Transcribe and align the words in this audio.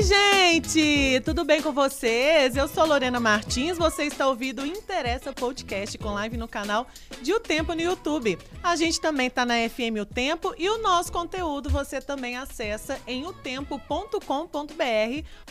Ei, 0.00 0.02
gente! 0.02 1.20
Tudo 1.26 1.44
bem 1.44 1.60
com 1.60 1.72
vocês? 1.72 2.56
Eu 2.56 2.66
sou 2.66 2.86
Lorena 2.86 3.20
Martins, 3.20 3.76
você 3.76 4.04
está 4.04 4.26
ouvindo 4.26 4.62
o 4.62 4.66
Interessa 4.66 5.30
Podcast 5.30 5.98
com 5.98 6.14
live 6.14 6.38
no 6.38 6.48
canal 6.48 6.86
de 7.20 7.34
O 7.34 7.38
Tempo 7.38 7.74
no 7.74 7.82
YouTube. 7.82 8.38
A 8.62 8.76
gente 8.76 8.98
também 8.98 9.26
está 9.26 9.44
na 9.44 9.56
FM 9.68 10.00
O 10.00 10.06
Tempo 10.06 10.54
e 10.56 10.70
o 10.70 10.78
nosso 10.78 11.12
conteúdo 11.12 11.68
você 11.68 12.00
também 12.00 12.34
acessa 12.34 12.98
em 13.06 13.26
otempo.com.br 13.26 14.18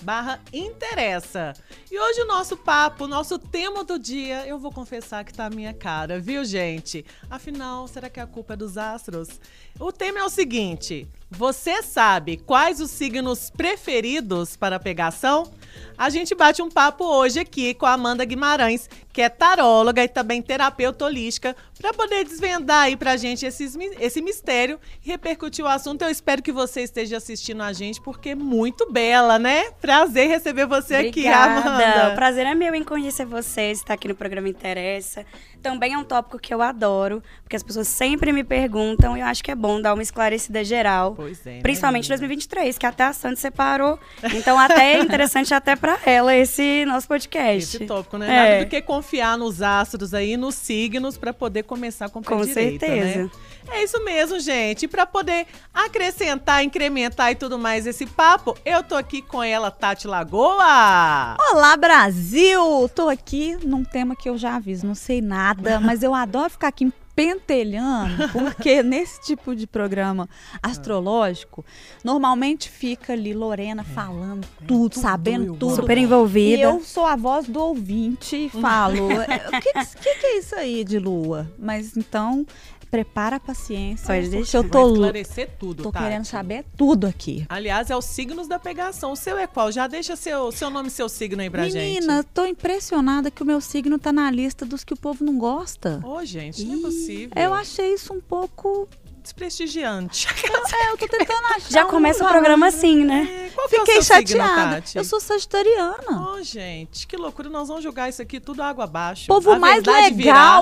barra 0.01 0.41
interessa. 0.52 1.54
E 1.91 2.00
hoje 2.00 2.21
o 2.21 2.25
nosso 2.25 2.57
papo, 2.57 3.04
o 3.04 3.07
nosso 3.07 3.38
tema 3.38 3.84
do 3.84 4.00
dia, 4.00 4.47
eu 4.47 4.57
vou 4.57 4.71
confessar 4.71 5.23
que 5.23 5.34
tá 5.34 5.45
a 5.45 5.51
minha 5.51 5.75
cara, 5.75 6.20
viu, 6.20 6.43
gente? 6.43 7.06
Afinal, 7.29 7.87
será 7.87 8.09
que 8.09 8.20
a 8.20 8.25
culpa 8.25 8.56
é 8.56 8.57
dos 8.57 8.79
astros? 8.79 9.39
O 9.79 9.92
tema 9.92 10.18
é 10.18 10.23
o 10.23 10.29
seguinte: 10.29 11.07
você 11.29 11.83
sabe 11.83 12.38
quais 12.38 12.82
os 12.82 12.89
signos 12.89 13.50
preferidos 13.50 14.57
para 14.57 14.79
pegação? 14.79 15.51
A 15.97 16.10
gente 16.10 16.33
bate 16.33 16.61
um 16.61 16.70
papo 16.70 17.04
hoje 17.04 17.39
aqui 17.39 17.74
com 17.74 17.86
a 17.86 17.93
Amanda 17.93 18.25
Guimarães, 18.25 18.89
que 19.11 19.21
é 19.21 19.29
taróloga 19.29 20.04
e 20.04 20.07
também 20.07 20.42
terapeuta 20.42 21.06
holística, 21.06 21.56
para 21.78 21.93
poder 21.93 22.23
desvendar 22.23 22.84
aí 22.84 22.96
pra 22.96 23.18
gente 23.18 23.46
esses, 23.46 23.78
esse 24.00 24.21
mistério 24.21 24.79
e 25.06 25.10
repercutir 25.10 25.64
o 25.64 25.68
assunto. 25.68 26.01
Eu 26.01 26.10
espero 26.10 26.42
que 26.42 26.51
você 26.51 26.82
esteja 26.82 27.18
assistindo 27.18 27.61
a 27.61 27.73
gente, 27.73 28.01
porque 28.01 28.29
é 28.29 28.36
muito 28.36 28.92
bela, 28.92 29.37
né? 29.37 29.71
Prazer 29.82 30.29
receber 30.29 30.65
você 30.65 31.07
Obrigada. 31.07 31.59
aqui, 31.59 31.68
Amanda. 31.68 32.14
O 32.14 32.16
prazer 32.16 32.45
é 32.45 32.56
meu 32.56 32.73
em 32.73 32.84
conhecer 32.84 33.25
vocês, 33.25 33.80
estar 33.80 33.94
aqui 33.94 34.08
no 34.08 34.16
programa 34.16 34.50
Interessa. 34.50 35.25
Também 35.61 35.94
é 35.94 35.97
um 35.97 36.03
tópico 36.03 36.39
que 36.39 36.53
eu 36.53 36.61
adoro, 36.61 37.22
porque 37.44 37.56
as 37.56 37.64
pessoas 37.64 37.88
sempre 37.88 38.31
me 38.31 38.44
perguntam 38.44 39.17
e 39.17 39.20
eu 39.20 39.25
acho 39.25 39.44
que 39.44 39.52
é 39.52 39.56
bom 39.56 39.81
dar 39.81 39.94
uma 39.94 40.03
esclarecida 40.03 40.64
geral. 40.64 41.16
Pois 41.16 41.45
é. 41.45 41.56
né, 41.56 41.61
Principalmente 41.61 42.06
em 42.06 42.09
menina? 42.11 42.28
2023, 42.28 42.78
que 42.78 42.86
até 42.86 43.03
a 43.03 43.14
Sandy 43.14 43.39
separou. 43.39 44.00
Então, 44.34 44.58
até 44.58 44.94
é 44.94 45.00
interessante 45.00 45.53
até 45.53 45.75
pra 45.75 45.97
ela 46.06 46.36
esse 46.36 46.86
nosso 46.86 47.08
podcast. 47.08 47.75
Esse 47.78 47.86
tópico, 47.86 48.17
né? 48.17 48.28
É. 48.28 48.50
Nada 48.53 48.66
do 48.66 48.69
que 48.69 48.81
confiar 48.81 49.38
nos 49.38 49.61
astros 49.61 50.14
aí, 50.14 50.38
nos 50.38 50.56
signos, 50.56 51.17
para 51.17 51.34
poder 51.34 51.64
começar 51.64 52.09
pé 52.09 52.22
Com 52.22 52.41
direito, 52.45 52.80
certeza. 52.80 53.23
né? 53.23 53.30
É 53.72 53.84
isso 53.84 54.03
mesmo, 54.03 54.39
gente. 54.39 54.84
E 54.84 54.88
para 54.88 55.06
poder 55.06 55.45
acrescentar, 55.73 56.64
incrementar 56.64 57.31
e 57.31 57.36
tudo 57.36 57.58
mais 57.58 57.86
esse 57.88 58.06
papo, 58.06 58.58
eu 58.66 58.84
tô 58.84 58.95
aqui 58.95 59.22
com 59.22 59.42
ela, 59.42 59.70
Tati 59.72 60.08
Lagoa. 60.08 61.38
Olá, 61.52 61.78
Brasil! 61.78 62.90
Tô 62.94 63.08
aqui 63.09 63.58
num 63.64 63.84
tema 63.84 64.16
que 64.16 64.28
eu 64.28 64.38
já 64.38 64.56
aviso, 64.56 64.86
não 64.88 64.95
sei 64.95 65.22
nada, 65.22 65.80
mas 65.81 66.03
eu 66.03 66.14
adoro 66.14 66.50
ficar 66.50 66.67
aqui 66.70 66.92
pentelhando, 67.16 68.30
porque 68.30 68.81
nesse 68.84 69.20
tipo 69.22 69.53
de 69.53 69.67
programa 69.67 70.28
astrológico, 70.64 71.66
normalmente 72.02 72.70
fica 72.70 73.12
ali 73.12 73.34
Lorena 73.34 73.84
falando 73.84 74.47
tudo, 74.66 74.86
É, 74.86 74.90
tudo, 74.90 75.02
sabendo 75.02 75.45
eu 75.47 75.56
tudo. 75.56 75.75
Super 75.75 75.97
E 75.97 76.02
envolvida. 76.02 76.62
eu 76.64 76.80
sou 76.81 77.06
a 77.06 77.17
voz 77.17 77.45
do 77.45 77.59
ouvinte 77.62 78.36
e 78.45 78.50
falo, 78.50 79.12
"É, 79.23 79.47
o 79.50 79.62
que, 79.62 79.73
que, 80.02 80.16
que 80.16 80.25
é 80.28 80.38
isso 80.40 80.56
aí 80.56 80.84
de 80.86 80.97
lua? 80.97 81.52
Mas 81.59 81.97
então, 81.97 82.45
prepara 82.90 83.36
a 83.36 83.40
paciência, 83.40 84.08
Pode 84.08 84.30
deixar. 84.30 84.58
eu 84.59 84.62
Vai 84.64 84.72
tô, 84.72 84.92
esclarecer 84.94 85.50
tudo, 85.59 85.84
tô 85.84 85.92
Tati. 85.92 86.04
querendo 86.06 86.26
saber 86.26 86.66
tudo 86.76 87.06
aqui. 87.08 87.46
Aliás, 87.50 87.90
é 87.90 87.96
os 87.96 88.06
signos 88.06 88.48
da 88.48 88.58
pegação. 88.59 89.12
O 89.12 89.16
seu 89.16 89.38
é 89.38 89.48
qual? 89.48 89.72
Já 89.72 89.88
deixa 89.88 90.16
seu, 90.16 90.52
seu 90.52 90.70
nome 90.70 90.88
e 90.88 90.92
seu 90.92 91.08
signo 91.09 91.42
aí 91.42 91.50
pra 91.50 91.70
gente. 91.70 91.76
Menina, 92.02 92.23
tô 92.34 92.46
impressionada 92.46 93.30
que 93.31 93.44
o 93.44 93.46
meu 93.46 93.62
signo 93.62 93.98
tá 94.00 94.12
na 94.12 94.30
lista 94.31 94.66
dos 94.66 94.84
que 94.84 94.94
o 94.94 94.98
povo 94.98 95.23
não 95.23 95.38
gosta. 95.38 96.02
Ô, 96.04 96.23
gente, 96.26 96.64
não 96.66 96.80
é 96.80 96.81
possível. 96.81 97.31
Eu 97.36 97.54
achei 97.54 97.94
isso 97.94 98.14
um 98.14 98.20
pouco. 98.22 98.88
Desprestigiante. 99.30 100.28
É, 100.72 100.91
eu 100.91 100.97
tô 100.97 101.07
tentando 101.07 101.45
achar. 101.56 101.69
Já 101.72 101.85
um 101.85 101.90
começa 101.90 102.19
o 102.19 102.28
lugar. 102.28 102.34
programa 102.34 102.67
assim, 102.67 103.03
né? 103.03 103.47
É, 103.47 103.50
qual 103.50 103.67
que 103.67 103.75
é 103.75 103.81
o 103.81 103.85
Fiquei 103.85 104.01
signo, 104.03 104.17
chateada. 104.44 104.75
Tati? 104.75 104.97
eu 104.97 105.03
sou 105.03 105.19
sagitariana. 105.19 106.31
Ô, 106.34 106.44
gente, 106.44 107.07
que 107.07 107.17
loucura. 107.17 107.50
Nós 107.50 107.68
vamos 107.68 107.84
jogar 107.84 108.07
isso 108.09 108.22
aqui 108.22 108.39
tudo 108.39 108.62
água 108.62 108.84
abaixo. 108.84 109.23
O 109.25 109.28
povo 109.28 109.51
A 109.51 109.59
mais 109.59 109.84
legal 109.84 110.12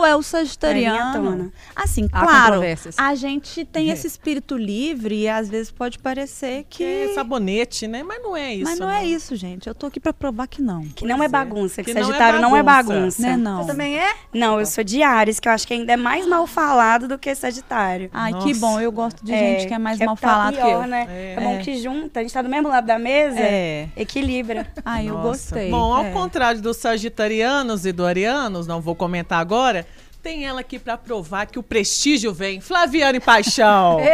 virá. 0.02 0.10
é 0.10 0.16
o 0.16 0.20
É, 0.20 0.24
sagitariano. 0.24 1.22
minha 1.22 1.52
assim, 1.76 2.08
Há 2.12 2.22
claro, 2.22 2.62
a 2.98 3.16
gente 3.16 3.66
tem 3.66 3.90
É. 3.90 3.94
esse 3.94 4.08
espírito 4.08 4.56
livre 4.58 5.16
e 5.24 5.28
às 5.30 5.50
vezes 5.50 5.72
pode 5.72 6.00
parecer 6.00 6.66
Que 6.70 6.78
que. 6.78 7.12
é 7.12 7.14
sabonete, 7.14 7.86
né? 7.88 8.02
Mas 8.04 8.22
não 8.24 8.36
é 8.36 8.54
isso. 8.56 8.64
Mas 8.64 8.80
não, 8.80 8.90
é 8.90 9.06
isso, 9.06 9.36
gente. 9.36 9.68
Eu 9.68 9.76
tô 9.76 9.88
aqui 9.88 10.00
pra 10.00 10.14
provar 10.14 10.48
que 10.48 10.62
não. 10.62 10.84
Que 10.96 11.06
não 11.06 11.18
Pois 11.18 11.22
é 11.22 11.26
é. 11.26 11.28
bagunça, 11.30 11.84
que, 11.84 11.94
Que 11.94 11.94
não 11.94 12.02
é 12.02 12.06
Sagitário 12.06 12.42
não 12.42 12.56
é 12.56 12.64
bagunça. 12.64 12.94
bagunça. 12.96 13.22
Né, 13.22 13.38
não? 13.38 13.64
Você 13.64 13.68
também 13.72 14.00
é? 14.00 14.16
Não, 14.34 14.60
eu 14.60 14.66
sou 14.66 14.84
de 14.84 15.04
Ares, 15.04 15.40
que 15.40 15.48
eu 15.48 15.52
acho 15.52 15.68
que 15.68 15.74
ainda 15.74 15.94
é 15.94 15.98
mais 15.98 16.26
mal 16.26 16.48
falado 16.48 17.08
do 17.08 17.18
que 17.18 17.34
Sagitário. 17.36 18.10
Ai, 18.14 18.32
Nossa. 18.32 18.48
que 18.48 18.54
bom. 18.58 18.80
Eu 18.80 18.92
gosto 18.92 19.24
de 19.24 19.32
gente 19.32 19.68
que 19.68 19.74
é 19.74 19.78
mais 19.78 20.00
mal 20.00 20.16
tá 20.16 20.28
falado 20.28 20.56
que 20.56 20.62
pior, 20.62 20.84
eu. 20.84 20.88
Né? 20.88 21.08
É. 21.10 21.34
É. 21.38 21.42
bom 21.42 21.54
É. 21.56 21.58
que 21.60 21.78
junta, 21.82 22.20
a 22.20 22.24
gente 22.24 22.34
tá 22.34 22.42
do 22.42 22.50
mesmo 22.50 22.68
lado 22.70 22.86
da 22.86 22.98
mesa, 23.00 23.40
É. 23.40 23.88
equilibra. 23.96 24.68
Ai, 24.86 25.08
eu 25.10 25.18
gostei. 25.20 25.70
Bom, 25.72 25.94
ao 25.94 26.06
É. 26.06 26.12
contrário 26.12 26.62
dos 26.62 26.78
sagitarianos 26.78 27.86
e 27.86 27.92
do 27.92 28.06
arianos, 28.06 28.68
não 28.68 28.82
vou 28.82 28.96
comentar 28.96 29.40
agora, 29.40 29.86
tem 30.24 30.46
ela 30.46 30.60
aqui 30.62 30.78
pra 30.78 30.98
provar 30.98 31.46
que 31.46 31.58
o 31.60 31.64
prestígio 31.64 32.34
vem. 32.34 32.60
Flaviane 32.60 33.20
Paixão. 33.20 34.00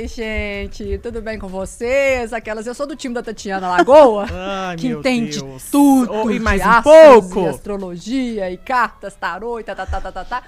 Ei, 0.00 0.06
gente, 0.06 0.98
tudo 0.98 1.20
bem 1.22 1.38
com 1.38 1.48
vocês? 1.48 2.32
Aquelas, 2.32 2.66
eu 2.66 2.74
sou 2.74 2.86
do 2.86 2.94
time 2.94 3.14
da 3.14 3.22
Tatiana 3.22 3.68
Lagoa, 3.68 4.26
Ai, 4.30 4.76
que 4.76 4.88
meu 4.88 5.00
entende 5.00 5.40
Deus. 5.42 5.64
tudo 5.70 6.12
Oh, 6.24 6.30
e 6.30 6.34
de 6.34 6.40
mais 6.40 6.62
um 6.64 6.82
pouco. 6.82 7.40
e 7.40 7.46
astrologia 7.48 8.50
e 8.50 8.56
cartas, 8.56 9.14
tarô 9.14 9.58
e 9.58 9.64
tá, 9.64 9.74
tá, 9.74 9.86
tá, 9.86 10.00
tá, 10.00 10.12
tá, 10.12 10.24
tá. 10.24 10.42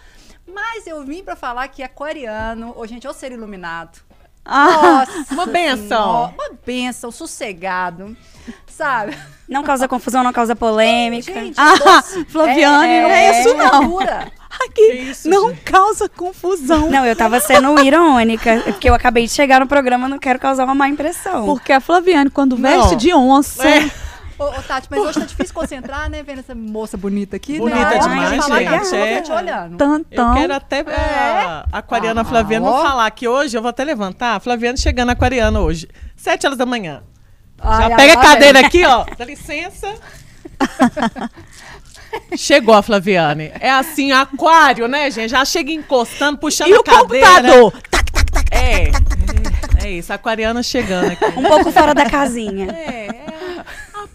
Mas 0.55 0.87
eu 0.87 1.05
vim 1.05 1.22
pra 1.22 1.37
falar 1.37 1.69
que 1.69 1.83
aquariano, 1.83 2.72
ô 2.77 2.87
gente, 2.87 3.06
é 3.06 3.11
o 3.11 3.15
ser 3.15 3.33
iluminado. 3.33 3.99
Ah, 4.44 5.05
Nossa 5.06 5.34
Uma 5.34 5.47
benção. 5.47 5.87
Senhora, 5.87 6.34
Uma 6.34 6.50
benção, 6.65 7.11
sossegado, 7.11 8.16
sabe? 8.66 9.16
Não 9.49 9.62
causa 9.62 9.87
confusão, 9.87 10.22
não 10.25 10.33
causa 10.33 10.56
polêmica. 10.56 11.33
Gente, 11.33 11.55
Ah, 11.59 11.75
doce. 11.77 12.25
Flaviane, 12.25 13.03
não 13.03 13.11
é 13.11 13.41
isso, 13.41 13.55
não. 13.55 13.81
loucura. 13.83 14.33
Que 14.75 14.93
isso, 14.93 15.28
não 15.28 15.50
gente? 15.50 15.61
causa 15.62 16.09
confusão. 16.09 16.91
Não, 16.91 17.05
eu 17.06 17.15
tava 17.17 17.38
sendo 17.41 17.78
irônica, 17.81 18.50
é 18.50 18.72
porque 18.72 18.88
eu 18.91 18.94
acabei 18.94 19.25
de 19.27 19.32
chegar 19.32 19.61
no 19.61 19.67
programa, 19.67 20.09
não 20.09 20.19
quero 20.19 20.38
causar 20.38 20.65
uma 20.65 20.75
má 20.75 20.88
impressão. 20.88 21.44
Porque 21.47 21.72
a 21.72 21.81
Flaviane, 21.81 22.31
quando 22.31 22.56
Não. 22.59 22.62
veste 22.81 22.97
de 22.97 23.12
onça, 23.15 23.67
É. 23.69 23.91
Ô, 24.41 24.45
ô, 24.59 24.62
Tati, 24.62 24.87
mas 24.91 25.01
hoje 25.01 25.21
tá 25.21 25.27
difícil 25.27 25.55
concentrar, 25.55 26.09
né? 26.09 26.23
Vendo 26.23 26.39
essa 26.39 26.55
moça 26.55 26.97
bonita 26.97 27.37
aqui. 27.37 27.59
Bonita 27.59 27.78
né? 27.78 27.99
Demais, 27.99 28.33
eu 28.33 28.43
falar 28.43 28.59
gente, 28.59 28.95
a 28.95 28.97
é. 28.97 29.17
tá 29.17 29.23
te 29.23 29.33
olhando. 29.33 29.73
Eu 29.73 29.77
tantão. 29.77 30.34
quero 30.34 30.55
até 30.55 30.81
a 30.81 31.67
aquariana 31.71 32.23
Ah, 32.23 32.25
Flaviana 32.25 32.67
ó. 32.67 32.83
falar 32.83 33.11
que 33.11 33.29
hoje 33.29 33.59
eu 33.59 33.61
vou 33.61 33.69
até 33.69 33.84
levantar. 33.84 34.37
A 34.37 34.41
Flaviana 34.41 34.79
chegando 34.79 35.11
aquariana 35.11 35.61
hoje. 35.61 35.89
Sete 36.17 36.47
horas 36.47 36.59
da 36.59 36.65
manhã. 36.65 37.03
Ai, 37.61 37.83
Já 37.83 37.89
ai, 37.89 37.97
pega 37.97 38.12
a 38.15 38.23
cadeira 38.23 38.59
vem. 38.61 38.67
aqui, 38.67 38.84
ó. 38.87 39.05
Dá 39.19 39.25
licença. 39.27 39.95
Chegou 42.37 42.75
a 42.75 42.83
Flaviane. 42.83 43.53
É 43.61 43.71
assim, 43.71 44.11
aquário, 44.11 44.89
né, 44.89 45.11
gente? 45.11 45.31
Já 45.31 45.45
chega 45.45 45.71
encostando, 45.71 46.39
puxando 46.39 46.71
E 46.71 46.75
a 46.75 46.81
o 46.81 46.83
cadeira. 46.83 47.27
computador? 47.27 47.73
É, 48.50 48.84
é, 48.89 48.91
é 49.84 49.91
isso, 49.91 50.12
aquariana 50.12 50.62
chegando 50.62 51.12
aqui. 51.12 51.25
Um 51.39 51.43
pouco 51.45 51.71
fora 51.71 51.95
da 51.95 52.09
casinha. 52.09 52.67
É, 52.73 53.06
é 53.09 53.19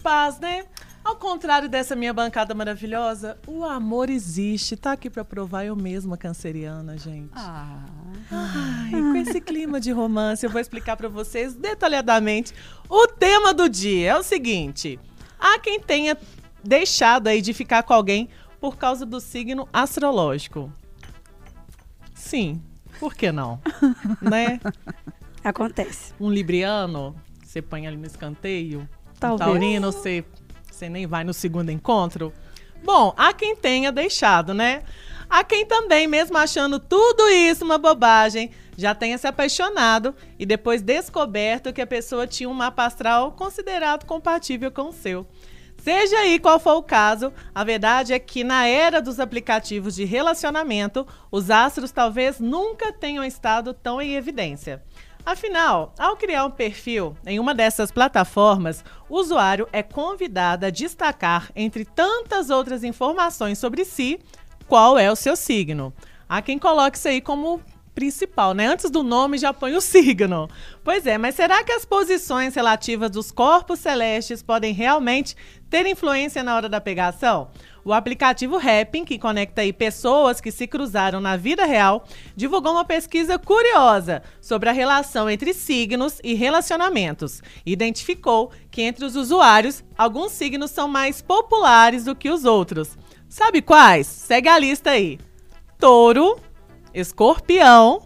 paz, 0.06 0.38
né? 0.38 0.64
Ao 1.04 1.16
contrário 1.16 1.68
dessa 1.68 1.96
minha 1.96 2.14
bancada 2.14 2.54
maravilhosa, 2.54 3.36
o 3.44 3.64
amor 3.64 4.08
existe. 4.08 4.76
Tá 4.76 4.92
aqui 4.92 5.10
pra 5.10 5.24
provar 5.24 5.64
eu 5.64 5.74
mesma, 5.74 6.16
canceriana, 6.16 6.96
gente. 6.96 7.32
Ah, 7.34 7.84
Ai, 8.30 8.92
com 8.92 9.16
esse 9.16 9.40
clima 9.40 9.80
de 9.80 9.90
romance, 9.90 10.46
eu 10.46 10.50
vou 10.50 10.60
explicar 10.60 10.96
pra 10.96 11.08
vocês 11.08 11.56
detalhadamente 11.56 12.54
o 12.88 13.08
tema 13.08 13.52
do 13.52 13.68
dia. 13.68 14.12
É 14.12 14.16
o 14.16 14.22
seguinte: 14.22 14.96
há 15.40 15.58
quem 15.58 15.80
tenha 15.80 16.16
deixado 16.62 17.26
aí 17.26 17.42
de 17.42 17.52
ficar 17.52 17.82
com 17.82 17.92
alguém 17.92 18.28
por 18.60 18.76
causa 18.76 19.04
do 19.04 19.20
signo 19.20 19.68
astrológico. 19.72 20.72
Sim, 22.14 22.62
por 23.00 23.12
que 23.12 23.32
não? 23.32 23.60
né? 24.22 24.60
Acontece. 25.42 26.14
Um 26.20 26.30
libriano, 26.30 27.16
você 27.44 27.60
põe 27.60 27.88
ali 27.88 27.96
no 27.96 28.06
escanteio. 28.06 28.88
Talvez. 29.18 29.50
taurino, 29.50 29.92
você, 29.92 30.24
você 30.70 30.88
nem 30.88 31.06
vai 31.06 31.24
no 31.24 31.32
segundo 31.32 31.70
encontro. 31.70 32.32
Bom, 32.84 33.14
há 33.16 33.32
quem 33.32 33.56
tenha 33.56 33.90
deixado, 33.90 34.52
né? 34.52 34.82
Há 35.28 35.42
quem 35.42 35.66
também, 35.66 36.06
mesmo 36.06 36.38
achando 36.38 36.78
tudo 36.78 37.28
isso 37.28 37.64
uma 37.64 37.78
bobagem, 37.78 38.50
já 38.76 38.94
tenha 38.94 39.18
se 39.18 39.26
apaixonado 39.26 40.14
e 40.38 40.46
depois 40.46 40.82
descoberto 40.82 41.72
que 41.72 41.80
a 41.80 41.86
pessoa 41.86 42.26
tinha 42.26 42.48
um 42.48 42.54
mapa 42.54 42.84
astral 42.84 43.32
considerado 43.32 44.04
compatível 44.04 44.70
com 44.70 44.88
o 44.88 44.92
seu. 44.92 45.26
Seja 45.82 46.18
aí 46.18 46.38
qual 46.38 46.58
for 46.58 46.74
o 46.74 46.82
caso, 46.82 47.32
a 47.54 47.62
verdade 47.62 48.12
é 48.12 48.18
que 48.18 48.42
na 48.42 48.66
era 48.66 49.00
dos 49.00 49.20
aplicativos 49.20 49.94
de 49.94 50.04
relacionamento, 50.04 51.06
os 51.30 51.50
astros 51.50 51.92
talvez 51.92 52.40
nunca 52.40 52.92
tenham 52.92 53.24
estado 53.24 53.72
tão 53.72 54.00
em 54.00 54.14
evidência. 54.14 54.82
Afinal, 55.26 55.92
ao 55.98 56.16
criar 56.16 56.44
um 56.46 56.52
perfil 56.52 57.16
em 57.26 57.40
uma 57.40 57.52
dessas 57.52 57.90
plataformas, 57.90 58.84
o 59.08 59.16
usuário 59.18 59.68
é 59.72 59.82
convidado 59.82 60.64
a 60.64 60.70
destacar, 60.70 61.50
entre 61.56 61.84
tantas 61.84 62.48
outras 62.48 62.84
informações 62.84 63.58
sobre 63.58 63.84
si, 63.84 64.20
qual 64.68 64.96
é 64.96 65.10
o 65.10 65.16
seu 65.16 65.34
signo. 65.34 65.92
Há 66.28 66.40
quem 66.40 66.60
coloque 66.60 66.96
isso 66.96 67.08
aí 67.08 67.20
como 67.20 67.60
principal, 67.92 68.54
né? 68.54 68.68
Antes 68.68 68.88
do 68.88 69.02
nome 69.02 69.36
já 69.36 69.52
põe 69.52 69.74
o 69.74 69.80
signo. 69.82 70.48
Pois 70.84 71.04
é, 71.08 71.18
mas 71.18 71.34
será 71.34 71.64
que 71.64 71.72
as 71.72 71.84
posições 71.84 72.54
relativas 72.54 73.10
dos 73.10 73.32
corpos 73.32 73.80
celestes 73.80 74.44
podem 74.44 74.72
realmente 74.72 75.34
ter 75.68 75.86
influência 75.86 76.44
na 76.44 76.54
hora 76.54 76.68
da 76.68 76.80
pegação? 76.80 77.50
O 77.86 77.92
aplicativo 77.92 78.58
Rapping, 78.58 79.04
que 79.04 79.16
conecta 79.16 79.60
aí 79.60 79.72
pessoas 79.72 80.40
que 80.40 80.50
se 80.50 80.66
cruzaram 80.66 81.20
na 81.20 81.36
vida 81.36 81.64
real, 81.64 82.04
divulgou 82.34 82.72
uma 82.72 82.84
pesquisa 82.84 83.38
curiosa 83.38 84.24
sobre 84.40 84.68
a 84.68 84.72
relação 84.72 85.30
entre 85.30 85.54
signos 85.54 86.18
e 86.24 86.34
relacionamentos. 86.34 87.40
Identificou 87.64 88.50
que 88.72 88.82
entre 88.82 89.04
os 89.04 89.14
usuários, 89.14 89.84
alguns 89.96 90.32
signos 90.32 90.72
são 90.72 90.88
mais 90.88 91.22
populares 91.22 92.02
do 92.02 92.16
que 92.16 92.28
os 92.28 92.44
outros. 92.44 92.98
Sabe 93.28 93.62
quais? 93.62 94.08
Segue 94.08 94.48
a 94.48 94.58
lista 94.58 94.90
aí. 94.90 95.20
Touro, 95.78 96.40
Escorpião 96.92 98.02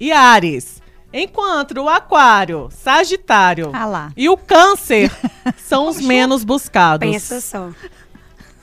e 0.00 0.10
Ares. 0.10 0.82
Enquanto 1.12 1.80
o 1.80 1.88
Aquário, 1.88 2.68
Sagitário 2.72 3.70
Ah 3.72 4.10
e 4.16 4.28
o 4.28 4.36
Câncer 4.36 5.10
são 5.56 5.88
os 5.88 6.00
menos 6.00 6.42
buscados. 6.42 7.08
Pensa 7.08 7.40
só. 7.40 7.70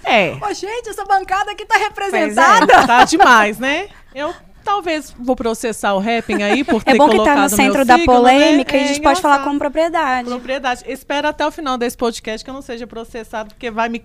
É. 0.07 0.38
Ô, 0.42 0.54
gente, 0.54 0.89
essa 0.89 1.04
bancada 1.06 1.51
aqui 1.51 1.65
tá 1.65 1.75
é. 1.75 1.80
representada. 1.80 2.88
Tá 2.88 3.04
demais, 3.04 3.59
né? 3.59 3.89
Eu 4.15 4.33
talvez 4.63 5.15
vou 5.18 5.36
processar 5.36 5.94
o 5.94 6.00
rapping 6.00 6.44
aí 6.44 6.62
por 6.63 6.83
ter 6.83 6.92
É 6.92 6.95
bom 6.98 7.07
que 7.07 7.15
colocado 7.15 7.36
tá 7.36 7.42
no 7.44 7.50
centro 7.50 7.86
da 7.86 7.95
signo, 7.98 8.13
polêmica 8.13 8.74
né? 8.74 8.80
e 8.80 8.81
a 8.81 8.86
É 8.86 8.88
gente 8.88 9.01
pode 9.01 9.21
falar 9.21 9.39
com 9.44 9.57
propriedade. 9.57 10.27
propriedade. 10.30 10.83
Espero 10.88 11.27
até 11.27 11.45
o 11.48 11.51
final 11.51 11.77
desse 11.77 11.95
podcast 11.95 12.44
que 12.44 12.50
eu 12.50 12.54
não 12.54 12.62
seja 12.62 12.86
processado, 12.86 13.50
porque 13.50 13.71
vai 13.71 13.88
me. 13.88 14.04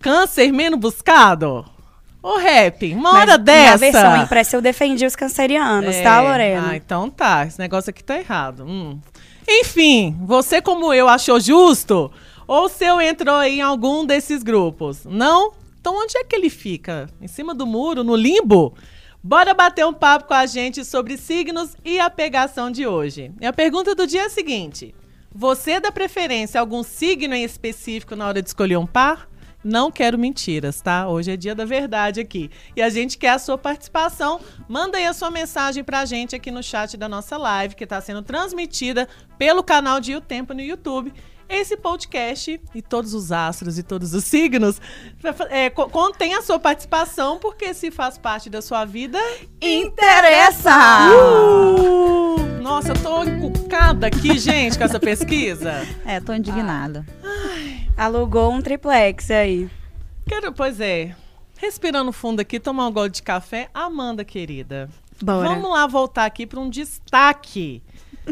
Câncer 0.00 0.52
menos 0.52 0.78
buscado? 0.78 1.64
Ô, 2.22 2.38
rapping, 2.38 2.94
uma 2.94 3.12
Mas 3.12 3.20
hora 3.22 3.38
dessa. 3.38 3.70
Na 3.72 3.76
versão 3.76 4.16
impressa 4.22 4.56
eu 4.56 4.62
defendi 4.62 5.04
os 5.04 5.14
cancerianos, 5.14 5.94
tá, 5.96 6.16
É. 6.16 6.20
Lorena? 6.20 6.68
Ah, 6.70 6.76
então 6.76 7.10
tá. 7.10 7.44
Esse 7.46 7.58
negócio 7.58 7.90
aqui 7.90 8.02
tá 8.02 8.18
errado. 8.18 8.64
Hum. 8.66 8.98
Enfim, 9.46 10.16
você 10.22 10.62
como 10.62 10.94
eu 10.94 11.06
achou 11.06 11.38
justo? 11.38 12.10
Ou 12.46 12.68
se 12.68 12.84
eu 12.84 13.00
entrou 13.00 13.42
em 13.42 13.60
algum 13.60 14.04
desses 14.04 14.42
grupos? 14.42 15.04
Não? 15.04 15.52
Então 15.80 15.96
onde 15.96 16.16
é 16.16 16.24
que 16.24 16.34
ele 16.34 16.50
fica? 16.50 17.08
Em 17.20 17.28
cima 17.28 17.54
do 17.54 17.66
muro, 17.66 18.02
no 18.02 18.16
limbo? 18.16 18.74
Bora 19.22 19.54
bater 19.54 19.86
um 19.86 19.94
papo 19.94 20.26
com 20.26 20.34
a 20.34 20.44
gente 20.44 20.84
sobre 20.84 21.16
signos 21.16 21.76
e 21.84 21.98
a 21.98 22.10
pegação 22.10 22.70
de 22.70 22.86
hoje. 22.86 23.32
E 23.40 23.46
a 23.46 23.52
pergunta 23.52 23.94
do 23.94 24.06
dia 24.06 24.22
é 24.22 24.26
a 24.26 24.30
seguinte: 24.30 24.94
Você 25.34 25.80
dá 25.80 25.90
preferência 25.90 26.58
a 26.58 26.62
algum 26.62 26.82
signo 26.82 27.34
em 27.34 27.42
específico 27.42 28.14
na 28.14 28.26
hora 28.26 28.42
de 28.42 28.48
escolher 28.48 28.76
um 28.76 28.86
par? 28.86 29.28
Não 29.64 29.90
quero 29.90 30.18
mentiras, 30.18 30.82
tá? 30.82 31.08
Hoje 31.08 31.32
é 31.32 31.36
dia 31.38 31.54
da 31.54 31.64
verdade 31.64 32.20
aqui. 32.20 32.50
E 32.76 32.82
a 32.82 32.90
gente 32.90 33.16
quer 33.16 33.30
a 33.30 33.38
sua 33.38 33.56
participação. 33.56 34.38
Manda 34.68 34.98
aí 34.98 35.06
a 35.06 35.14
sua 35.14 35.30
mensagem 35.30 35.82
pra 35.82 36.04
gente 36.04 36.36
aqui 36.36 36.50
no 36.50 36.62
chat 36.62 36.98
da 36.98 37.08
nossa 37.08 37.38
live, 37.38 37.74
que 37.74 37.84
está 37.84 37.98
sendo 38.02 38.20
transmitida 38.20 39.08
pelo 39.38 39.64
canal 39.64 40.00
de 40.00 40.14
O 40.14 40.20
Tempo 40.20 40.52
no 40.52 40.60
YouTube. 40.60 41.14
Esse 41.48 41.76
podcast 41.76 42.60
e 42.74 42.82
todos 42.82 43.14
os 43.14 43.30
astros 43.30 43.78
e 43.78 43.82
todos 43.82 44.14
os 44.14 44.24
signos 44.24 44.80
é, 45.50 45.70
co- 45.70 45.88
contém 45.88 46.34
a 46.34 46.42
sua 46.42 46.58
participação, 46.58 47.38
porque 47.38 47.72
se 47.74 47.90
faz 47.90 48.16
parte 48.18 48.48
da 48.50 48.60
sua 48.62 48.84
vida, 48.84 49.18
Interessa! 49.60 50.70
Uh! 51.12 52.62
Nossa, 52.62 52.88
eu 52.92 53.02
tô 53.02 53.22
encucada 53.24 54.06
aqui, 54.06 54.38
gente, 54.38 54.78
com 54.78 54.84
essa 54.84 54.98
pesquisa. 54.98 55.86
É, 56.06 56.18
tô 56.20 56.32
indignada. 56.32 57.04
Alugou 57.96 58.50
um 58.52 58.60
triplex 58.62 59.30
aí. 59.30 59.68
Quero, 60.26 60.52
pois 60.52 60.80
é. 60.80 61.14
Respirando 61.58 62.10
fundo 62.12 62.40
aqui, 62.40 62.58
tomar 62.58 62.88
um 62.88 62.92
gole 62.92 63.10
de 63.10 63.22
café. 63.22 63.68
Amanda, 63.72 64.24
querida. 64.24 64.88
Bora. 65.22 65.48
Vamos 65.48 65.70
lá 65.70 65.86
voltar 65.86 66.24
aqui 66.24 66.46
para 66.46 66.58
um 66.58 66.68
destaque. 66.68 67.82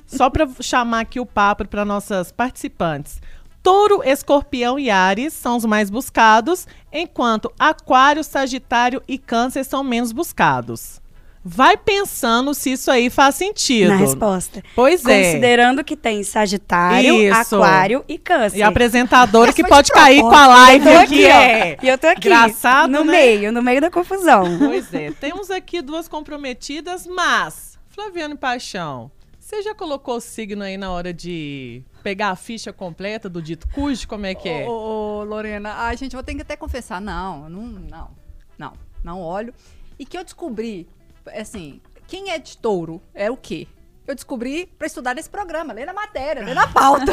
Só 0.06 0.30
para 0.30 0.48
chamar 0.60 1.00
aqui 1.00 1.20
o 1.20 1.26
papo 1.26 1.66
para 1.66 1.84
nossas 1.84 2.30
participantes. 2.32 3.20
Touro, 3.62 4.02
Escorpião 4.04 4.78
e 4.78 4.90
Ares 4.90 5.32
são 5.32 5.56
os 5.56 5.64
mais 5.64 5.88
buscados, 5.88 6.66
enquanto 6.92 7.52
Aquário, 7.58 8.24
Sagitário 8.24 9.00
e 9.06 9.16
Câncer 9.16 9.64
são 9.64 9.84
menos 9.84 10.10
buscados. 10.10 11.00
Vai 11.44 11.76
pensando 11.76 12.54
se 12.54 12.72
isso 12.72 12.88
aí 12.88 13.10
faz 13.10 13.34
sentido. 13.34 13.88
Na 13.88 13.96
resposta. 13.96 14.62
Pois 14.76 15.04
é. 15.04 15.24
Considerando 15.24 15.82
que 15.82 15.96
tem 15.96 16.22
Sagitário, 16.22 17.16
Isso. 17.16 17.56
Aquário 17.56 18.04
e 18.08 18.16
Câncer. 18.16 18.58
E 18.58 18.62
a 18.62 18.68
apresentadora 18.68 19.52
que 19.52 19.66
pode 19.66 19.88
de 19.88 19.92
cair 19.92 20.20
com 20.20 20.30
a 20.30 20.46
live 20.46 20.88
aqui. 20.88 21.26
é. 21.26 21.76
E 21.82 21.88
eu 21.88 21.98
tô 21.98 22.06
aqui. 22.06 22.28
Engraçado, 22.28 22.90
no 22.90 23.02
né? 23.04 23.12
meio, 23.12 23.52
no 23.52 23.60
meio 23.60 23.80
da 23.80 23.90
confusão. 23.90 24.56
Pois 24.56 24.94
é, 24.94 25.10
temos 25.10 25.50
aqui 25.50 25.82
duas 25.82 26.06
comprometidas, 26.06 27.08
mas, 27.08 27.76
Flaviano 27.88 28.34
e 28.34 28.38
Paixão, 28.38 29.10
você 29.52 29.62
já 29.62 29.74
colocou 29.74 30.16
o 30.16 30.20
signo 30.20 30.64
aí 30.64 30.78
na 30.78 30.90
hora 30.90 31.12
de 31.12 31.82
pegar 32.02 32.30
a 32.30 32.36
ficha 32.36 32.72
completa 32.72 33.28
do 33.28 33.42
dito 33.42 33.68
cujo? 33.68 34.08
Como 34.08 34.24
é 34.24 34.34
que 34.34 34.48
é? 34.48 34.66
Ô, 34.66 35.20
ô, 35.20 35.24
Lorena, 35.24 35.74
ai, 35.74 35.94
gente, 35.94 36.16
vou 36.16 36.22
ter 36.22 36.34
que 36.34 36.40
até 36.40 36.56
confessar. 36.56 37.02
Não, 37.02 37.50
não, 37.50 37.62
não, 37.66 38.10
não, 38.56 38.72
não 39.04 39.20
olho. 39.20 39.52
E 39.98 40.06
que 40.06 40.16
eu 40.16 40.24
descobri, 40.24 40.88
assim, 41.26 41.82
quem 42.08 42.30
é 42.30 42.38
de 42.38 42.56
touro 42.56 43.02
é 43.12 43.30
o 43.30 43.36
quê? 43.36 43.68
Eu 44.06 44.14
descobri 44.14 44.64
pra 44.64 44.86
estudar 44.86 45.14
nesse 45.14 45.28
programa, 45.28 45.74
ler 45.74 45.84
na 45.84 45.92
matéria, 45.92 46.42
ler 46.42 46.54
na 46.54 46.66
pauta. 46.66 47.12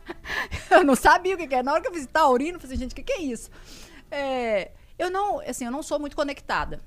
eu 0.72 0.82
não 0.82 0.96
sabia 0.96 1.34
o 1.34 1.38
que, 1.38 1.46
que 1.46 1.54
é. 1.54 1.62
Na 1.62 1.74
hora 1.74 1.82
que 1.82 1.88
eu 1.88 1.92
fiz 1.92 2.06
taurino, 2.06 2.56
eu 2.56 2.60
falei, 2.60 2.74
assim, 2.74 2.84
gente, 2.84 2.92
o 2.92 2.96
que, 2.96 3.02
que 3.02 3.12
é 3.12 3.20
isso? 3.20 3.50
É, 4.10 4.70
eu 4.98 5.10
não, 5.10 5.40
assim, 5.40 5.66
eu 5.66 5.70
não 5.70 5.82
sou 5.82 6.00
muito 6.00 6.16
conectada. 6.16 6.80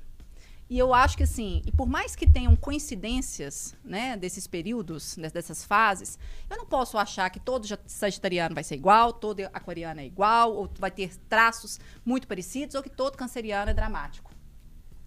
E 0.74 0.80
eu 0.80 0.92
acho 0.92 1.16
que 1.16 1.22
assim, 1.22 1.62
e 1.68 1.72
por 1.72 1.88
mais 1.88 2.16
que 2.16 2.25
tenham 2.25 2.56
coincidências, 2.56 3.75
né, 3.86 4.18
desses 4.18 4.48
períodos, 4.48 5.16
né, 5.18 5.30
dessas 5.30 5.64
fases, 5.64 6.18
eu 6.50 6.58
não 6.58 6.66
posso 6.66 6.98
achar 6.98 7.30
que 7.30 7.40
todo 7.40 7.68
sagitariano 7.86 8.56
vai 8.56 8.64
ser 8.64 8.74
igual, 8.74 9.14
todo 9.14 9.40
aquariano 9.54 10.00
é 10.02 10.06
igual, 10.08 10.52
ou 10.56 10.68
vai 10.80 10.90
ter 10.90 11.16
traços 11.30 11.80
muito 12.04 12.28
parecidos, 12.28 12.74
ou 12.74 12.81
que 12.81 12.90
todo 12.90 13.16
canceriano 13.16 13.70
é 13.70 13.74
dramático. 13.75 14.31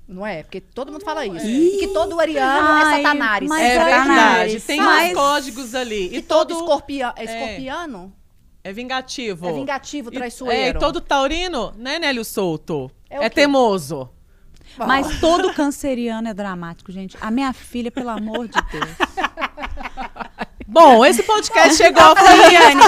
Não 0.07 0.25
é? 0.25 0.45
Porque 0.45 0.61
todo 0.61 0.93
mundo 0.93 1.05
fala 1.05 1.27
isso. 1.27 1.45
E 1.45 1.79
que 1.81 1.89
todo 1.89 2.21
ariano 2.21 2.69
Ai, 2.69 3.01
é 3.01 3.03
satanares. 3.03 3.49
mas 3.49 3.63
É 3.65 3.75
Satanás. 3.77 4.07
verdade, 4.53 4.61
tem 4.61 4.81
Mas- 4.81 5.09
uns 5.11 5.15
códigos 5.17 5.75
ali. 5.75 6.09
E 6.15 6.17
E 6.19 6.23
todo 6.23 6.51
todo 6.51 6.61
escorpia- 6.61 7.13
escorpiano 7.19 8.15
é 8.63 8.73
vingativo. 8.73 9.49
é 9.49 9.53
vingativo, 9.53 10.11
E- 10.11 10.15
traiçoeiro. 10.15 10.63
É, 10.65 10.69
e 10.69 10.79
todo 10.81 11.01
taurino, 11.01 11.73
né, 11.77 11.99
Nélio 11.99 12.25
Souto? 12.25 12.89
É 13.11 13.19
o 13.19 13.23
É, 13.25 13.29
quê? 13.29 13.35
Mas 14.79 15.21
todo 15.21 15.53
canceriano 15.55 16.29
é 16.29 16.35
dramático, 16.35 16.91
gente. 16.93 17.17
A 17.21 17.31
minha 17.31 17.53
filha, 17.53 17.91
pelo 17.91 18.11
amor 18.11 18.49
de 18.49 18.59
Deus. 18.73 18.89
Bom, 20.69 21.05
esse 21.07 21.23
podcast 21.23 21.77
chegou 21.77 22.03
ao 22.03 22.17
fim. 22.17 22.23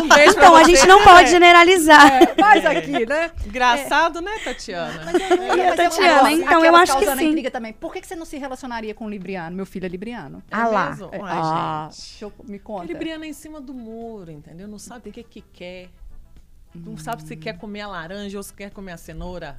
Um 0.05 0.09
beijo 0.09 0.33
Então, 0.37 0.55
a 0.57 0.65
gente 0.65 0.85
não 0.87 1.03
pode 1.05 1.31
generalizar. 1.31 2.11
Mas 2.39 2.67
aqui, 2.67 3.07
né? 3.07 3.31
Engraçado, 3.47 4.21
né, 4.21 4.33
Tatiana? 4.45 5.11
É, 5.13 5.75
Tatiana, 5.75 6.17
Agora, 6.19 6.33
então 6.33 6.59
aquelas 6.59 6.65
eu 6.65 6.77
acho 6.77 6.93
que 6.93 6.99
causando 6.99 7.21
sim. 7.21 7.29
intriga 7.29 7.51
também. 7.51 7.73
Por 7.73 7.93
que, 7.93 8.01
que 8.01 8.07
você 8.07 8.17
não 8.17 8.27
se 8.27 8.37
relacionaria 8.37 8.95
com 8.95 9.07
o 9.07 9.09
libriano? 9.11 9.57
Meu 9.57 9.65
filho 9.65 9.87
é 9.87 9.89
libriano. 9.89 10.43
É 10.51 10.57
Ah 10.57 10.67
lá. 10.67 10.91
mesmo? 10.91 11.09
É. 11.13 11.21
Ai, 11.23 11.31
Ah, 11.33 11.89
gente. 11.91 12.01
deixa 12.11 12.25
eu- 12.25 12.33
me 12.47 12.59
conta. 12.59 12.85
Libriana 12.87 13.25
é 13.25 13.29
em 13.29 13.33
cima 13.33 13.61
do 13.61 13.73
muro, 13.73 14.31
entendeu? 14.33 14.67
Não 14.69 14.79
sabe 14.79 15.09
o 15.11 15.13
que 15.13 15.23
que 15.23 15.41
quer. 15.41 15.89
Não 16.75 16.97
sabe 16.99 17.23
se 17.23 17.37
quer 17.37 17.57
comer 17.57 17.83
a 17.83 17.89
laranja 17.89 18.37
ou 18.37 18.43
se 18.43 18.53
quer 18.53 18.71
comer 18.71 18.93
a 18.93 18.97
cenoura. 18.97 19.59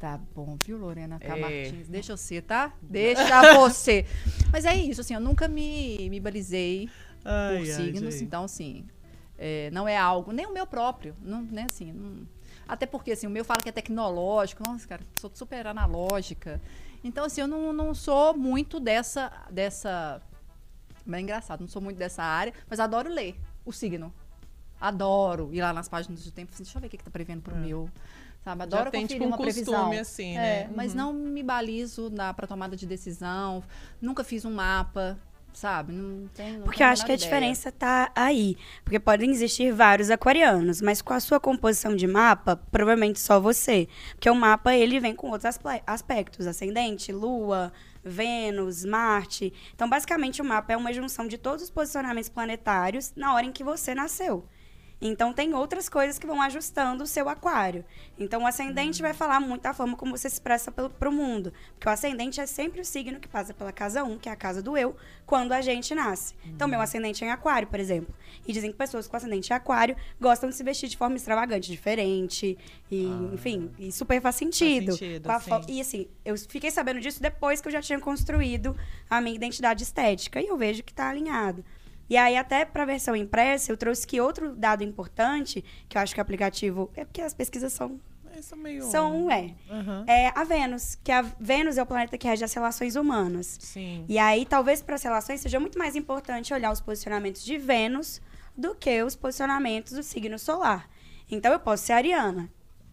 Tá 0.00 0.18
bom, 0.34 0.56
viu, 0.56 0.78
Lorena 0.78 1.20
K. 1.20 1.26
É. 1.36 1.36
Martins? 1.36 1.86
Deixa 1.86 2.12
eu 2.12 2.16
ser, 2.16 2.42
tá? 2.42 2.72
Deixa 2.82 3.54
você. 3.58 4.06
Mas 4.50 4.64
é 4.64 4.74
isso, 4.74 5.02
assim, 5.02 5.12
eu 5.12 5.20
nunca 5.20 5.46
me, 5.46 6.08
me 6.08 6.18
balizei 6.18 6.88
por 7.22 7.66
signos, 7.66 8.14
então, 8.22 8.44
assim, 8.44 8.86
é, 9.38 9.68
não 9.70 9.86
é 9.86 9.98
algo, 9.98 10.32
nem 10.32 10.46
o 10.46 10.54
meu 10.54 10.66
próprio, 10.66 11.14
não, 11.20 11.42
né, 11.42 11.66
assim, 11.70 11.92
não- 11.92 12.26
até 12.66 12.86
porque, 12.86 13.12
assim, 13.12 13.26
o 13.26 13.30
meu 13.30 13.44
fala 13.44 13.60
que 13.60 13.68
é 13.68 13.72
tecnológico, 13.72 14.62
nossa, 14.66 14.88
cara, 14.88 15.02
sou 15.20 15.30
super 15.34 15.66
analógica, 15.66 16.58
então, 17.04 17.26
assim, 17.26 17.42
eu 17.42 17.46
não, 17.46 17.70
não 17.74 17.94
sou 17.94 18.34
muito 18.34 18.80
dessa, 18.80 19.30
dessa, 19.50 20.22
mas 21.04 21.18
é 21.20 21.22
engraçado, 21.22 21.60
não 21.60 21.68
sou 21.68 21.82
muito 21.82 21.98
dessa 21.98 22.22
área, 22.22 22.54
mas 22.70 22.80
adoro 22.80 23.10
ler 23.10 23.36
o 23.66 23.70
signo, 23.72 24.10
adoro 24.80 25.50
ir 25.52 25.60
lá 25.60 25.74
nas 25.74 25.90
páginas 25.90 26.24
do 26.24 26.30
tempo, 26.30 26.52
assim, 26.54 26.62
deixa 26.62 26.78
eu 26.78 26.80
ver 26.80 26.86
o 26.86 26.90
que 26.90 26.96
que 26.96 27.04
tá 27.04 27.10
prevendo 27.10 27.42
pro 27.42 27.54
meu, 27.54 27.90
sabe, 28.44 28.62
adoro 28.62 28.84
Já 28.84 28.90
tem 28.90 29.02
conferir 29.02 29.16
tipo 29.20 29.24
um 29.24 29.28
uma 29.28 29.36
costume 29.36 29.64
previsão. 29.64 29.92
assim, 30.00 30.36
É, 30.36 30.64
né? 30.66 30.70
mas 30.74 30.92
Uhum. 30.92 30.96
não 30.98 31.12
me 31.12 31.42
balizo 31.42 32.10
na, 32.10 32.32
pra 32.34 32.46
tomada 32.46 32.76
de 32.76 32.86
decisão. 32.86 33.62
Nunca 34.00 34.24
fiz 34.24 34.44
um 34.44 34.52
mapa, 34.52 35.18
sabe? 35.52 35.92
Não 35.92 36.26
tenho. 36.28 36.58
não 36.58 36.64
Porque 36.64 36.82
eu 36.82 36.86
acho 36.86 37.04
que 37.04 37.12
a 37.12 37.14
ideia. 37.14 37.26
diferença 37.28 37.70
tá 37.72 38.10
aí. 38.14 38.56
Porque 38.84 38.98
podem 39.00 39.30
existir 39.30 39.72
vários 39.72 40.10
aquarianos, 40.10 40.80
mas 40.80 41.02
com 41.02 41.12
a 41.12 41.20
sua 41.20 41.38
composição 41.40 41.94
de 41.94 42.06
mapa, 42.06 42.56
provavelmente 42.56 43.18
só 43.20 43.38
você. 43.40 43.88
Porque 44.12 44.30
o 44.30 44.34
mapa, 44.34 44.74
ele 44.74 44.98
vem 45.00 45.14
com 45.14 45.26
outros 45.28 45.44
aspe- 45.46 45.82
aspectos. 45.86 46.46
Ascendente, 46.46 47.12
lua, 47.12 47.72
Vênus, 48.02 48.84
Marte. 48.84 49.52
Então, 49.74 49.88
basicamente, 49.88 50.40
o 50.40 50.44
mapa 50.44 50.72
é 50.72 50.76
uma 50.76 50.92
junção 50.92 51.26
de 51.28 51.36
todos 51.36 51.64
os 51.64 51.70
posicionamentos 51.70 52.30
planetários 52.30 53.12
na 53.14 53.34
hora 53.34 53.44
em 53.44 53.52
que 53.52 53.62
você 53.62 53.94
nasceu. 53.94 54.46
Então, 55.02 55.32
tem 55.32 55.54
outras 55.54 55.88
coisas 55.88 56.18
que 56.18 56.26
vão 56.26 56.42
ajustando 56.42 57.04
o 57.04 57.06
seu 57.06 57.26
aquário. 57.28 57.84
Então, 58.18 58.42
o 58.42 58.46
ascendente 58.46 59.00
vai 59.00 59.14
falar 59.14 59.40
muito 59.40 59.62
da 59.62 59.72
forma 59.72 59.96
como 59.96 60.16
você 60.16 60.28
se 60.28 60.34
expressa 60.34 60.70
para 60.70 61.08
o 61.08 61.12
mundo. 61.12 61.52
Porque 61.72 61.88
o 61.88 61.90
ascendente 61.90 62.38
é 62.38 62.44
sempre 62.44 62.82
o 62.82 62.84
signo 62.84 63.18
que 63.18 63.26
passa 63.26 63.54
pela 63.54 63.72
casa 63.72 64.04
1, 64.04 64.18
que 64.18 64.28
é 64.28 64.32
a 64.32 64.36
casa 64.36 64.62
do 64.62 64.76
eu, 64.76 64.94
quando 65.24 65.52
a 65.52 65.62
gente 65.62 65.94
nasce. 65.94 66.34
Então, 66.44 66.68
meu 66.68 66.80
ascendente 66.82 67.24
é 67.24 67.28
em 67.28 67.30
aquário, 67.30 67.66
por 67.66 67.80
exemplo. 67.80 68.14
E 68.46 68.52
dizem 68.52 68.70
que 68.70 68.76
pessoas 68.76 69.06
com 69.06 69.16
ascendente 69.16 69.50
em 69.50 69.56
aquário 69.56 69.96
gostam 70.20 70.50
de 70.50 70.56
se 70.56 70.62
vestir 70.62 70.88
de 70.88 70.98
forma 70.98 71.16
extravagante, 71.16 71.70
diferente. 71.70 72.58
E, 72.90 73.06
enfim, 73.32 73.70
e 73.78 73.90
super 73.90 74.20
faz 74.20 74.36
sentido. 74.36 74.92
sentido, 74.92 75.24
Com 75.24 75.32
a 75.32 75.40
fo- 75.40 75.62
sim. 75.62 75.72
E 75.76 75.80
assim, 75.80 76.08
eu 76.24 76.36
fiquei 76.36 76.70
sabendo 76.70 77.00
disso 77.00 77.22
depois 77.22 77.60
que 77.62 77.68
eu 77.68 77.72
já 77.72 77.80
tinha 77.80 77.98
construído 77.98 78.76
a 79.08 79.18
minha 79.20 79.34
identidade 79.34 79.82
estética. 79.82 80.42
E 80.42 80.46
eu 80.46 80.58
vejo 80.58 80.82
que 80.82 80.92
tá 80.92 81.08
alinhado. 81.08 81.64
E 82.10 82.16
aí, 82.16 82.36
até 82.36 82.64
para 82.64 82.82
a 82.82 82.86
versão 82.86 83.14
impressa, 83.14 83.70
eu 83.70 83.76
trouxe 83.76 84.04
que 84.04 84.20
outro 84.20 84.56
dado 84.56 84.82
importante, 84.82 85.64
que 85.88 85.96
eu 85.96 86.02
acho 86.02 86.12
que 86.12 86.20
o 86.20 86.22
aplicativo. 86.22 86.90
É 86.96 87.04
porque 87.04 87.22
as 87.22 87.32
pesquisas 87.32 87.72
são. 87.72 88.00
É 88.32 88.56
meio... 88.56 88.82
São, 88.84 89.30
é. 89.30 89.54
Aham. 89.70 90.04
É 90.08 90.32
a 90.34 90.42
Vênus, 90.42 90.96
que 91.04 91.12
a 91.12 91.22
Vênus 91.22 91.78
é 91.78 91.82
o 91.82 91.86
planeta 91.86 92.18
que 92.18 92.26
rege 92.26 92.44
as 92.44 92.52
relações 92.52 92.96
humanas. 92.96 93.58
Sim. 93.60 94.04
E 94.08 94.18
aí, 94.18 94.44
talvez 94.44 94.82
para 94.82 94.96
as 94.96 95.02
relações 95.02 95.40
seja 95.40 95.60
muito 95.60 95.78
mais 95.78 95.94
importante 95.94 96.52
olhar 96.52 96.72
os 96.72 96.80
posicionamentos 96.80 97.44
de 97.44 97.56
Vênus 97.58 98.20
do 98.56 98.74
que 98.74 99.02
os 99.04 99.14
posicionamentos 99.14 99.92
do 99.92 100.02
signo 100.02 100.38
solar. 100.38 100.90
Então, 101.30 101.52
eu 101.52 101.60
posso 101.60 101.84
ser 101.86 101.92
ariana. 101.92 102.50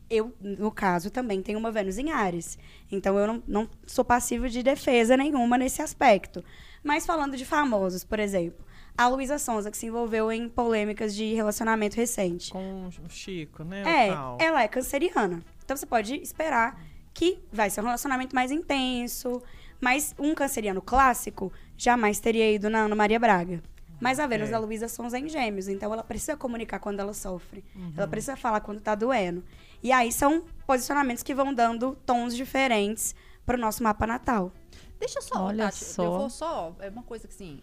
Eu, 0.09 0.33
no 0.39 0.71
caso, 0.71 1.09
também 1.09 1.41
tenho 1.41 1.57
uma 1.57 1.71
Vênus 1.71 1.97
em 1.97 2.12
Ares. 2.12 2.57
Então, 2.91 3.17
eu 3.17 3.25
não, 3.25 3.43
não 3.47 3.69
sou 3.86 4.05
passivo 4.05 4.47
de 4.47 4.62
defesa 4.62 5.17
nenhuma 5.17 5.57
nesse 5.57 5.81
aspecto. 5.81 6.43
Mas 6.83 7.05
falando 7.05 7.36
de 7.36 7.45
famosos, 7.45 8.03
por 8.03 8.19
exemplo, 8.19 8.66
a 8.97 9.07
Luísa 9.07 9.37
Sonza, 9.37 9.69
que 9.69 9.77
se 9.77 9.85
envolveu 9.85 10.31
em 10.31 10.49
polêmicas 10.49 11.13
de 11.15 11.33
relacionamento 11.33 11.95
recente. 11.95 12.51
Com 12.51 12.87
o 12.87 13.09
Chico, 13.09 13.63
né? 13.63 13.83
É, 14.07 14.11
tal. 14.13 14.37
ela 14.41 14.63
é 14.63 14.67
canceriana. 14.67 15.43
Então 15.63 15.77
você 15.77 15.85
pode 15.85 16.15
esperar 16.15 16.81
que 17.13 17.39
vai 17.51 17.69
ser 17.69 17.81
um 17.81 17.85
relacionamento 17.85 18.33
mais 18.35 18.51
intenso. 18.51 19.41
Mas 19.79 20.15
um 20.17 20.33
canceriano 20.33 20.81
clássico 20.81 21.53
jamais 21.77 22.19
teria 22.19 22.51
ido 22.51 22.67
na 22.69 22.79
Ana 22.79 22.95
Maria 22.95 23.19
Braga. 23.19 23.61
Mas 24.01 24.19
a 24.19 24.25
Vênus 24.25 24.49
É. 24.49 24.51
da 24.53 24.59
Luísa 24.59 24.87
Sonza 24.87 25.17
é 25.17 25.19
em 25.21 25.29
gêmeos, 25.29 25.67
então 25.67 25.91
ela 25.93 26.03
precisa 26.03 26.35
comunicar 26.35 26.79
quando 26.79 26.99
ela 26.99 27.13
sofre. 27.13 27.63
Uhum. 27.75 27.93
Ela 27.95 28.07
precisa 28.07 28.35
falar 28.35 28.61
quando 28.61 28.79
tá 28.81 28.95
doendo. 28.95 29.43
E 29.83 29.91
aí 29.91 30.11
são 30.11 30.43
posicionamentos 30.65 31.21
que 31.23 31.33
vão 31.33 31.53
dando 31.53 31.95
tons 32.05 32.35
diferentes 32.35 33.13
pro 33.45 33.57
nosso 33.57 33.83
mapa 33.83 34.05
natal. 34.07 34.51
Deixa 34.99 35.19
eu 35.19 35.23
só, 35.23 35.43
Olha 35.45 35.65
Tati, 35.65 35.83
só. 35.83 36.03
eu 36.03 36.11
vou 36.11 36.29
só, 36.29 36.75
é 36.79 36.89
uma 36.89 37.03
coisa 37.03 37.27
que 37.27 37.33
assim, 37.35 37.59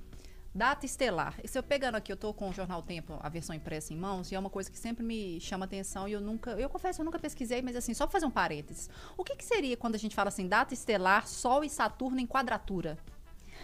data 0.55 0.87
estelar. 0.87 1.35
E 1.43 1.49
se 1.49 1.59
eu 1.59 1.63
pegando 1.63 1.97
aqui, 1.97 2.13
eu 2.13 2.17
tô 2.17 2.33
com 2.33 2.49
o 2.49 2.53
Jornal 2.53 2.83
Tempo, 2.83 3.19
a 3.21 3.29
versão 3.29 3.55
impressa 3.55 3.93
em 3.93 3.97
mãos, 3.97 4.31
e 4.31 4.35
é 4.35 4.39
uma 4.39 4.51
coisa 4.51 4.71
que 4.71 4.79
sempre 4.79 5.05
me 5.05 5.41
chama 5.41 5.65
atenção 5.65 6.07
e 6.07 6.13
eu 6.13 6.21
nunca, 6.21 6.53
eu 6.53 6.69
confesso, 6.69 7.01
eu 7.01 7.05
nunca 7.05 7.19
pesquisei, 7.19 7.61
mas 7.61 7.75
assim, 7.75 7.93
só 7.93 8.07
pra 8.07 8.13
fazer 8.13 8.27
um 8.27 8.31
parênteses. 8.31 8.89
O 9.17 9.25
que 9.25 9.35
que 9.35 9.45
seria 9.45 9.77
quando 9.77 9.97
a 9.97 9.99
gente 9.99 10.15
fala 10.15 10.29
assim, 10.29 10.47
data 10.47 10.73
estelar, 10.73 11.27
Sol 11.27 11.65
e 11.65 11.69
Saturno 11.69 12.21
em 12.21 12.27
quadratura? 12.27 12.97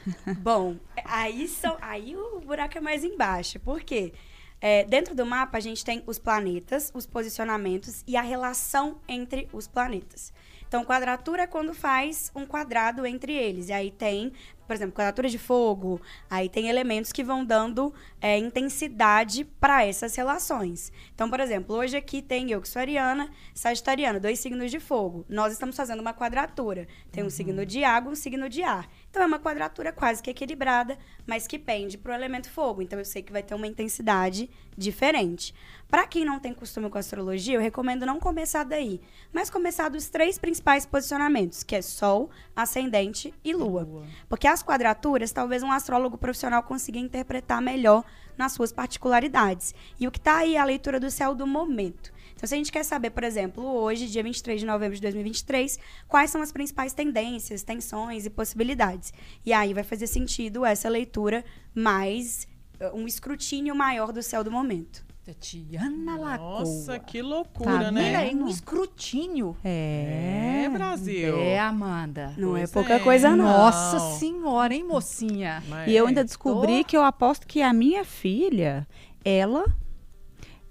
Bom, 0.42 0.76
aí, 1.04 1.46
são, 1.46 1.76
aí 1.80 2.16
o 2.16 2.40
buraco 2.40 2.78
é 2.78 2.80
mais 2.80 3.04
embaixo. 3.04 3.60
Por 3.60 3.82
quê? 3.82 4.12
É, 4.60 4.84
dentro 4.84 5.14
do 5.14 5.24
mapa, 5.24 5.56
a 5.56 5.60
gente 5.60 5.84
tem 5.84 6.02
os 6.06 6.18
planetas, 6.18 6.90
os 6.94 7.06
posicionamentos 7.06 8.02
e 8.06 8.16
a 8.16 8.20
relação 8.20 9.00
entre 9.08 9.48
os 9.52 9.66
planetas. 9.66 10.32
Então, 10.70 10.84
quadratura 10.84 11.42
é 11.42 11.46
quando 11.48 11.74
faz 11.74 12.30
um 12.32 12.46
quadrado 12.46 13.04
entre 13.04 13.32
eles. 13.32 13.70
E 13.70 13.72
aí 13.72 13.90
tem, 13.90 14.32
por 14.68 14.72
exemplo, 14.72 14.94
quadratura 14.94 15.28
de 15.28 15.36
fogo. 15.36 16.00
Aí 16.30 16.48
tem 16.48 16.68
elementos 16.68 17.10
que 17.10 17.24
vão 17.24 17.44
dando 17.44 17.92
é, 18.20 18.38
intensidade 18.38 19.44
para 19.44 19.84
essas 19.84 20.14
relações. 20.14 20.92
Então, 21.12 21.28
por 21.28 21.40
exemplo, 21.40 21.74
hoje 21.74 21.96
aqui 21.96 22.22
tem 22.22 22.52
eu 22.52 22.60
que 22.60 22.68
sou 22.68 22.78
ariana, 22.78 23.28
sagitariana, 23.52 24.20
dois 24.20 24.38
signos 24.38 24.70
de 24.70 24.78
fogo. 24.78 25.24
Nós 25.28 25.52
estamos 25.52 25.74
fazendo 25.74 25.98
uma 25.98 26.14
quadratura. 26.14 26.86
Tem 27.10 27.24
um 27.24 27.30
signo 27.30 27.66
de 27.66 27.82
água 27.82 28.10
e 28.10 28.12
um 28.12 28.16
signo 28.16 28.48
de 28.48 28.62
ar. 28.62 28.88
Então, 29.10 29.22
é 29.22 29.26
uma 29.26 29.40
quadratura 29.40 29.92
quase 29.92 30.22
que 30.22 30.30
equilibrada, 30.30 30.96
mas 31.26 31.44
que 31.44 31.58
pende 31.58 31.98
para 31.98 32.12
o 32.12 32.14
elemento 32.14 32.48
fogo. 32.48 32.80
Então, 32.80 32.96
eu 32.96 33.04
sei 33.04 33.22
que 33.22 33.32
vai 33.32 33.42
ter 33.42 33.56
uma 33.56 33.66
intensidade 33.66 34.48
diferente. 34.78 35.52
Para 35.88 36.06
quem 36.06 36.24
não 36.24 36.38
tem 36.38 36.54
costume 36.54 36.88
com 36.88 36.96
astrologia, 36.96 37.56
eu 37.56 37.60
recomendo 37.60 38.06
não 38.06 38.20
começar 38.20 38.62
daí, 38.62 39.00
mas 39.32 39.50
começar 39.50 39.88
dos 39.88 40.08
três 40.08 40.38
principais 40.38 40.86
posicionamentos, 40.86 41.64
que 41.64 41.74
é 41.74 41.82
Sol, 41.82 42.30
Ascendente 42.54 43.34
e 43.44 43.52
Lua. 43.52 44.04
Porque 44.28 44.46
as 44.46 44.62
quadraturas, 44.62 45.32
talvez 45.32 45.64
um 45.64 45.72
astrólogo 45.72 46.16
profissional 46.16 46.62
consiga 46.62 47.00
interpretar 47.00 47.60
melhor 47.60 48.04
nas 48.38 48.52
suas 48.52 48.70
particularidades. 48.72 49.74
E 49.98 50.06
o 50.06 50.12
que 50.12 50.18
está 50.18 50.38
aí 50.38 50.54
é 50.54 50.60
a 50.60 50.64
leitura 50.64 51.00
do 51.00 51.10
céu 51.10 51.34
do 51.34 51.48
momento. 51.48 52.12
Então, 52.40 52.48
se 52.48 52.54
a 52.54 52.56
gente 52.56 52.72
quer 52.72 52.82
saber, 52.86 53.10
por 53.10 53.22
exemplo, 53.22 53.62
hoje, 53.62 54.06
dia 54.06 54.22
23 54.22 54.60
de 54.60 54.66
novembro 54.66 54.94
de 54.94 55.02
2023, 55.02 55.78
quais 56.08 56.30
são 56.30 56.40
as 56.40 56.50
principais 56.50 56.94
tendências, 56.94 57.62
tensões 57.62 58.24
e 58.24 58.30
possibilidades. 58.30 59.12
E 59.44 59.52
aí 59.52 59.74
vai 59.74 59.82
fazer 59.84 60.06
sentido 60.06 60.64
essa 60.64 60.88
leitura 60.88 61.44
mais, 61.74 62.48
eh, 62.80 62.90
um 62.94 63.06
escrutínio 63.06 63.74
maior 63.74 64.10
do 64.10 64.22
céu 64.22 64.42
do 64.42 64.50
momento. 64.50 65.04
Tatiana 65.22 66.16
Lagoa. 66.16 66.60
Nossa, 66.60 66.98
que 66.98 67.20
loucura, 67.20 67.78
Tá 67.84 67.92
né? 67.92 68.04
Mira 68.04 68.18
aí, 68.20 68.34
um 68.34 68.48
escrutínio. 68.48 69.54
É, 69.62 70.66
Brasil. 70.72 71.36
É, 71.36 71.58
Amanda. 71.58 72.32
Não 72.38 72.56
é 72.56 72.60
Pois 72.60 72.72
pouca 72.72 72.94
é. 72.94 72.98
coisa, 73.00 73.36
não. 73.36 73.44
Nossa 73.44 74.18
senhora, 74.18 74.74
hein, 74.74 74.82
mocinha? 74.82 75.62
Mas 75.68 75.90
E 75.90 75.94
eu 75.94 76.06
ainda 76.06 76.22
é. 76.22 76.24
descobri 76.24 76.84
que 76.84 76.96
eu 76.96 77.02
aposto 77.02 77.46
que 77.46 77.60
a 77.60 77.70
minha 77.70 78.02
filha, 78.02 78.88
ela 79.22 79.66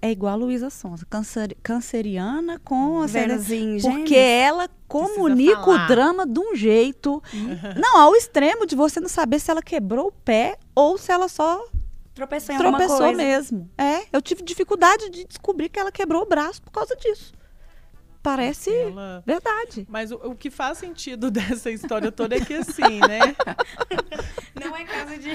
é 0.02 0.10
igual 0.10 0.32
a 0.32 0.36
Luísa 0.36 0.70
Sonza, 0.70 1.06
cancer, 1.08 1.56
canceriana 1.62 2.58
com 2.60 3.06
Vênus 3.06 3.50
em 3.50 3.78
porque 3.80 4.14
ela 4.14 4.68
comunica 4.88 5.70
o 5.70 5.86
drama 5.86 6.26
de 6.26 6.40
um 6.40 6.54
jeito, 6.56 7.22
não 7.78 7.98
ao 7.98 8.16
extremo 8.16 8.66
de 8.66 8.74
você 8.74 8.98
não 9.00 9.08
saber 9.08 9.38
se 9.38 9.50
ela 9.50 9.62
quebrou 9.62 10.08
o 10.08 10.12
pé 10.12 10.58
ou 10.74 10.96
se 10.98 11.12
ela 11.12 11.28
só 11.28 11.64
Tropeçou 12.14 12.54
em 12.54 12.58
tropeçou 12.58 12.98
coisa. 12.98 13.16
mesmo. 13.16 13.70
É, 13.78 14.02
eu 14.12 14.20
tive 14.20 14.42
dificuldade 14.42 15.08
de 15.10 15.24
descobrir 15.24 15.68
que 15.68 15.78
ela 15.78 15.92
quebrou 15.92 16.22
o 16.22 16.26
braço 16.26 16.60
por 16.60 16.70
causa 16.70 16.94
disso. 16.96 17.32
Parece 18.22 18.70
Ela- 18.70 19.22
verdade. 19.26 19.86
Mas 19.88 20.12
o, 20.12 20.16
o 20.16 20.34
que 20.34 20.50
faz 20.50 20.76
sentido 20.78 21.30
dessa 21.32 21.70
história 21.70 22.12
toda 22.12 22.36
é 22.36 22.40
que 22.40 22.52
assim, 22.54 23.00
né? 23.08 23.34
Não 24.62 24.76
é 24.76 24.84
caso 24.84 25.16
de... 25.18 25.30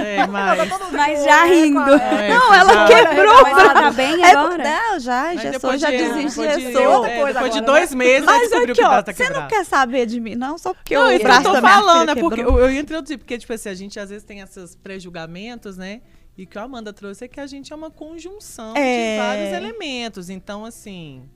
É, 0.00 0.24
mas... 0.30 0.58
Mas 0.92 1.24
já 1.24 1.44
rindo. 1.46 1.80
É, 1.94 2.28
Não, 2.28 2.54
ela 2.54 2.72
já- 2.72 2.86
quebrou 2.86 3.42
Mas 3.42 3.58
ela 3.58 3.74
tá 3.74 3.90
bem 3.90 4.22
É, 4.24 4.30
agora? 4.30 4.62
não, 4.64 5.00
já, 5.00 5.22
Mas 5.34 5.42
já 5.42 5.50
depois 5.50 5.80
já 5.80 5.90
de- 5.90 5.96
depois 5.96 6.34
de- 6.34 6.78
outra 6.78 7.10
é, 7.10 7.16
depois 7.16 7.34
de 7.34 7.40
agora, 7.58 7.62
dois 7.62 7.94
meses, 7.94 8.22
ela 8.28 8.32
Mas 8.38 8.40
descobriu 8.42 8.72
aqui, 8.72 8.80
que 8.80 8.86
o 8.86 8.90
ó, 8.90 9.02
tá 9.02 9.12
você 9.12 9.30
não 9.30 9.48
quer 9.48 9.64
saber 9.64 10.06
de 10.06 10.20
mim, 10.20 10.34
não? 10.36 10.56
Só 10.56 10.72
porque 10.72 10.94
Não, 10.94 11.10
eu 11.10 11.18
braço 11.20 11.42
tô 11.42 11.50
minha 11.50 11.62
falando, 11.62 12.08
é 12.10 12.14
porque 12.14 12.40
eu, 12.42 12.58
eu 12.60 12.70
ia 12.70 12.80
introduzir, 12.80 13.18
porque, 13.18 13.38
tipo 13.38 13.52
assim, 13.52 13.68
a 13.70 13.74
gente 13.74 13.98
às 13.98 14.08
vezes 14.10 14.22
tem 14.24 14.38
esses 14.40 14.76
pré-julgamentos, 14.76 15.76
né? 15.76 16.00
E 16.38 16.44
o 16.44 16.46
que 16.46 16.56
a 16.56 16.62
Amanda 16.62 16.92
trouxe 16.92 17.24
é 17.24 17.28
que 17.28 17.40
a 17.40 17.46
gente 17.46 17.72
é 17.72 17.76
uma 17.76 17.90
conjunção 17.90 18.74
É. 18.76 19.16
de 19.16 19.22
vários 19.22 19.52
elementos. 19.52 20.30
Então, 20.30 20.64
assim. 20.64 21.28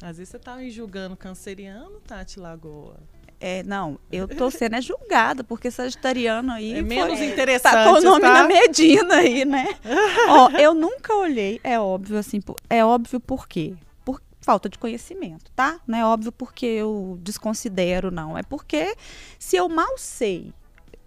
Às 0.00 0.18
vezes 0.18 0.28
você 0.30 0.38
tá 0.38 0.56
me 0.56 0.70
julgando 0.70 1.16
canceriano, 1.16 2.00
Tati 2.06 2.38
Lagoa. 2.38 2.96
É, 3.40 3.62
não, 3.62 4.00
eu 4.10 4.26
tô 4.26 4.50
sendo 4.50 4.74
é 4.76 4.80
julgada, 4.80 5.44
porque 5.44 5.70
sagitariano 5.70 6.50
aí 6.52 6.74
É 6.74 6.82
menos 6.82 7.18
foi- 7.18 7.26
interessante, 7.28 7.72
tá 7.72 7.84
com 7.84 7.98
o 7.98 8.00
nome 8.00 8.22
tá? 8.22 8.32
na 8.32 8.48
Medina 8.48 9.14
aí, 9.14 9.44
né? 9.44 9.66
Ó, 10.28 10.50
eu 10.58 10.74
nunca 10.74 11.14
olhei, 11.14 11.60
é 11.62 11.78
óbvio 11.78 12.18
assim, 12.18 12.40
é 12.68 12.84
óbvio 12.84 13.20
por 13.20 13.46
quê? 13.46 13.76
Por 14.04 14.20
falta 14.40 14.68
de 14.68 14.76
conhecimento, 14.76 15.52
tá? 15.52 15.78
Não 15.86 15.96
é 15.98 16.04
óbvio 16.04 16.32
porque 16.32 16.66
eu 16.66 17.16
desconsidero, 17.22 18.10
não. 18.10 18.36
É 18.36 18.42
porque 18.42 18.96
se 19.38 19.54
eu 19.54 19.68
mal 19.68 19.96
sei 19.96 20.52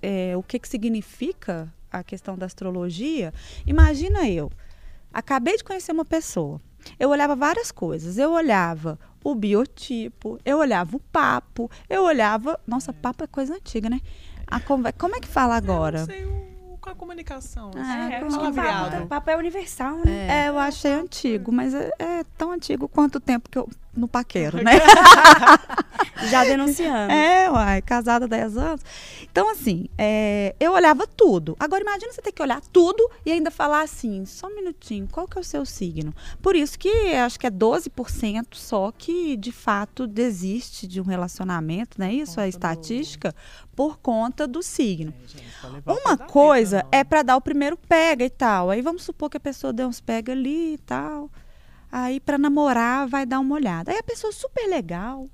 é, 0.01 0.36
o 0.38 0.41
que, 0.43 0.57
que 0.57 0.69
significa 0.69 1.67
a 1.91 2.01
questão 2.03 2.38
da 2.38 2.45
astrologia, 2.45 3.33
imagina 3.67 4.29
eu, 4.29 4.50
acabei 5.13 5.57
de 5.57 5.65
conhecer 5.65 5.91
uma 5.91 6.05
pessoa. 6.05 6.62
Eu 7.00 7.09
olhava 7.09 7.35
várias 7.35 7.71
coisas. 7.71 8.17
Eu 8.17 8.31
olhava 8.31 8.97
o 9.23 9.35
biotipo, 9.35 10.39
eu 10.43 10.57
olhava 10.59 10.95
o 10.95 11.00
papo, 11.00 11.69
eu 11.89 12.03
olhava. 12.03 12.59
Nossa, 12.65 12.91
papo 12.93 13.23
é 13.23 13.27
coisa 13.27 13.55
antiga, 13.55 13.89
né? 13.89 14.00
A 14.47 14.59
conver- 14.59 14.93
Como 14.93 15.15
é 15.15 15.19
que 15.19 15.27
fala 15.27 15.53
Eu 15.53 15.57
agora? 15.57 16.00
não 16.00 16.05
sei 16.05 16.25
o, 16.25 16.77
com 16.81 16.89
a 16.89 16.95
comunicação. 16.95 17.71
Ah, 17.75 17.81
assim. 17.81 18.13
É, 18.13 18.19
que 18.19 18.25
palavreado. 18.35 18.91
papo, 18.95 19.07
papo 19.07 19.29
é 19.29 19.38
universal, 19.38 19.97
né? 20.03 20.45
É, 20.45 20.50
eu 20.50 20.57
achei 20.57 20.91
antigo, 20.91 21.51
mas 21.51 21.73
é, 21.73 21.91
é 22.00 22.23
tão 22.38 22.51
antigo 22.51 22.88
quanto 22.88 23.15
o 23.15 23.19
tempo 23.19 23.50
que 23.50 23.57
eu 23.57 23.69
no 23.95 24.07
paquero, 24.07 24.57
né? 24.63 24.71
Já 26.29 26.43
denunciando. 26.43 27.12
É, 27.12 27.50
uai, 27.50 27.81
casada 27.81 28.25
há 28.25 28.27
10 28.27 28.57
anos. 28.57 28.81
Então, 29.31 29.50
assim, 29.51 29.88
é, 29.98 30.55
eu 30.60 30.71
olhava 30.74 31.07
tudo. 31.07 31.55
Agora, 31.60 31.81
imagina 31.81 32.12
você 32.12 32.21
ter 32.21 32.31
que 32.31 32.41
olhar 32.41 32.62
tudo 32.62 33.10
e 33.25 33.31
ainda 33.31 33.50
falar 33.50 33.81
assim, 33.81 34.25
só 34.25 34.48
um 34.48 34.55
minutinho, 34.55 35.07
qual 35.12 35.27
que 35.27 35.38
é 35.38 35.41
o 35.41 35.43
seu 35.43 35.65
signo? 35.65 36.13
Por 36.41 36.55
isso 36.55 36.77
que 36.77 36.89
acho 37.15 37.39
que 37.39 37.48
é 37.48 37.51
12% 37.51 38.45
só 38.53 38.91
que, 38.95 39.36
de 39.36 39.51
fato, 39.51 40.05
desiste 40.05 40.86
de 40.88 41.01
um 41.01 41.05
relacionamento, 41.05 42.00
não 42.00 42.05
é 42.05 42.13
isso? 42.13 42.36
Do- 42.36 42.43
estatística, 42.45 43.33
por 43.75 43.98
conta 44.00 44.45
do 44.48 44.62
signo. 44.62 45.13
É, 45.24 45.27
gente, 45.27 45.45
Uma 45.86 46.17
coisa 46.17 46.83
não. 46.83 46.89
é 46.91 47.03
para 47.03 47.24
dar 47.24 47.36
o 47.38 47.41
primeiro 47.41 47.77
pega 47.77 48.24
e 48.24 48.29
tal. 48.29 48.69
Aí 48.69 48.81
vamos 48.81 49.03
supor 49.03 49.29
que 49.29 49.38
a 49.38 49.39
pessoa 49.39 49.74
deu 49.74 49.88
uns 49.88 50.00
pega 50.01 50.31
ali 50.33 50.74
e 50.74 50.77
tal. 50.77 51.29
Aí 51.91 52.19
para 52.19 52.38
namorar 52.38 53.07
vai 53.07 53.25
dar 53.25 53.39
uma 53.39 53.55
olhada. 53.55 53.91
Aí 53.91 53.98
a 53.98 54.03
pessoa 54.03 54.31
super 54.31 54.67
legal, 54.67 55.29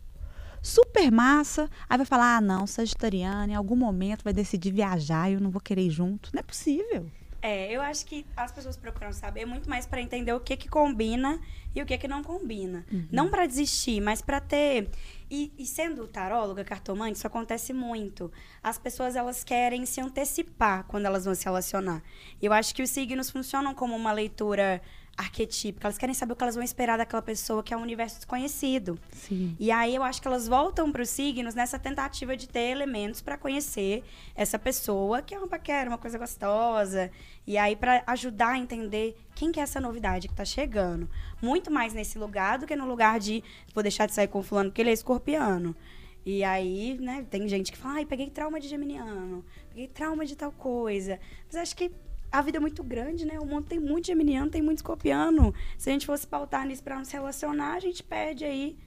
super 0.62 1.12
massa, 1.12 1.70
aí 1.90 1.98
vai 1.98 2.06
falar: 2.06 2.38
"Ah, 2.38 2.42
não, 2.42 2.66
sagitariana, 2.66 3.54
em 3.54 3.56
algum 3.56 3.76
momento 3.76 4.24
vai 4.24 4.34
decidir 4.34 4.72
viajar 4.72 5.30
e 5.30 5.34
eu 5.34 5.40
não 5.40 5.52
vou 5.52 5.62
querer 5.62 5.82
ir 5.82 5.92
junto". 5.92 6.30
Não 6.34 6.40
é 6.40 6.44
possível. 6.44 7.10
É, 7.42 7.72
eu 7.72 7.82
acho 7.82 8.06
que 8.06 8.26
as 8.36 8.52
pessoas 8.52 8.76
procuram 8.76 9.14
saber 9.14 9.46
muito 9.46 9.70
mais 9.70 9.86
pra 9.86 10.02
entender 10.02 10.34
o 10.34 10.40
que 10.40 10.58
que 10.58 10.68
combina 10.68 11.40
e 11.76 11.82
o 11.82 11.86
que 11.86 11.98
que 11.98 12.08
não 12.08 12.24
combina. 12.24 12.84
Não 13.12 13.30
pra 13.30 13.46
desistir, 13.46 14.02
mas 14.02 14.22
pra 14.22 14.42
ter 14.42 14.90
e, 15.30 15.54
e 15.58 15.66
sendo 15.66 16.08
taróloga, 16.08 16.64
cartomante, 16.64 17.18
isso 17.18 17.28
acontece 17.28 17.74
muito. 17.74 18.32
As 18.64 18.78
pessoas 18.78 19.16
elas 19.16 19.44
querem 19.44 19.86
se 19.86 20.02
antecipar 20.02 20.86
quando 20.86 21.06
elas 21.06 21.26
vão 21.26 21.36
se 21.36 21.46
relacionar. 21.46 22.02
Eu 22.42 22.52
acho 22.52 22.74
que 22.74 22.82
os 22.82 22.90
signos 22.90 23.30
funcionam 23.30 23.76
como 23.76 23.96
uma 23.96 24.12
leitura 24.12 24.82
arquetípica. 25.18 25.88
Elas 25.88 25.98
querem 25.98 26.14
saber 26.14 26.34
o 26.34 26.36
que 26.36 26.44
elas 26.44 26.56
vão 26.56 26.64
esperar 26.64 26.98
daquela 26.98 27.22
pessoa 27.22 27.64
que 27.64 27.74
é 27.74 27.78
um 27.78 27.82
universo 27.82 28.18
desconhecido. 28.18 29.00
Sim. 29.12 29.56
E 29.60 29.72
aí 29.72 29.96
eu 29.96 30.04
acho 30.04 30.22
que 30.22 30.28
elas 30.28 30.48
voltam 30.48 30.92
para 30.92 31.02
os 31.02 31.10
signos 31.10 31.56
nessa 31.56 31.80
tentativa 31.80 32.38
de 32.38 32.48
ter 32.48 32.70
elementos 32.70 33.20
para 33.20 33.38
conhecer 33.38 34.04
essa 34.36 34.60
pessoa, 34.60 35.22
que 35.22 35.34
é 35.34 35.38
uma 35.38 35.48
paquera, 35.48 35.90
uma 35.90 35.98
coisa 35.98 36.18
gostosa. 36.18 37.10
E 37.46 37.58
aí 37.58 37.76
para 37.76 38.04
ajudar 38.06 38.50
a 38.50 38.58
entender 38.58 39.18
quem 39.34 39.52
que 39.52 39.60
é 39.60 39.64
essa 39.64 39.82
novidade 39.82 40.28
que 40.28 40.36
tá 40.36 40.46
chegando. 40.46 41.10
Muito 41.42 41.72
mais 41.72 41.94
nesse 41.94 42.20
lugar 42.20 42.60
do 42.60 42.68
que 42.68 42.76
no 42.76 42.86
lugar 42.86 43.20
de 43.20 43.44
vou 43.74 43.82
deixar 43.82 44.06
de 44.06 44.14
sair 44.14 44.28
com 44.28 44.44
fulano 44.44 44.70
porque 44.70 44.82
ele 44.82 44.92
é 44.92 44.94
escorpiano. 44.94 45.76
E 46.26 46.44
aí, 46.44 46.98
né, 47.00 47.26
tem 47.30 47.48
gente 47.48 47.72
que 47.72 47.78
fala, 47.78 47.96
ai, 47.96 48.06
peguei 48.06 48.30
trauma 48.30 48.60
de 48.60 48.68
geminiano, 48.68 49.46
peguei 49.70 49.88
trauma 49.88 50.26
de 50.26 50.36
tal 50.36 50.52
coisa. 50.52 51.18
Mas 51.48 51.56
acho 51.56 51.74
que 51.74 51.90
a 52.32 52.42
vida 52.42 52.58
é 52.58 52.60
muito 52.60 52.84
grande, 52.84 53.26
né? 53.26 53.40
O 53.40 53.46
mundo 53.46 53.66
tem 53.68 53.80
muito 53.80 54.08
geminiano, 54.08 54.50
tem 54.52 54.62
muito 54.62 54.80
escorpiano. 54.80 55.54
Se 55.78 55.90
a 55.90 55.94
gente 55.94 56.06
fosse 56.06 56.26
pautar 56.28 56.66
nisso 56.66 56.84
para 56.84 56.96
não 56.96 57.06
se 57.06 57.14
relacionar, 57.14 57.76
a 57.76 57.80
gente 57.80 58.04
perde 58.04 58.44
aí. 58.46 58.78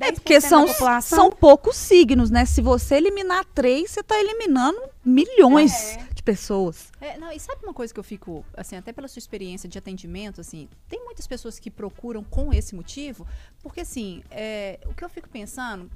É 0.00 0.10
10% 0.10 0.14
porque 0.14 0.40
são, 0.40 0.66
são 1.00 1.30
poucos 1.30 1.76
signos, 1.76 2.28
né? 2.30 2.44
Se 2.44 2.60
você 2.60 2.96
eliminar 2.96 3.44
três, 3.54 3.90
você 3.92 4.00
está 4.00 4.18
eliminando 4.18 4.78
milhões 5.04 5.96
É. 5.96 6.08
de 6.12 6.22
pessoas. 6.22 6.90
É, 7.00 7.16
não, 7.16 7.30
e 7.30 7.38
sabe 7.38 7.64
uma 7.64 7.72
coisa 7.74 7.94
que 7.94 8.00
eu 8.00 8.04
fico, 8.04 8.44
assim, 8.56 8.76
até 8.76 8.92
pela 8.92 9.06
sua 9.06 9.18
experiência 9.20 9.68
de 9.68 9.78
atendimento, 9.78 10.40
assim, 10.40 10.68
tem 10.88 11.02
muitas 11.04 11.26
pessoas 11.28 11.58
que 11.60 11.70
procuram 11.70 12.24
com 12.24 12.52
esse 12.52 12.74
motivo, 12.74 13.24
porque, 13.62 13.82
assim, 13.82 14.22
é, 14.30 14.80
o 14.86 14.94
que 14.94 15.04
eu 15.04 15.08
fico 15.08 15.28
pensando, 15.28 15.88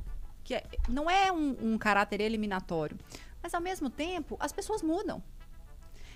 que 0.45 0.55
é- 0.55 0.65
não 0.89 1.11
é 1.11 1.33
um, 1.33 1.57
um 1.73 1.79
caráter 1.79 2.21
eliminatório, 2.21 2.97
mas, 3.43 3.53
ao 3.53 3.61
mesmo 3.61 3.91
tempo, 3.91 4.37
as 4.39 4.53
pessoas 4.53 4.81
mudam. 4.81 5.21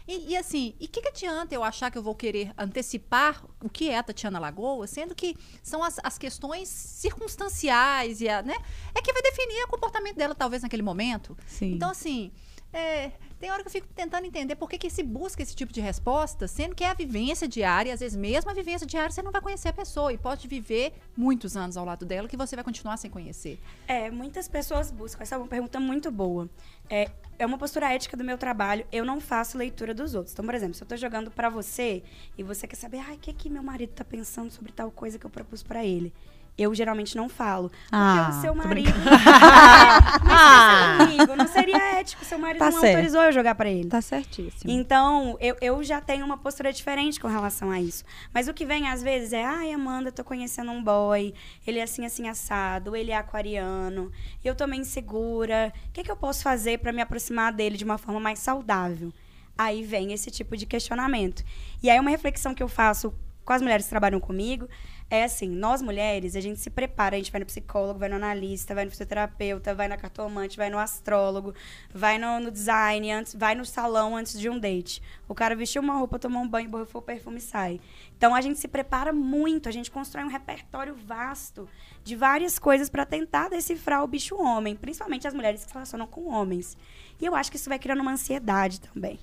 E, 0.06 0.32
e, 0.32 0.36
assim, 0.36 0.74
e 0.80 0.86
o 0.86 0.88
que, 0.88 1.00
que 1.00 1.08
adianta 1.08 1.54
eu 1.54 1.62
achar 1.62 1.90
que 1.90 1.98
eu 1.98 2.02
vou 2.02 2.14
querer 2.14 2.52
antecipar 2.58 3.44
o 3.60 3.68
que 3.68 3.88
é 3.88 3.98
a 3.98 4.02
Tatiana 4.02 4.38
Lagoa, 4.38 4.86
sendo 4.86 5.14
que 5.14 5.36
são 5.62 5.82
as, 5.82 5.98
as 6.02 6.18
questões 6.18 6.68
circunstanciais 6.68 8.20
e 8.20 8.28
a, 8.28 8.42
né? 8.42 8.56
É 8.94 9.00
que 9.00 9.12
vai 9.12 9.22
definir 9.22 9.64
o 9.64 9.68
comportamento 9.68 10.16
dela, 10.16 10.34
talvez, 10.34 10.62
naquele 10.62 10.82
momento. 10.82 11.36
Sim. 11.46 11.74
Então, 11.74 11.90
assim, 11.90 12.32
é, 12.72 13.12
tem 13.42 13.50
hora 13.50 13.60
que 13.60 13.66
eu 13.66 13.72
fico 13.72 13.88
tentando 13.94 14.24
entender 14.24 14.54
por 14.54 14.70
que, 14.70 14.78
que 14.78 14.88
se 14.88 15.02
busca 15.02 15.42
esse 15.42 15.52
tipo 15.54 15.72
de 15.72 15.80
resposta, 15.80 16.46
sendo 16.46 16.76
que 16.76 16.84
é 16.84 16.90
a 16.90 16.94
vivência 16.94 17.48
diária, 17.48 17.92
às 17.92 17.98
vezes 17.98 18.16
mesmo 18.16 18.48
a 18.50 18.54
vivência 18.54 18.86
diária, 18.86 19.10
você 19.10 19.20
não 19.20 19.32
vai 19.32 19.40
conhecer 19.40 19.68
a 19.68 19.72
pessoa 19.72 20.12
e 20.12 20.16
pode 20.16 20.46
viver 20.46 20.92
muitos 21.16 21.56
anos 21.56 21.76
ao 21.76 21.84
lado 21.84 22.06
dela 22.06 22.28
que 22.28 22.36
você 22.36 22.54
vai 22.54 22.64
continuar 22.64 22.96
sem 22.96 23.10
conhecer. 23.10 23.58
É, 23.88 24.10
muitas 24.12 24.46
pessoas 24.46 24.90
buscam. 24.92 25.22
Essa 25.22 25.34
é 25.34 25.38
uma 25.38 25.48
pergunta 25.48 25.80
muito 25.80 26.10
boa. 26.10 26.48
É, 26.88 27.10
é 27.36 27.44
uma 27.44 27.58
postura 27.58 27.92
ética 27.92 28.16
do 28.16 28.22
meu 28.22 28.38
trabalho. 28.38 28.86
Eu 28.92 29.04
não 29.04 29.20
faço 29.20 29.58
leitura 29.58 29.92
dos 29.92 30.14
outros. 30.14 30.32
Então, 30.32 30.44
por 30.44 30.54
exemplo, 30.54 30.74
se 30.74 30.82
eu 30.84 30.86
tô 30.86 30.96
jogando 30.96 31.28
pra 31.28 31.48
você 31.48 32.02
e 32.38 32.44
você 32.44 32.68
quer 32.68 32.76
saber, 32.76 32.98
ai, 32.98 33.16
o 33.16 33.18
que 33.18 33.32
que 33.32 33.50
meu 33.50 33.62
marido 33.62 33.90
tá 33.90 34.04
pensando 34.04 34.52
sobre 34.52 34.70
tal 34.70 34.90
coisa 34.92 35.18
que 35.18 35.26
eu 35.26 35.30
propus 35.30 35.64
pra 35.64 35.84
ele? 35.84 36.12
Eu 36.56 36.74
geralmente 36.74 37.16
não 37.16 37.28
falo. 37.30 37.68
Porque 37.70 37.86
Ah, 37.92 38.30
o 38.30 38.40
seu 38.42 38.54
marido. 38.54 38.92
brincando. 38.92 39.08
É, 39.08 40.20
mas 40.24 40.98
pensa 40.98 41.04
comigo, 41.06 41.36
não 41.36 41.48
seria 41.48 41.98
ético. 41.98 42.24
Seu 42.24 42.38
marido 42.38 42.58
Tá 42.58 42.70
não 42.70 42.80
certo. 42.80 42.94
autorizou 42.96 43.22
eu 43.22 43.32
jogar 43.32 43.54
pra 43.54 43.70
ele. 43.70 43.88
Tá 43.88 44.00
certíssimo. 44.02 44.70
Então, 44.70 45.36
eu, 45.40 45.56
eu 45.60 45.82
já 45.82 46.00
tenho 46.00 46.24
uma 46.26 46.36
postura 46.36 46.72
diferente 46.72 47.18
com 47.18 47.26
relação 47.28 47.70
a 47.70 47.80
isso. 47.80 48.04
Mas 48.34 48.48
o 48.48 48.54
que 48.54 48.66
vem 48.66 48.88
às 48.88 49.02
vezes 49.02 49.32
é, 49.32 49.44
ai, 49.44 49.72
Amanda, 49.72 50.12
tô 50.12 50.22
conhecendo 50.22 50.70
um 50.70 50.82
boy, 50.82 51.32
ele 51.66 51.78
é 51.78 51.82
assim, 51.82 52.04
assim, 52.04 52.28
assado, 52.28 52.94
ele 52.94 53.10
é 53.10 53.16
aquariano, 53.16 54.12
eu 54.44 54.54
tô 54.54 54.66
meio 54.66 54.82
insegura. 54.82 55.72
O 55.88 55.92
que, 55.92 56.02
que 56.04 56.10
eu 56.10 56.16
posso 56.16 56.42
fazer 56.42 56.78
pra 56.80 56.92
me 56.92 57.00
aproximar 57.00 57.52
dele 57.52 57.76
de 57.76 57.84
uma 57.84 57.96
forma 57.98 58.20
mais 58.20 58.38
saudável? 58.38 59.12
Aí 59.56 59.82
vem 59.82 60.12
esse 60.12 60.30
tipo 60.30 60.56
de 60.56 60.66
questionamento. 60.66 61.42
E 61.82 61.88
aí, 61.90 61.98
uma 61.98 62.10
reflexão 62.10 62.54
que 62.54 62.62
eu 62.62 62.68
faço 62.68 63.12
com 63.44 63.52
as 63.52 63.60
mulheres 63.60 63.86
que 63.86 63.90
trabalham 63.90 64.20
comigo 64.20 64.68
é 65.12 65.24
assim: 65.24 65.46
nós 65.46 65.82
mulheres, 65.82 66.34
a 66.34 66.40
gente 66.40 66.58
se 66.58 66.70
prepara, 66.70 67.14
a 67.14 67.18
gente 67.18 67.30
vai 67.30 67.38
no 67.38 67.44
psicólogo, 67.44 67.98
vai 67.98 68.08
no 68.08 68.16
analista, 68.16 68.74
vai 68.74 68.86
no 68.86 68.90
fisioterapeuta, 68.90 69.74
vai 69.74 69.86
na 69.86 69.98
cartomante, 69.98 70.56
vai 70.56 70.70
no 70.70 70.78
astrólogo, 70.78 71.54
vai 71.92 72.16
no, 72.16 72.40
no 72.40 72.50
design, 72.50 73.12
antes, 73.12 73.34
vai 73.34 73.54
no 73.54 73.62
salão 73.62 74.16
antes 74.16 74.40
de 74.40 74.48
um 74.48 74.58
date. 74.58 75.02
O 75.28 75.34
cara 75.34 75.54
vestiu 75.54 75.82
uma 75.82 75.92
roupa, 75.92 76.18
tomou 76.18 76.42
um 76.42 76.48
banho, 76.48 76.70
borrifou 76.70 77.02
o 77.02 77.04
perfume 77.04 77.36
e 77.36 77.42
sai. 77.42 77.78
Então 78.16 78.34
a 78.34 78.40
gente 78.40 78.58
se 78.58 78.66
prepara 78.66 79.12
muito, 79.12 79.68
a 79.68 79.72
gente 79.72 79.90
constrói 79.90 80.24
um 80.24 80.28
repertório 80.28 80.94
vasto 80.94 81.68
de 82.02 82.16
várias 82.16 82.58
coisas 82.58 82.88
para 82.88 83.04
tentar 83.04 83.50
decifrar 83.50 84.02
o 84.02 84.06
bicho 84.06 84.34
homem, 84.40 84.74
principalmente 84.74 85.28
as 85.28 85.34
mulheres 85.34 85.62
que 85.62 85.68
se 85.68 85.74
relacionam 85.74 86.06
com 86.06 86.28
homens. 86.28 86.74
E 87.20 87.26
eu 87.26 87.34
acho 87.34 87.50
que 87.50 87.58
isso 87.58 87.68
vai 87.68 87.78
criando 87.78 88.00
uma 88.00 88.12
ansiedade 88.12 88.80
também 88.80 89.20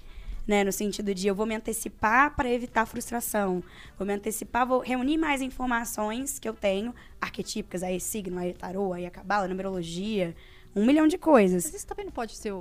né? 0.49 0.63
No 0.63 0.71
sentido 0.71 1.13
de 1.13 1.27
eu 1.27 1.35
vou 1.35 1.45
me 1.45 1.53
antecipar 1.55 2.35
para 2.35 2.49
evitar 2.49 2.85
frustração. 2.87 3.63
Vou 3.97 4.05
me 4.07 4.13
antecipar, 4.13 4.65
vou 4.65 4.79
reunir 4.79 5.15
mais 5.17 5.41
informações 5.43 6.39
que 6.39 6.49
eu 6.49 6.53
tenho, 6.55 6.93
arquetípicas, 7.21 7.83
aí 7.83 7.99
signo, 7.99 8.39
aí 8.39 8.51
tarô, 8.53 8.91
aí 8.93 9.05
a 9.05 9.11
cabala, 9.11 9.47
numerologia, 9.47 10.35
um 10.75 10.83
milhão 10.85 11.07
de 11.07 11.17
Mas 11.17 11.23
coisas. 11.23 11.73
isso 11.73 11.85
também 11.85 12.05
não 12.05 12.11
pode 12.11 12.35
ser 12.35 12.51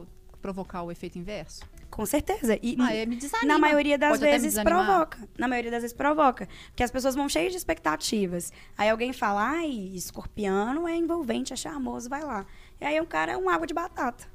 provocar 0.43 0.83
o 0.83 0.93
efeito 0.93 1.19
inverso? 1.19 1.63
Com 1.91 2.05
certeza. 2.05 2.59
E 2.63 2.77
Ah, 2.79 2.95
é, 2.95 3.07
me 3.07 3.17
desanima. 3.17 3.55
na 3.55 3.59
maioria 3.59 3.97
das 3.97 4.11
Pode 4.19 4.31
vezes 4.31 4.55
provoca. 4.63 5.19
Na 5.39 5.49
maioria 5.49 5.71
das 5.71 5.81
vezes 5.83 5.97
provoca. 5.97 6.47
Porque 6.67 6.83
as 6.83 6.91
pessoas 6.91 7.15
vão 7.15 7.27
cheias 7.27 7.51
de 7.53 7.57
expectativas. 7.59 8.53
Aí 8.77 8.91
alguém 8.91 9.15
fala, 9.15 9.43
ai, 9.43 9.71
escorpiano 9.95 10.87
é 10.87 10.95
envolvente, 10.95 11.55
é 11.55 11.57
charmoso, 11.57 12.09
vai 12.11 12.23
lá. 12.23 12.45
E 12.79 12.85
aí 12.85 13.01
o 13.01 13.07
cara 13.07 13.33
é 13.33 13.37
um 13.39 13.49
água 13.49 13.67
de 13.67 13.73
batata. 13.73 14.27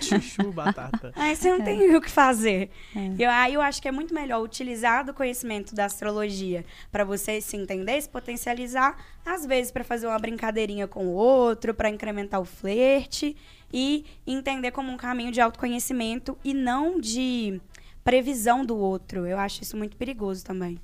Chuchu, 0.00 0.50
batata. 0.52 1.12
Aí 1.14 1.36
você 1.36 1.50
não 1.50 1.64
tem 1.64 1.94
o 1.94 2.00
que 2.00 2.10
fazer. 2.10 2.70
Eu, 3.18 3.30
aí 3.30 3.54
eu 3.54 3.60
acho 3.60 3.80
que 3.80 3.88
é 3.88 3.92
muito 3.92 4.12
melhor 4.12 4.42
utilizar 4.42 5.04
do 5.04 5.14
conhecimento 5.14 5.74
da 5.74 5.84
astrologia 5.84 6.64
para 6.90 7.04
você 7.04 7.40
se 7.40 7.56
entender, 7.56 8.00
se 8.00 8.08
potencializar, 8.08 8.96
às 9.24 9.46
vezes 9.46 9.70
para 9.70 9.84
fazer 9.84 10.06
uma 10.06 10.18
brincadeirinha 10.18 10.88
com 10.88 11.06
o 11.06 11.12
outro, 11.12 11.72
para 11.72 11.88
incrementar 11.88 12.40
o 12.40 12.44
flerte 12.44 13.36
e 13.72 14.04
entender 14.26 14.72
como 14.72 14.90
um 14.90 14.96
caminho 14.96 15.30
de 15.30 15.40
autoconhecimento 15.40 16.36
e 16.44 16.52
não 16.52 17.00
de 17.00 17.60
previsão 18.02 18.64
do 18.64 18.76
outro. 18.76 19.26
Eu 19.26 19.38
acho 19.38 19.62
isso 19.62 19.76
muito 19.76 19.96
perigoso 19.96 20.44
também. 20.44 20.80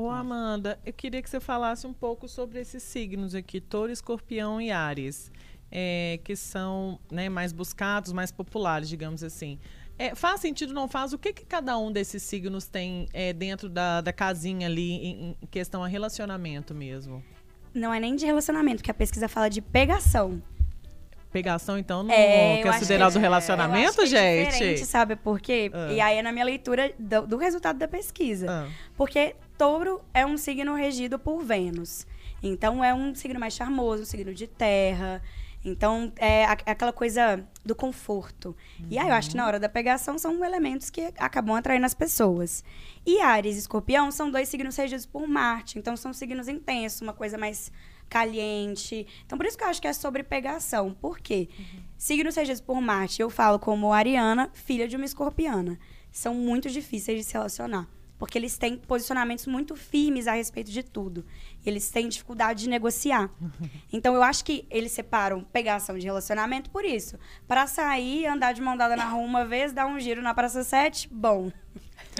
Ô, 0.00 0.08
Amanda, 0.08 0.80
eu 0.86 0.94
queria 0.94 1.20
que 1.20 1.28
você 1.28 1.38
falasse 1.38 1.86
um 1.86 1.92
pouco 1.92 2.26
sobre 2.26 2.58
esses 2.58 2.82
signos 2.82 3.34
aqui, 3.34 3.60
Touro, 3.60 3.92
Escorpião 3.92 4.58
e 4.58 4.70
Áries, 4.70 5.30
é, 5.70 6.18
que 6.24 6.34
são 6.36 6.98
né, 7.10 7.28
mais 7.28 7.52
buscados, 7.52 8.12
mais 8.12 8.30
populares, 8.32 8.88
digamos 8.88 9.22
assim. 9.22 9.58
É, 9.98 10.14
faz 10.14 10.40
sentido, 10.40 10.72
não 10.72 10.88
faz? 10.88 11.12
O 11.12 11.18
que, 11.18 11.32
que 11.32 11.44
cada 11.44 11.76
um 11.76 11.92
desses 11.92 12.22
signos 12.22 12.66
tem 12.66 13.06
é, 13.12 13.32
dentro 13.32 13.68
da, 13.68 14.00
da 14.00 14.12
casinha 14.12 14.66
ali, 14.66 14.92
em, 14.94 15.36
em 15.42 15.46
questão 15.50 15.84
a 15.84 15.86
relacionamento 15.88 16.74
mesmo? 16.74 17.22
Não 17.74 17.92
é 17.92 18.00
nem 18.00 18.16
de 18.16 18.24
relacionamento, 18.24 18.78
porque 18.78 18.90
a 18.90 18.94
pesquisa 18.94 19.28
fala 19.28 19.48
de 19.50 19.60
pegação. 19.60 20.42
Pegação, 21.30 21.78
então, 21.78 22.02
não 22.02 22.12
É, 22.12 22.58
eu 22.58 22.62
quer 22.64 22.68
acho 22.70 22.78
considerar 22.80 23.06
que- 23.06 23.12
do 23.12 23.18
relacionamento, 23.20 24.00
é 24.00 24.06
gente? 24.06 24.50
diferente, 24.50 24.84
sabe 24.86 25.14
por 25.14 25.38
quê? 25.38 25.70
Ah. 25.72 25.92
E 25.92 26.00
aí 26.00 26.16
é 26.18 26.22
na 26.22 26.32
minha 26.32 26.44
leitura 26.44 26.92
do, 26.98 27.24
do 27.26 27.36
resultado 27.36 27.78
da 27.78 27.86
pesquisa. 27.86 28.46
Ah, 28.50 28.68
Porque 28.96 29.36
touro 29.56 30.00
é 30.12 30.26
um 30.26 30.36
signo 30.36 30.74
regido 30.74 31.20
por 31.20 31.44
Vênus. 31.44 32.04
Então 32.42 32.82
é 32.82 32.92
um 32.92 33.14
signo 33.14 33.38
mais 33.38 33.54
charmoso, 33.54 34.02
um 34.02 34.06
signo 34.06 34.34
de 34.34 34.48
terra. 34.48 35.22
Então, 35.64 36.12
é 36.16 36.42
é 36.42 36.70
aquela 36.72 36.92
coisa 36.92 37.44
do 37.64 37.74
conforto. 37.74 38.56
E 38.88 38.98
aí, 38.98 39.08
eu 39.08 39.14
acho 39.14 39.28
que 39.30 39.36
Uhum. 39.36 39.42
na 39.42 39.46
hora 39.46 39.60
da 39.60 39.68
pegação 39.68 40.18
são 40.18 40.42
elementos 40.44 40.88
que 40.90 41.12
acabam 41.18 41.54
atraindo 41.54 41.84
as 41.86 41.94
pessoas. 41.94 42.64
E 43.04 43.20
Ares 43.20 43.56
e 43.56 43.58
Escorpião 43.58 44.10
são 44.10 44.30
dois 44.30 44.48
signos 44.48 44.74
regidos 44.76 45.04
por 45.06 45.26
Marte. 45.28 45.78
Então, 45.78 45.96
são 45.96 46.12
signos 46.12 46.48
intensos, 46.48 47.02
uma 47.02 47.12
coisa 47.12 47.36
mais 47.36 47.70
caliente. 48.08 49.06
Então, 49.24 49.38
por 49.38 49.46
isso 49.46 49.56
que 49.56 49.64
eu 49.64 49.68
acho 49.68 49.80
que 49.80 49.86
é 49.88 49.92
sobre 49.92 50.22
pegação. 50.22 50.92
Por 50.94 51.18
quê? 51.20 51.48
Signos 51.96 52.34
regidos 52.36 52.60
por 52.60 52.80
Marte, 52.80 53.22
eu 53.22 53.30
falo 53.30 53.58
como 53.58 53.92
Ariana, 53.92 54.50
filha 54.54 54.88
de 54.88 54.96
uma 54.96 55.04
escorpiana. 55.04 55.78
São 56.10 56.34
muito 56.34 56.68
difíceis 56.68 57.18
de 57.18 57.24
se 57.24 57.34
relacionar. 57.34 57.88
Porque 58.20 58.36
eles 58.36 58.58
têm 58.58 58.76
posicionamentos 58.76 59.46
muito 59.46 59.74
firmes 59.74 60.28
a 60.28 60.32
respeito 60.34 60.70
de 60.70 60.82
tudo. 60.82 61.24
Eles 61.64 61.90
têm 61.90 62.06
dificuldade 62.06 62.64
de 62.64 62.68
negociar. 62.68 63.30
Então, 63.92 64.14
eu 64.14 64.22
acho 64.22 64.44
que 64.44 64.66
eles 64.70 64.92
separam 64.92 65.42
pegação 65.42 65.98
de 65.98 66.04
relacionamento 66.04 66.70
por 66.70 66.84
isso. 66.84 67.18
Para 67.48 67.66
sair, 67.66 68.26
andar 68.26 68.52
de 68.52 68.60
mão 68.60 68.76
dada 68.76 68.94
na 68.94 69.04
rua 69.08 69.24
uma 69.24 69.44
vez, 69.44 69.72
dar 69.72 69.86
um 69.86 69.98
giro 69.98 70.22
na 70.22 70.32
Praça 70.32 70.62
7, 70.62 71.08
bom. 71.10 71.50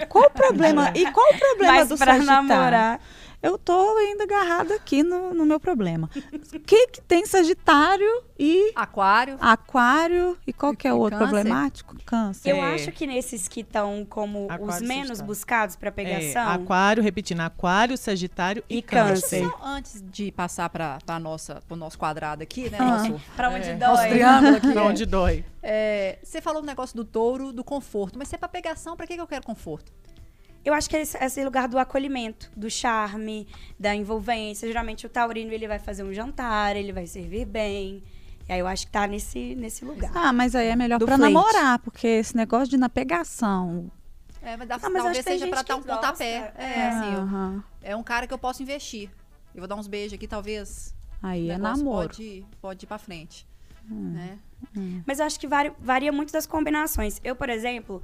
Qual 0.09 0.25
o 0.25 0.29
problema? 0.29 0.91
E 0.95 1.09
qual 1.11 1.33
o 1.33 1.37
problema 1.37 1.73
Mas 1.73 1.89
do 1.89 1.97
pra 1.97 2.13
Sagitário? 2.13 2.47
namorar. 2.47 3.01
Eu 3.41 3.57
tô 3.57 3.97
ainda 3.97 4.23
agarrada 4.23 4.75
aqui 4.75 5.01
no, 5.01 5.33
no 5.33 5.45
meu 5.45 5.59
problema. 5.59 6.09
O 6.53 6.59
que 6.59 6.87
que 6.87 7.01
tem 7.01 7.25
Sagitário 7.25 8.07
e 8.37 8.71
Aquário. 8.75 9.37
Aquário 9.41 10.37
e 10.45 10.53
qual 10.53 10.73
E- 10.73 10.75
que 10.75 10.87
é 10.87 10.93
o 10.93 10.97
outro 10.97 11.17
Câncer? 11.17 11.31
problemático? 11.31 11.95
Câncer. 12.05 12.49
Eu 12.51 12.57
É. 12.57 12.75
acho 12.75 12.91
que 12.91 13.07
nesses 13.07 13.47
que 13.47 13.61
estão 13.61 14.05
como 14.07 14.45
Aquário 14.45 14.65
os 14.67 14.81
menos 14.81 15.07
Sagitário. 15.07 15.25
buscados 15.25 15.75
para 15.75 15.87
É, 15.89 15.91
pegação. 15.91 16.47
aquário, 16.49 17.01
repetindo, 17.01 17.39
aquário, 17.39 17.97
sagitário 17.97 18.63
e, 18.69 18.77
E 18.77 18.81
câncer. 18.83 19.41
Câncer. 19.41 19.49
Só 19.49 19.59
antes 19.65 20.03
de 20.11 20.31
passar 20.31 20.69
para 20.69 20.99
para 21.05 21.19
nossa 21.19 21.61
pro 21.67 21.75
nosso 21.75 21.97
quadrado 21.97 22.43
aqui, 22.43 22.69
né, 22.69 22.77
Ah. 22.79 22.85
nosso, 22.85 23.21
Pra 23.35 23.49
onde 23.49 23.69
É. 23.69 23.75
dói. 23.75 23.87
nosso 23.87 24.07
triângulo 24.07 24.55
aqui. 24.57 24.67
Pra 24.73 24.81
é. 24.81 24.85
onde 24.85 25.05
dói. 25.05 25.45
É, 25.63 26.19
você 26.23 26.41
falou 26.41 26.61
um 26.61 26.65
negócio 26.65 26.95
do 26.95 27.03
touro, 27.03 27.51
do 27.51 27.63
conforto, 27.63 28.17
mas 28.19 28.27
se 28.27 28.35
é 28.35 28.37
para 28.37 28.49
pegação, 28.49 28.95
para 28.95 29.07
que 29.07 29.15
que 29.15 29.21
eu 29.21 29.27
quero 29.27 29.43
conforto? 29.45 29.91
Eu 30.63 30.73
acho 30.73 30.89
que 30.89 30.95
é 30.95 31.01
esse, 31.01 31.17
esse 31.17 31.43
lugar 31.43 31.67
do 31.67 31.79
acolhimento, 31.79 32.51
do 32.55 32.69
charme, 32.69 33.47
da 33.79 33.95
envolvência. 33.95 34.67
Geralmente 34.67 35.05
o 35.05 35.09
taurino 35.09 35.51
ele 35.51 35.67
vai 35.67 35.79
fazer 35.79 36.03
um 36.03 36.13
jantar, 36.13 36.75
ele 36.75 36.93
vai 36.93 37.07
servir 37.07 37.45
bem. 37.45 38.03
E 38.47 38.53
aí 38.53 38.59
eu 38.59 38.67
acho 38.67 38.85
que 38.85 38.91
tá 38.91 39.07
nesse, 39.07 39.55
nesse 39.55 39.83
lugar. 39.85 40.11
Ah, 40.13 40.31
mas 40.33 40.53
aí 40.55 40.67
é 40.67 40.75
melhor 40.75 40.99
pra 40.99 41.15
flerte. 41.17 41.33
namorar, 41.33 41.79
porque 41.79 42.05
esse 42.07 42.35
negócio 42.35 42.67
de 42.69 42.77
na 42.77 42.89
pegação. 42.89 43.89
É, 44.41 44.57
mas, 44.57 44.67
dá, 44.67 44.75
Ah, 44.75 44.89
mas 44.89 44.95
acho 44.95 45.03
talvez 45.03 45.23
seja 45.25 45.47
para 45.47 45.61
dar 45.61 45.75
um 45.77 45.81
pontapé. 45.83 46.51
É, 46.57 46.63
É. 46.63 46.87
assim, 46.89 47.63
é 47.83 47.95
um 47.95 48.03
cara 48.03 48.25
que 48.27 48.33
eu 48.33 48.37
posso 48.39 48.61
investir. 48.63 49.09
Eu 49.53 49.61
vou 49.61 49.67
dar 49.67 49.75
uns 49.75 49.87
beijos 49.87 50.13
aqui, 50.13 50.27
talvez. 50.27 50.95
Aí 51.21 51.47
o 51.49 51.51
é 51.51 51.57
namoro. 51.57 52.07
Pode, 52.09 52.45
pode 52.61 52.85
ir 52.85 52.87
para 52.87 52.97
frente. 52.97 53.47
Né? 53.87 54.37
Mas 55.05 55.19
eu 55.19 55.25
acho 55.25 55.39
que 55.39 55.47
vari- 55.47 55.73
varia 55.79 56.11
muito 56.11 56.31
das 56.31 56.45
combinações. 56.45 57.19
Eu, 57.23 57.35
por 57.35 57.49
exemplo, 57.49 58.01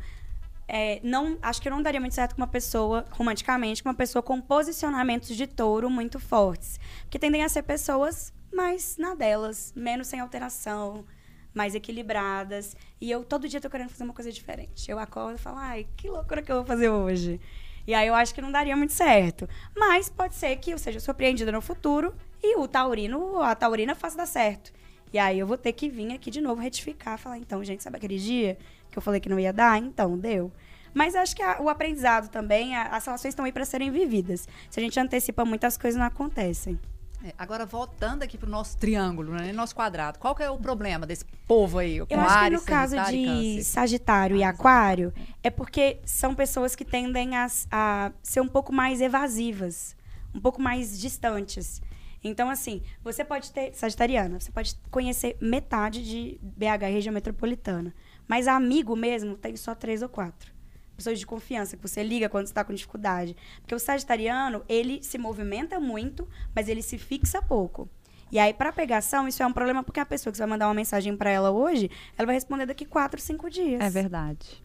é, 0.67 0.99
não, 1.01 1.37
acho 1.41 1.61
que 1.61 1.67
eu 1.67 1.71
não 1.71 1.81
daria 1.81 1.99
muito 1.99 2.13
certo 2.13 2.35
com 2.35 2.41
uma 2.41 2.47
pessoa, 2.47 3.05
romanticamente, 3.11 3.81
com 3.81 3.89
uma 3.89 3.95
pessoa 3.95 4.21
com 4.21 4.41
posicionamentos 4.41 5.35
de 5.35 5.47
touro 5.47 5.89
muito 5.89 6.19
fortes. 6.19 6.79
Porque 7.03 7.17
tendem 7.17 7.43
a 7.43 7.49
ser 7.49 7.63
pessoas 7.63 8.33
mais 8.51 8.97
na 8.97 9.15
delas, 9.15 9.71
menos 9.75 10.07
sem 10.07 10.19
alteração, 10.19 11.05
mais 11.53 11.73
equilibradas. 11.73 12.75
E 12.99 13.09
eu 13.09 13.23
todo 13.23 13.47
dia 13.47 13.61
tô 13.61 13.69
querendo 13.69 13.89
fazer 13.89 14.03
uma 14.03 14.13
coisa 14.13 14.31
diferente. 14.31 14.91
Eu 14.91 14.99
acordo 14.99 15.35
e 15.35 15.41
falo, 15.41 15.57
ai, 15.57 15.87
que 15.95 16.09
loucura 16.09 16.41
que 16.41 16.51
eu 16.51 16.57
vou 16.57 16.65
fazer 16.65 16.89
hoje. 16.89 17.39
E 17.85 17.93
aí 17.93 18.07
eu 18.07 18.13
acho 18.13 18.35
que 18.35 18.41
não 18.41 18.51
daria 18.51 18.75
muito 18.75 18.91
certo. 18.91 19.47
Mas 19.73 20.09
pode 20.09 20.35
ser 20.35 20.57
que 20.57 20.71
eu 20.71 20.77
seja 20.77 20.99
surpreendida 20.99 21.51
no 21.51 21.61
futuro 21.61 22.13
e 22.43 22.57
o 22.57 22.67
taurino, 22.67 23.41
a 23.41 23.55
taurina 23.55 23.95
faça 23.95 24.17
dar 24.17 24.25
certo. 24.25 24.73
E 25.13 25.17
aí 25.17 25.39
eu 25.39 25.47
vou 25.47 25.57
ter 25.57 25.71
que 25.71 25.87
vir 25.87 26.11
aqui 26.11 26.29
de 26.29 26.41
novo 26.41 26.61
retificar, 26.61 27.17
falar, 27.17 27.37
então, 27.37 27.63
gente, 27.63 27.81
sabe 27.81 27.95
aquele 27.95 28.17
dia 28.17 28.57
que 28.91 28.97
eu 28.97 29.01
falei 29.01 29.19
que 29.19 29.29
não 29.29 29.39
ia 29.39 29.53
dar? 29.53 29.77
Então, 29.77 30.17
deu. 30.17 30.51
Mas 30.93 31.15
acho 31.15 31.35
que 31.35 31.41
a- 31.43 31.61
o 31.61 31.69
aprendizado 31.69 32.29
também, 32.29 32.75
a- 32.75 32.87
as 32.87 33.05
relações 33.05 33.31
estão 33.31 33.45
aí 33.45 33.51
para 33.51 33.65
serem 33.65 33.91
vividas. 33.91 34.47
Se 34.69 34.79
a 34.79 34.83
gente 34.83 34.99
antecipa 34.99 35.45
muitas 35.45 35.77
coisas, 35.77 35.97
não 35.99 36.05
acontecem. 36.07 36.79
É, 37.23 37.33
agora, 37.37 37.65
voltando 37.65 38.21
aqui 38.23 38.37
pro 38.37 38.49
nosso 38.49 38.77
triângulo, 38.77 39.33
né? 39.33 39.51
Nosso 39.51 39.75
quadrado. 39.75 40.19
Qual 40.19 40.35
que 40.35 40.43
é 40.43 40.49
o 40.51 40.57
problema 40.57 41.05
desse 41.05 41.25
povo 41.47 41.79
aí? 41.79 41.99
Com 41.99 42.05
Eu 42.13 42.19
acho 42.21 42.43
que 42.43 42.49
no 42.51 42.61
caso 42.61 42.95
de 43.11 43.25
Câncer? 43.25 43.63
Sagitário 43.63 44.35
e 44.37 44.43
Aquário, 44.43 45.11
é 45.43 45.49
porque 45.49 45.99
são 46.05 46.35
pessoas 46.35 46.75
que 46.75 46.85
tendem 46.85 47.35
a, 47.35 47.47
a 47.71 48.11
ser 48.21 48.39
um 48.39 48.47
pouco 48.47 48.71
mais 48.71 49.01
evasivas, 49.01 49.95
um 50.33 50.39
pouco 50.39 50.61
mais 50.61 50.99
distantes. 50.99 51.81
Então, 52.23 52.49
assim, 52.51 52.81
você 53.03 53.23
pode 53.25 53.51
ter, 53.51 53.73
sagitariana, 53.73 54.39
você 54.39 54.51
pode 54.51 54.75
conhecer 54.91 55.37
metade 55.41 56.03
de 56.03 56.39
BH, 56.41 56.85
região 56.91 57.13
metropolitana. 57.13 57.93
Mas 58.27 58.47
amigo 58.47 58.95
mesmo 58.95 59.35
tem 59.35 59.55
só 59.55 59.73
três 59.73 60.01
ou 60.01 60.09
quatro. 60.09 60.51
Pessoas 60.95 61.19
de 61.19 61.27
confiança, 61.27 61.77
que 61.77 61.87
você 61.87 62.01
liga 62.01 62.27
quando 62.27 62.47
você 62.47 62.51
está 62.51 62.63
com 62.63 62.73
dificuldade. 62.73 63.35
Porque 63.61 63.75
o 63.75 63.79
sagitariano, 63.79 64.63
ele 64.67 65.03
se 65.03 65.17
movimenta 65.17 65.79
muito, 65.79 66.27
mas 66.55 66.67
ele 66.67 66.81
se 66.81 66.97
fixa 66.97 67.41
pouco. 67.41 67.87
E 68.31 68.39
aí, 68.39 68.53
para 68.53 68.73
pegação, 68.73 69.27
isso 69.27 69.41
é 69.41 69.45
um 69.45 69.53
problema 69.53 69.83
porque 69.83 69.99
a 69.99 70.05
pessoa 70.05 70.31
que 70.31 70.37
você 70.37 70.43
vai 70.43 70.49
mandar 70.49 70.67
uma 70.67 70.73
mensagem 70.73 71.15
para 71.15 71.29
ela 71.29 71.51
hoje, 71.51 71.89
ela 72.17 72.25
vai 72.25 72.35
responder 72.35 72.65
daqui 72.65 72.85
quatro, 72.85 73.21
cinco 73.21 73.49
dias. 73.49 73.79
É 73.81 73.89
verdade. 73.89 74.63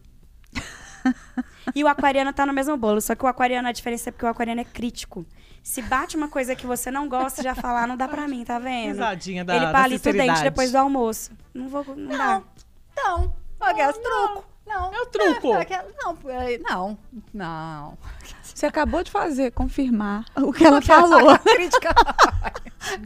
E 1.73 1.83
o 1.83 1.87
aquariano 1.87 2.33
tá 2.33 2.45
no 2.45 2.53
mesmo 2.53 2.75
bolo, 2.75 2.99
só 3.01 3.15
que 3.15 3.23
o 3.23 3.27
aquariano, 3.27 3.67
a 3.67 3.71
diferença 3.71 4.09
é 4.09 4.11
porque 4.11 4.25
o 4.25 4.29
aquariano 4.29 4.61
é 4.61 4.65
crítico. 4.65 5.25
Se 5.61 5.81
bate 5.81 6.17
uma 6.17 6.27
coisa 6.27 6.55
que 6.55 6.67
você 6.67 6.91
não 6.91 7.07
gosta, 7.07 7.41
já 7.41 7.55
falar, 7.55 7.87
não 7.87 7.95
dá 7.95 8.07
pra 8.07 8.27
mim, 8.27 8.43
tá 8.43 8.59
vendo? 8.59 8.89
Risadinha 8.89 9.45
da, 9.45 9.55
Ele 9.55 9.65
da 9.65 9.71
palita 9.71 10.09
o 10.09 10.13
dente 10.13 10.43
depois 10.43 10.71
do 10.71 10.77
almoço. 10.77 11.31
Não 11.53 11.69
vou, 11.69 11.85
não, 11.95 12.17
dá. 12.17 12.43
Então, 12.91 13.33
aquelas 13.63 13.97
truco. 13.97 14.43
Não. 14.65 14.93
É 14.93 15.01
o 15.01 15.05
truco. 15.07 15.53
É, 15.55 15.61
aquela- 15.61 15.85
não, 16.03 16.17
é, 16.31 16.57
não, 16.59 16.97
não. 17.33 17.97
Você 18.41 18.65
acabou 18.65 19.03
de 19.03 19.11
fazer, 19.11 19.51
confirmar 19.51 20.23
o 20.37 20.53
que 20.53 20.63
ela 20.65 20.81
falou. 20.81 21.37
Crítica. 21.43 21.89
Engraçado, 22.99 23.03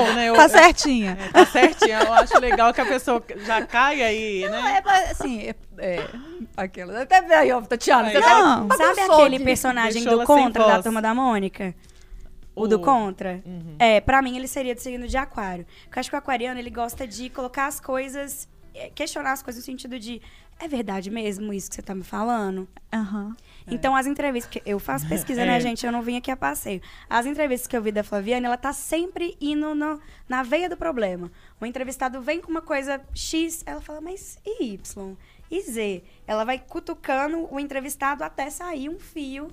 Confirmou. 0.00 0.14
né? 0.14 0.26
Eu- 0.28 0.34
Tá 0.34 0.48
certinha. 0.48 1.18
É, 1.20 1.28
tá 1.32 1.46
certinho. 1.46 1.98
Eu 2.00 2.12
acho 2.14 2.38
legal 2.38 2.72
que 2.72 2.80
a 2.80 2.86
pessoa 2.86 3.22
já 3.44 3.64
cai 3.66 4.02
aí, 4.02 4.44
Não, 4.48 4.50
né? 4.62 4.82
é, 4.84 5.10
assim, 5.10 5.40
é, 5.42 5.54
é 5.78 6.08
aquela. 6.56 7.02
Até 7.02 7.18
aí, 7.36 7.52
ó, 7.52 7.60
Tatiana. 7.62 8.10
Você 8.10 8.20
Não. 8.20 8.68
tá 8.68 8.76
Sabe 8.76 9.00
aquele 9.00 9.40
personagem 9.40 10.04
do 10.04 10.24
Contra, 10.24 10.66
da. 10.66 10.82
Turma 10.82 11.02
da 11.02 11.14
Mônica? 11.14 11.74
O 12.54 12.66
do 12.66 12.78
Contra? 12.80 13.42
É, 13.78 14.00
pra 14.00 14.22
mim 14.22 14.36
ele 14.36 14.48
seria 14.48 14.74
do 14.74 14.80
signo 14.80 15.06
de 15.06 15.16
aquário. 15.16 15.66
Porque 15.84 15.98
eu 15.98 16.00
acho 16.00 16.08
que 16.10 16.16
o 16.16 16.18
aquariano, 16.18 16.58
ele 16.58 16.70
gosta 16.70 17.06
de 17.06 17.28
colocar 17.28 17.66
as 17.66 17.78
coisas, 17.80 18.48
é, 18.48 18.55
questionar 18.94 19.32
as 19.32 19.42
coisas 19.42 19.62
no 19.62 19.66
sentido 19.66 19.98
de, 19.98 20.20
é 20.58 20.68
verdade 20.68 21.10
mesmo 21.10 21.52
isso 21.52 21.68
que 21.68 21.76
você 21.76 21.82
tá 21.82 21.94
me 21.94 22.02
falando? 22.04 22.68
Aham. 22.92 23.36
Então, 23.68 23.96
as 23.96 24.06
entrevistas, 24.06 24.52
porque 24.52 24.70
eu 24.70 24.78
faço 24.78 25.08
pesquisa, 25.08 25.44
né, 25.44 25.56
É. 25.56 25.60
gente? 25.60 25.84
Eu 25.84 25.90
não 25.92 26.02
vim 26.02 26.16
aqui 26.16 26.30
a 26.30 26.36
passeio. 26.36 26.80
As 27.10 27.26
entrevistas 27.26 27.66
que 27.66 27.76
eu 27.76 27.82
vi 27.82 27.90
da 27.90 28.04
Flaviane, 28.04 28.46
ela 28.46 28.56
tá 28.56 28.72
sempre 28.72 29.36
indo 29.40 29.74
no- 29.74 30.00
na 30.28 30.42
veia 30.42 30.68
do 30.68 30.76
problema. 30.76 31.30
O 31.60 31.66
entrevistado 31.66 32.20
vem 32.22 32.40
com 32.40 32.50
uma 32.50 32.62
coisa 32.62 33.00
X, 33.14 33.62
ela 33.66 33.80
fala, 33.80 34.00
mas 34.00 34.38
e 34.46 34.64
Y? 34.74 35.16
E 35.50 35.60
Z? 35.62 36.02
Ela 36.26 36.44
vai 36.44 36.58
cutucando 36.58 37.48
o 37.52 37.58
entrevistado 37.60 38.22
até 38.24 38.50
sair 38.50 38.88
um 38.88 38.98
fio 38.98 39.48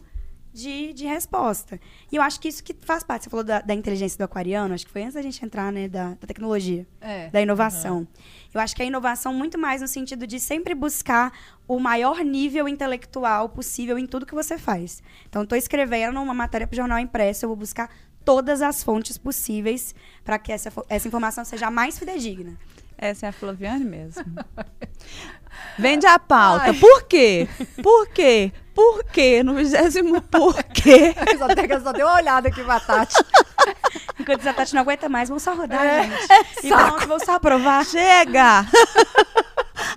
de, 0.53 0.93
de 0.93 1.05
resposta. 1.05 1.79
E 2.11 2.15
eu 2.15 2.21
acho 2.21 2.39
que 2.39 2.47
isso 2.47 2.63
que 2.63 2.75
faz 2.81 3.03
parte. 3.03 3.23
Você 3.23 3.29
falou 3.31 3.43
da, 3.43 3.59
da 3.61 3.73
inteligência 3.73 4.15
do 4.17 4.23
aquariano, 4.23 4.73
acho 4.75 4.85
que 4.85 4.91
foi 4.91 5.01
antes 5.01 5.15
da 5.15 5.21
gente 5.23 5.43
entrar, 5.43 5.71
né, 5.71 5.87
da, 5.87 6.09
da 6.09 6.27
tecnologia 6.27 6.85
É. 7.01 7.29
da 7.29 7.41
inovação. 7.41 8.07
Eu 8.53 8.61
acho 8.61 8.75
que 8.75 8.83
a 8.83 8.85
inovação 8.85 9.33
muito 9.33 9.57
mais 9.57 9.81
no 9.81 9.87
sentido 9.87 10.27
de 10.27 10.39
sempre 10.39 10.75
buscar 10.75 11.31
o 11.67 11.79
maior 11.79 12.19
nível 12.23 12.67
intelectual 12.67 13.49
possível 13.49 13.97
em 13.97 14.05
tudo 14.05 14.25
que 14.25 14.35
você 14.35 14.57
faz. 14.57 15.01
Então, 15.27 15.43
estou 15.43 15.57
escrevendo 15.57 16.21
uma 16.21 16.33
matéria 16.33 16.67
para 16.67 16.75
o 16.75 16.77
jornal 16.77 16.99
impresso, 16.99 17.45
eu 17.45 17.49
vou 17.49 17.57
buscar 17.57 17.89
todas 18.23 18.61
as 18.61 18.83
fontes 18.83 19.17
possíveis 19.17 19.93
para 20.23 20.39
que 20.39 20.51
essa, 20.51 20.71
essa 20.87 21.07
informação 21.07 21.43
seja 21.43 21.69
mais 21.69 21.97
fidedigna. 21.97 22.57
Essa 22.97 23.25
é 23.25 23.29
a 23.29 23.31
Flaviane 23.31 23.83
mesmo. 23.85 24.23
Vende 25.77 26.05
a 26.05 26.17
pauta. 26.19 26.73
Por 26.73 27.03
quê? 27.03 27.47
Por 27.81 28.07
quê? 28.09 28.51
Por 28.73 29.03
quê? 29.05 29.43
No 29.43 29.53
vigésimo 29.53 30.19
por 30.21 30.63
quê? 30.63 31.13
Só, 31.37 31.45
até, 31.45 31.79
só 31.79 31.91
deu 31.91 32.07
uma 32.07 32.15
olhada 32.15 32.47
aqui 32.47 32.63
pra 32.63 32.79
Tati. 32.79 33.15
Enquanto 34.19 34.47
a 34.47 34.53
Tati 34.53 34.73
não 34.73 34.81
aguenta 34.81 35.07
mais, 35.09 35.29
vamos 35.29 35.43
só 35.43 35.53
rodar, 35.53 35.83
É. 35.85 36.03
gente. 36.03 36.65
E 36.65 36.69
pronto, 36.69 37.07
vamos 37.07 37.23
só 37.23 37.35
aprovar. 37.35 37.85
Chega! 37.85 38.65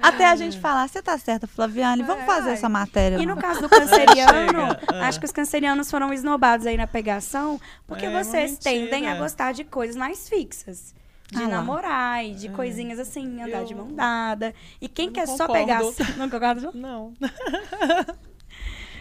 Até 0.02 0.26
a 0.26 0.36
gente 0.36 0.58
falar, 0.58 0.88
você 0.88 1.02
tá 1.02 1.16
certa, 1.18 1.46
Flaviane, 1.46 2.02
vamos 2.02 2.22
Ai, 2.22 2.26
fazer 2.26 2.48
ai. 2.48 2.54
essa 2.54 2.68
matéria. 2.68 3.16
E 3.16 3.24
não?" 3.26 3.34
no 3.34 3.40
caso 3.40 3.60
do 3.62 3.68
canceriano, 3.68 4.76
acho 5.02 5.18
que 5.20 5.26
os 5.26 5.32
cancerianos 5.32 5.90
foram 5.90 6.12
esnobados 6.12 6.66
aí 6.66 6.76
na 6.76 6.86
pegação, 6.86 7.60
porque 7.86 8.04
É, 8.06 8.08
uma 8.08 8.22
vocês 8.24 8.52
mentira. 8.52 8.70
tendem 8.74 9.08
a 9.08 9.16
gostar 9.16 9.52
de 9.52 9.64
coisas 9.64 9.96
mais 9.96 10.28
fixas. 10.28 10.94
De 11.30 11.42
Ah 11.42 11.48
namorar 11.48 12.24
e 12.24 12.34
de 12.34 12.48
coisinhas 12.50 12.98
assim, 13.00 13.42
andar 13.42 13.64
de 13.64 13.72
Eu- 13.72 13.78
mão 13.78 13.92
dada. 13.92 14.54
E 14.80 14.88
quem 14.88 15.10
quer 15.10 15.26
não 15.26 15.36
só 15.36 15.46
concordo. 15.46 15.66
pegação. 15.66 16.16
Não 16.16 16.30
concordo? 16.30 16.70
Não. 16.78 17.12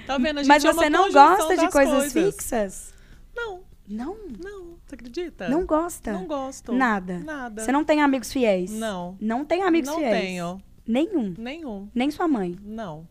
tá 0.07 0.17
vendo? 0.17 0.39
A 0.39 0.43
gente 0.43 0.47
Mas 0.47 0.65
é 0.65 0.73
você 0.73 0.89
não 0.89 1.11
gosta 1.11 1.55
de 1.55 1.63
das 1.63 1.71
coisas, 1.73 2.13
fixas? 2.13 2.93
Não, 3.35 3.61
Não. 3.87 4.17
não. 4.43 4.75
Você 4.85 4.95
acredita? 4.95 5.49
Não 5.49 5.65
gosta? 5.65 6.13
Não 6.13 6.25
gosto. 6.27 6.71
Nada. 6.73 7.19
Nada. 7.19 7.63
Você 7.63 7.71
não 7.71 7.83
tem 7.83 8.01
amigos 8.01 8.31
fiéis? 8.31 8.71
Não. 8.71 9.17
Não 9.19 9.43
tem 9.45 9.63
amigos 9.63 9.89
não 9.89 9.97
fiéis? 9.97 10.21
tenho. 10.21 10.61
Nenhum. 10.87 11.33
Nenhum. 11.37 11.89
Nem 11.93 12.09
sua 12.11 12.27
mãe. 12.27 12.57
Não. 12.63 13.07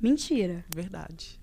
Mentira. 0.00 0.64
Verdade. 0.74 1.40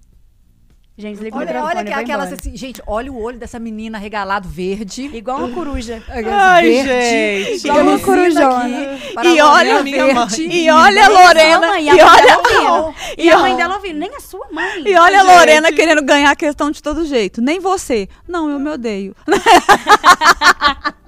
Gente, 1.00 1.14
desliga 1.14 1.34
o 1.38 1.40
Olha, 1.40 1.46
microfone, 1.48 1.76
olha 1.78 1.86
que 1.86 1.94
vou 1.94 2.04
aquelas 2.04 2.34
assim, 2.34 2.58
gente, 2.58 2.82
olha 2.86 3.10
o 3.10 3.22
olho 3.22 3.38
dessa 3.40 3.58
menina 3.58 3.98
regalado 3.98 4.50
verde. 4.50 5.10
Igual 5.14 5.38
uma 5.38 5.50
coruja. 5.56 6.04
Ai, 6.10 6.62
verde, 6.62 7.50
gente. 7.54 7.68
Igual 7.68 7.84
uma 7.86 8.00
corujona. 8.00 8.98
aqui, 9.16 9.28
E 9.30 9.42
olha, 9.42 9.82
minha 9.82 10.14
mãe. 10.14 10.14
verde. 10.28 10.48
E 10.52 10.70
olha 10.70 11.02
a 11.02 11.06
a 11.06 11.10
Lorena. 11.10 11.68
mãe, 11.70 11.86
E 11.86 11.90
a 11.90 11.94
mãe 11.96 12.04
olha, 12.04 12.26
dela 12.26 12.38
ouvindo. 12.38 12.96
E 13.18 13.24
E 13.26 13.32
a 13.32 13.38
mãe 13.40 13.56
dela 13.56 13.76
ouvindo. 13.76 13.98
Nem 13.98 14.14
a 14.14 14.20
sua 14.20 14.46
mãe. 14.52 14.84
e 14.86 14.96
olha 14.98 15.22
a 15.22 15.24
Gente. 15.24 15.36
Lorena 15.38 15.72
querendo 15.72 16.02
ganhar 16.04 16.32
a 16.32 16.36
questão 16.36 16.70
de 16.70 16.84
todo 16.84 17.06
jeito. 17.06 17.42
Nem 17.42 17.62
você. 17.62 18.10
Não, 18.28 18.50
eu 18.50 18.60
me 18.60 18.70
odeio. 18.70 19.16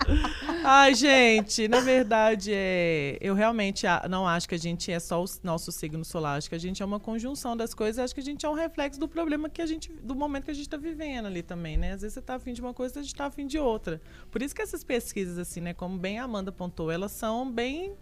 Ai, 0.63 0.93
gente, 0.93 1.67
na 1.67 1.79
verdade, 1.79 2.51
é, 2.53 3.17
eu 3.19 3.33
realmente 3.33 3.85
não 4.09 4.27
acho 4.27 4.47
que 4.47 4.55
a 4.55 4.57
gente 4.57 4.91
é 4.91 4.99
só 4.99 5.23
o 5.23 5.25
nosso 5.43 5.71
signo 5.71 6.05
solar. 6.05 6.37
Acho 6.37 6.49
que 6.49 6.55
a 6.55 6.59
gente 6.59 6.81
é 6.81 6.85
uma 6.85 6.99
conjunção 6.99 7.57
das 7.57 7.73
coisas. 7.73 7.99
Acho 8.03 8.13
que 8.13 8.21
a 8.21 8.23
gente 8.23 8.45
é 8.45 8.49
um 8.49 8.53
reflexo 8.53 8.99
do 8.99 9.07
problema 9.07 9.49
que 9.49 9.61
a 9.61 9.65
gente, 9.65 9.91
do 9.91 10.15
momento 10.15 10.45
que 10.45 10.51
a 10.51 10.53
gente 10.53 10.67
está 10.67 10.77
vivendo 10.77 11.25
ali 11.25 11.41
também, 11.41 11.77
né? 11.77 11.93
Às 11.93 12.01
vezes 12.01 12.13
você 12.13 12.21
tá 12.21 12.35
afim 12.35 12.53
de 12.53 12.61
uma 12.61 12.73
coisa, 12.73 12.99
a 12.99 13.03
gente 13.03 13.15
tá 13.15 13.25
afim 13.25 13.47
de 13.47 13.57
outra. 13.57 14.01
Por 14.29 14.41
isso 14.41 14.53
que 14.53 14.61
essas 14.61 14.83
pesquisas, 14.83 15.37
assim, 15.37 15.61
né? 15.61 15.73
Como 15.73 15.97
bem 15.97 16.19
a 16.19 16.23
Amanda 16.23 16.51
pontou, 16.51 16.91
elas 16.91 17.11
são 17.11 17.51
bem 17.51 17.93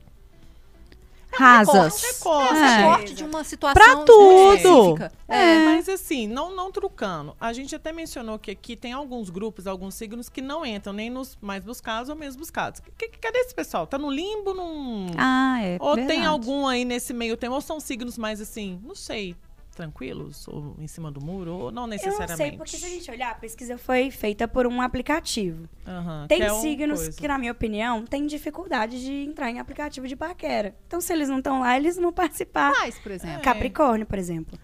Rasas. 1.31 2.01
recorte. 2.01 2.53
É, 2.55 2.57
É. 2.59 2.77
recorte 2.77 3.13
de 3.13 3.23
uma 3.23 3.43
situação 3.43 3.73
Pra 3.81 3.95
tudo. 4.03 4.55
específica. 4.55 5.11
É, 5.27 5.59
mas 5.65 5.87
assim, 5.87 6.27
não, 6.27 6.55
não 6.55 6.71
trucando. 6.71 7.35
A 7.39 7.53
gente 7.53 7.75
até 7.75 7.91
mencionou 7.91 8.39
que 8.39 8.51
aqui 8.51 8.75
tem 8.75 8.93
alguns 8.93 9.29
grupos, 9.29 9.67
alguns 9.67 9.93
signos 9.95 10.27
que 10.29 10.41
não 10.41 10.65
entram 10.65 10.91
nem 10.93 11.09
nos 11.09 11.37
mais 11.41 11.63
buscados 11.63 12.09
ou 12.09 12.15
menos 12.15 12.35
buscados. 12.35 12.81
Que, 12.97 13.07
que- 13.09 13.19
cadê 13.19 13.37
esse 13.39 13.53
pessoal? 13.53 13.85
Tá 13.85 13.97
no 13.97 14.09
limbo? 14.09 14.53
Num... 14.53 15.07
Ah, 15.17 15.59
é. 15.61 15.77
ou 15.79 15.95
tem 15.95 16.07
verdade. 16.07 16.27
algum 16.27 16.67
aí 16.67 16.83
nesse 16.83 17.13
meio 17.13 17.37
tempo? 17.37 17.53
Ou 17.53 17.61
são 17.61 17.79
signos 17.79 18.17
mais 18.17 18.41
assim, 18.41 18.79
não 18.83 18.95
sei, 18.95 19.35
tranquilos? 19.79 20.47
Ou 20.47 20.75
em 20.77 20.87
cima 20.87 21.09
do 21.11 21.21
muro? 21.21 21.53
Ou 21.55 21.71
não 21.71 21.83
Eu 21.83 21.87
necessariamente? 21.87 22.29
não 22.31 22.37
sei, 22.37 22.51
porque 22.57 22.77
se 22.77 22.85
a 22.85 22.89
gente 22.89 23.09
olhar, 23.09 23.31
a 23.31 23.35
pesquisa 23.35 23.77
foi 23.77 24.11
feita 24.11 24.47
por 24.47 24.67
um 24.67 24.81
aplicativo. 24.81 25.67
Aham, 25.87 26.25
Tem 26.27 26.39
que 26.39 26.43
é 26.45 26.53
signos 26.55 26.99
coisa. 27.01 27.17
que, 27.19 27.27
na 27.27 27.37
minha 27.37 27.51
opinião, 27.51 28.05
têm 28.05 28.25
dificuldade 28.27 29.01
de 29.01 29.11
entrar 29.29 29.49
em 29.49 29.59
aplicativo 29.59 30.07
de 30.07 30.15
paquera. 30.15 30.75
Então, 30.87 30.99
se 30.99 31.13
eles 31.13 31.29
não 31.29 31.37
estão 31.37 31.61
lá, 31.61 31.77
eles 31.77 31.95
não 31.95 32.03
vão 32.03 32.13
participar. 32.13 32.73
Quais, 32.73 32.99
por 32.99 33.11
exemplo? 33.11 33.41
Capricórnio, 33.41 34.05
por 34.05 34.17
exemplo. 34.17 34.59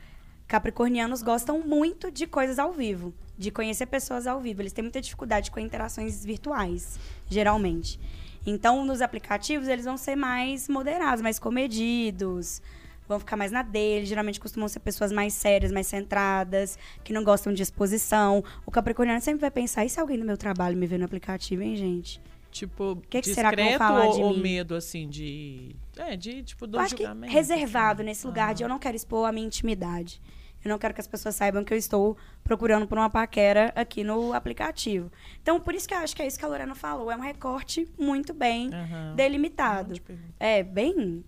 Capricornianos 0.47 1.21
gostam 1.23 1.59
muito 1.61 2.11
de 2.11 2.27
coisas 2.27 2.59
ao 2.59 2.71
vivo, 2.71 3.13
de 3.37 3.49
conhecer 3.49 3.85
pessoas 3.87 4.27
ao 4.27 4.39
vivo. 4.41 4.61
Eles 4.61 4.73
têm 4.73 4.83
muita 4.83 5.01
dificuldade 5.01 5.49
com 5.49 5.59
interações 5.59 6.23
virtuais, 6.23 6.99
geralmente. 7.27 7.99
Então, 8.45 8.85
nos 8.85 9.01
aplicativos, 9.01 9.67
eles 9.67 9.85
vão 9.85 9.97
ser 9.97 10.15
mais 10.15 10.69
moderados, 10.69 11.21
mais 11.21 11.39
comedidos, 11.39 12.61
vão 13.07 13.19
ficar 13.19 13.35
mais 13.35 13.51
na 13.51 13.61
dele. 13.61 14.05
Geralmente 14.05 14.39
costumam 14.39 14.67
ser 14.67 14.79
pessoas 14.79 15.11
mais 15.11 15.33
sérias, 15.33 15.71
mais 15.71 15.87
centradas, 15.87 16.77
que 17.03 17.13
não 17.13 17.23
gostam 17.23 17.53
de 17.53 17.61
exposição. 17.63 18.43
O 18.65 18.71
capricorniano 18.71 19.21
sempre 19.21 19.41
vai 19.41 19.51
pensar, 19.51 19.85
e 19.85 19.89
se 19.89 19.99
alguém 19.99 20.17
do 20.19 20.25
meu 20.25 20.37
trabalho 20.37 20.77
me 20.77 20.87
vê 20.87 20.97
no 20.97 21.05
aplicativo, 21.05 21.61
hein, 21.63 21.75
gente? 21.75 22.21
Tipo, 22.51 22.95
que 23.09 23.19
discreto 23.19 23.35
será 23.35 23.49
que 23.55 23.69
vão 23.69 23.77
falar 23.77 24.05
ou, 24.05 24.13
de 24.15 24.21
ou 24.23 24.33
mim? 24.33 24.41
medo, 24.41 24.75
assim, 24.75 25.09
de... 25.09 25.75
É, 25.97 26.15
de, 26.15 26.41
tipo, 26.41 26.65
do 26.65 26.77
Eu 26.77 26.81
acho 26.81 26.95
que 26.95 27.03
julgamento. 27.03 27.33
reservado 27.33 28.01
assim. 28.01 28.07
nesse 28.09 28.25
lugar 28.25 28.53
de 28.53 28.63
eu 28.63 28.69
não 28.69 28.79
quero 28.79 28.95
expor 28.95 29.27
a 29.27 29.31
minha 29.33 29.45
intimidade. 29.45 30.21
Eu 30.63 30.69
não 30.69 30.79
quero 30.79 30.93
que 30.95 31.01
as 31.01 31.05
pessoas 31.07 31.35
saibam 31.35 31.63
que 31.63 31.71
eu 31.73 31.77
estou 31.77 32.17
procurando 32.43 32.87
por 32.87 32.97
uma 32.97 33.09
paquera 33.09 33.71
aqui 33.75 34.03
no 34.03 34.33
aplicativo. 34.33 35.11
Então, 35.39 35.59
por 35.59 35.75
isso 35.75 35.87
que 35.87 35.93
eu 35.93 35.99
acho 35.99 36.15
que 36.15 36.21
é 36.23 36.27
isso 36.27 36.39
que 36.39 36.45
a 36.45 36.47
Lorena 36.47 36.73
falou. 36.73 37.11
É 37.11 37.15
um 37.15 37.19
recorte 37.21 37.87
muito 37.99 38.33
bem 38.33 38.73
Aham. 38.73 39.13
delimitado. 39.15 39.93
É 40.39 40.63
bem. 40.63 41.23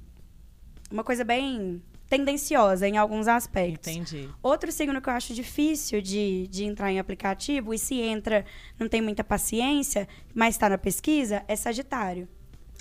Uma 0.89 1.04
coisa 1.04 1.23
bem 1.23 1.82
tendenciosa 2.10 2.88
em 2.88 2.97
alguns 2.97 3.28
aspectos. 3.28 3.91
Entendi. 3.93 4.30
Outro 4.41 4.71
signo 4.71 5.02
que 5.02 5.10
eu 5.10 5.13
acho 5.13 5.34
difícil 5.34 6.02
de, 6.02 6.47
de 6.47 6.63
entrar 6.63 6.91
em 6.91 7.00
aplicativo, 7.00 7.73
e 7.73 7.78
se 7.78 8.00
entra, 8.00 8.45
não 8.80 8.88
tem 8.88 9.02
muita 9.02 9.23
paciência, 9.23 10.08
mas 10.34 10.56
está 10.56 10.69
na 10.69 10.78
pesquisa, 10.78 11.43
é 11.47 11.56
Sagitário. 11.56 12.28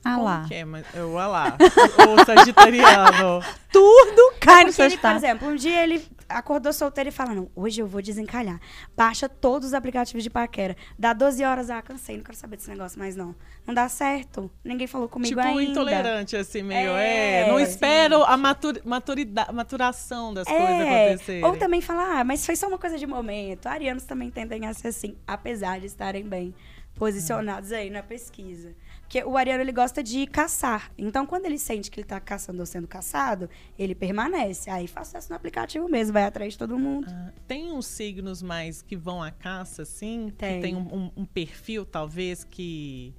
Ah 0.05 0.19
lá. 0.19 0.45
que 0.47 0.55
é? 0.55 0.65
Mas, 0.65 0.87
eu, 0.95 1.13
olha 1.15 1.27
lá. 1.27 1.59
o 2.09 2.25
sagitariano. 2.25 3.43
Tudo 3.73 4.35
cai 4.39 4.63
no 4.63 4.69
Porque 4.71 4.83
ele, 4.83 4.91
por 4.97 5.03
Sagitário. 5.03 5.17
exemplo, 5.17 5.49
um 5.49 5.57
dia 5.57 5.83
ele 5.83 6.07
acordou 6.29 6.73
solteiro 6.73 7.09
e 7.09 7.13
fala: 7.13 7.35
Não, 7.35 7.51
hoje 7.55 7.81
eu 7.81 7.87
vou 7.87 8.01
desencalhar. 8.03 8.61
Baixa 8.97 9.29
todos 9.29 9.69
os 9.69 9.75
aplicativos 9.75 10.23
de 10.23 10.31
paquera. 10.31 10.77
Dá 10.99 11.13
12 11.13 11.45
horas, 11.45 11.71
ah, 11.71 11.81
cansei, 11.83 12.17
não 12.17 12.25
quero 12.25 12.37
saber 12.37 12.57
desse 12.57 12.71
negócio 12.71 12.99
mais 12.99 13.15
não. 13.17 13.35
Não 13.67 13.75
dá 13.75 13.89
certo. 13.89 14.51
Ninguém 14.65 14.87
falou 14.87 15.09
comigo 15.09 15.29
tipo, 15.35 15.41
ainda. 15.41 15.63
intolerante, 15.63 16.37
assim, 16.37 16.63
meio. 16.63 16.91
É, 16.91 17.43
É, 17.43 17.49
não 17.49 17.59
espero 17.59 18.23
a 18.25 18.37
maturi- 18.37 18.83
maturida- 18.85 19.49
maturação 19.53 20.33
das 20.33 20.47
coisas 20.47 20.69
É, 20.69 21.07
acontecerem. 21.09 21.45
ou 21.45 21.57
também 21.57 21.81
falar, 21.81 22.21
ah, 22.21 22.25
mas 22.25 22.45
foi 22.47 22.55
só 22.57 22.69
uma 22.69 22.79
coisa 22.79 22.97
de 22.99 23.07
momento. 23.07 23.67
Arianos 23.67 24.05
também 24.05 24.31
tendem 24.31 24.67
a 24.67 24.73
ser 24.75 24.89
assim, 24.89 25.17
apesar 25.27 25.81
de 25.81 25.87
estarem 25.87 26.29
bem 26.29 26.55
posicionados 26.95 27.73
aí 27.73 27.91
na 27.91 28.03
pesquisa. 28.03 28.75
Porque 29.09 29.23
o 29.23 29.37
ariano, 29.37 29.63
ele 29.63 29.71
gosta 29.71 30.03
de 30.03 30.27
caçar. 30.27 30.91
Então, 30.99 31.25
quando 31.25 31.47
ele 31.47 31.59
sente 31.61 31.89
que 31.93 32.01
ele 32.01 32.07
tá 32.07 32.19
caçando 32.19 32.59
ou 32.59 32.67
sendo 32.67 32.89
caçado, 32.89 33.49
ele 33.79 33.95
permanece. 33.95 34.69
Aí 34.69 34.89
faz 34.89 35.07
sucesso 35.07 35.31
no 35.31 35.37
aplicativo 35.37 35.89
mesmo, 35.89 36.13
vai 36.13 36.25
atrás 36.25 36.55
de 36.55 36.59
todo 36.59 36.77
mundo. 36.77 37.07
Ah, 37.09 37.31
tem 37.47 37.71
uns 37.73 37.87
signos 37.87 38.43
mais 38.43 38.83
que 38.83 38.97
vão 38.97 39.23
à 39.23 39.31
caça, 39.31 39.83
assim? 39.83 40.33
Tem. 40.37 40.57
Que 40.57 40.61
tem 40.63 40.75
um, 40.75 40.93
um- 40.93 41.11
um 41.19 41.25
perfil, 41.25 41.87
talvez, 41.87 42.43
que. 42.43 43.15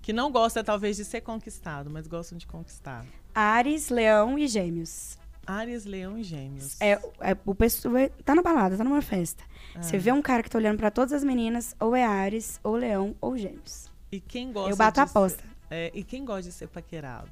Que 0.00 0.10
não 0.12 0.30
gosta, 0.32 0.64
talvez, 0.64 0.96
de 0.96 1.04
ser 1.04 1.20
conquistado, 1.20 1.90
mas 1.90 2.06
gostam 2.06 2.38
de 2.38 2.46
conquistar. 2.46 3.04
Ares, 3.34 3.90
Leão 3.90 4.38
e 4.38 4.46
Gêmeos. 4.48 5.18
Ares, 5.46 5.84
Leão 5.84 6.16
e 6.16 6.22
Gêmeos. 6.22 6.80
É, 6.80 6.92
é, 7.20 7.36
o 7.44 7.54
pessoa 7.54 8.08
tá 8.24 8.34
na 8.34 8.40
balada, 8.40 8.76
tá 8.76 8.82
numa 8.84 9.02
festa. 9.02 9.44
Ah. 9.74 9.82
Você 9.82 9.98
vê 9.98 10.12
um 10.12 10.22
cara 10.22 10.42
que 10.42 10.48
tá 10.48 10.56
olhando 10.58 10.78
pra 10.78 10.90
todas 10.90 11.12
as 11.12 11.22
meninas, 11.22 11.76
ou 11.78 11.94
é 11.94 12.04
Ares, 12.04 12.58
ou 12.64 12.74
Leão, 12.74 13.14
ou 13.20 13.36
Gêmeos. 13.36 13.94
E 14.10 14.20
quem 14.20 14.52
gosta 14.52 14.70
Eu 14.70 14.76
bato 14.76 15.00
a 15.00 15.04
de 15.04 15.10
aposta. 15.10 15.42
Ser, 15.42 15.48
é, 15.70 15.90
e 15.94 16.04
quem 16.04 16.24
gosta 16.24 16.42
de 16.44 16.52
ser 16.52 16.68
paquerado? 16.68 17.30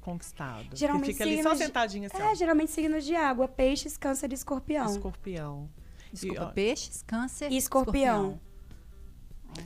Conquistado. 0.00 0.66
Geralmente 0.74 1.06
que 1.08 1.12
fica 1.14 1.24
ali 1.24 1.36
só 1.36 1.50
signos 1.50 1.58
de- 1.58 1.64
sentadinho 1.64 2.06
assim, 2.12 2.22
É, 2.22 2.34
geralmente 2.34 2.70
signos 2.70 3.04
de 3.04 3.14
água, 3.16 3.48
peixes, 3.48 3.96
câncer 3.96 4.30
e 4.30 4.34
ó, 4.34 4.36
escorpião. 4.36 4.86
escorpião. 4.86 5.68
Desculpa, 6.12 6.40
E, 6.40 6.44
ó, 6.44 6.46
peixes, 6.50 7.02
câncer 7.06 7.50
E 7.52 7.56
escorpião. 7.56 8.40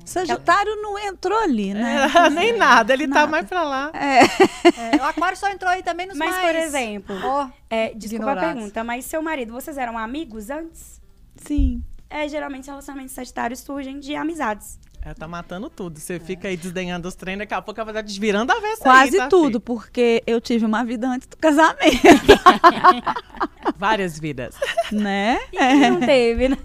Sagitário 0.05 0.77
não 0.77 0.97
entrou 0.99 1.37
ali, 1.39 1.75
né? 1.75 2.07
É, 2.15 2.31
nem 2.31 2.57
nada, 2.57 2.93
ele 2.93 3.09
tá 3.09 3.15
Nada. 3.15 3.27
mais 3.31 3.47
pra 3.47 3.65
lá. 3.65 3.91
É, 3.93 4.97
o 4.97 5.05
aquário 5.05 5.37
só 5.37 5.49
entrou 5.51 5.71
aí 5.71 5.83
também 5.83 6.07
nos 6.07 6.17
Mas, 6.17 6.31
mais... 6.31 6.47
por 6.47 6.55
exemplo, 6.55 7.17
Ó, 7.25 7.49
é, 7.69 7.93
desculpa 7.95 8.33
a 8.33 8.37
pergunta, 8.37 8.85
mas 8.85 9.05
seu 9.05 9.21
marido, 9.21 9.53
vocês 9.53 9.77
eram 9.77 9.99
amigos 9.99 10.49
antes? 10.49 11.01
Sim. 11.37 11.83
É, 12.09 12.29
geralmente 12.29 12.67
relacionamentos 12.67 13.15
sagitários 13.15 13.61
surgem 13.61 13.99
de 13.99 14.15
amizades. 14.15 14.79
Ela 15.03 15.15
tá 15.15 15.27
matando 15.27 15.71
tudo. 15.71 15.99
Você 15.99 16.21
fica 16.21 16.49
aí 16.49 16.57
desdenhando 16.57 17.09
os 17.09 17.15
treinos, 17.15 17.41
daqui 17.41 17.55
a 17.55 17.63
pouco 17.63 17.81
ela 17.81 17.87
vai 17.91 17.95
estar 17.95 18.07
desvirando 18.07 18.53
a 18.53 18.61
vez 18.61 18.79
Quase 18.81 19.15
aí, 19.17 19.23
tá, 19.23 19.29
tudo, 19.29 19.47
filho? 19.53 19.61
porque 19.61 20.23
eu 20.27 20.41
tive 20.41 20.67
uma 20.67 20.85
vida 20.85 21.09
antes 21.09 21.27
do 21.27 21.37
casamento, 21.39 21.81
Várias 23.77 24.19
vidas. 24.19 24.55
né? 24.93 25.39
E 25.53 25.57
É. 25.57 25.91
não 25.91 26.01
teve, 26.01 26.49
né? 26.51 26.57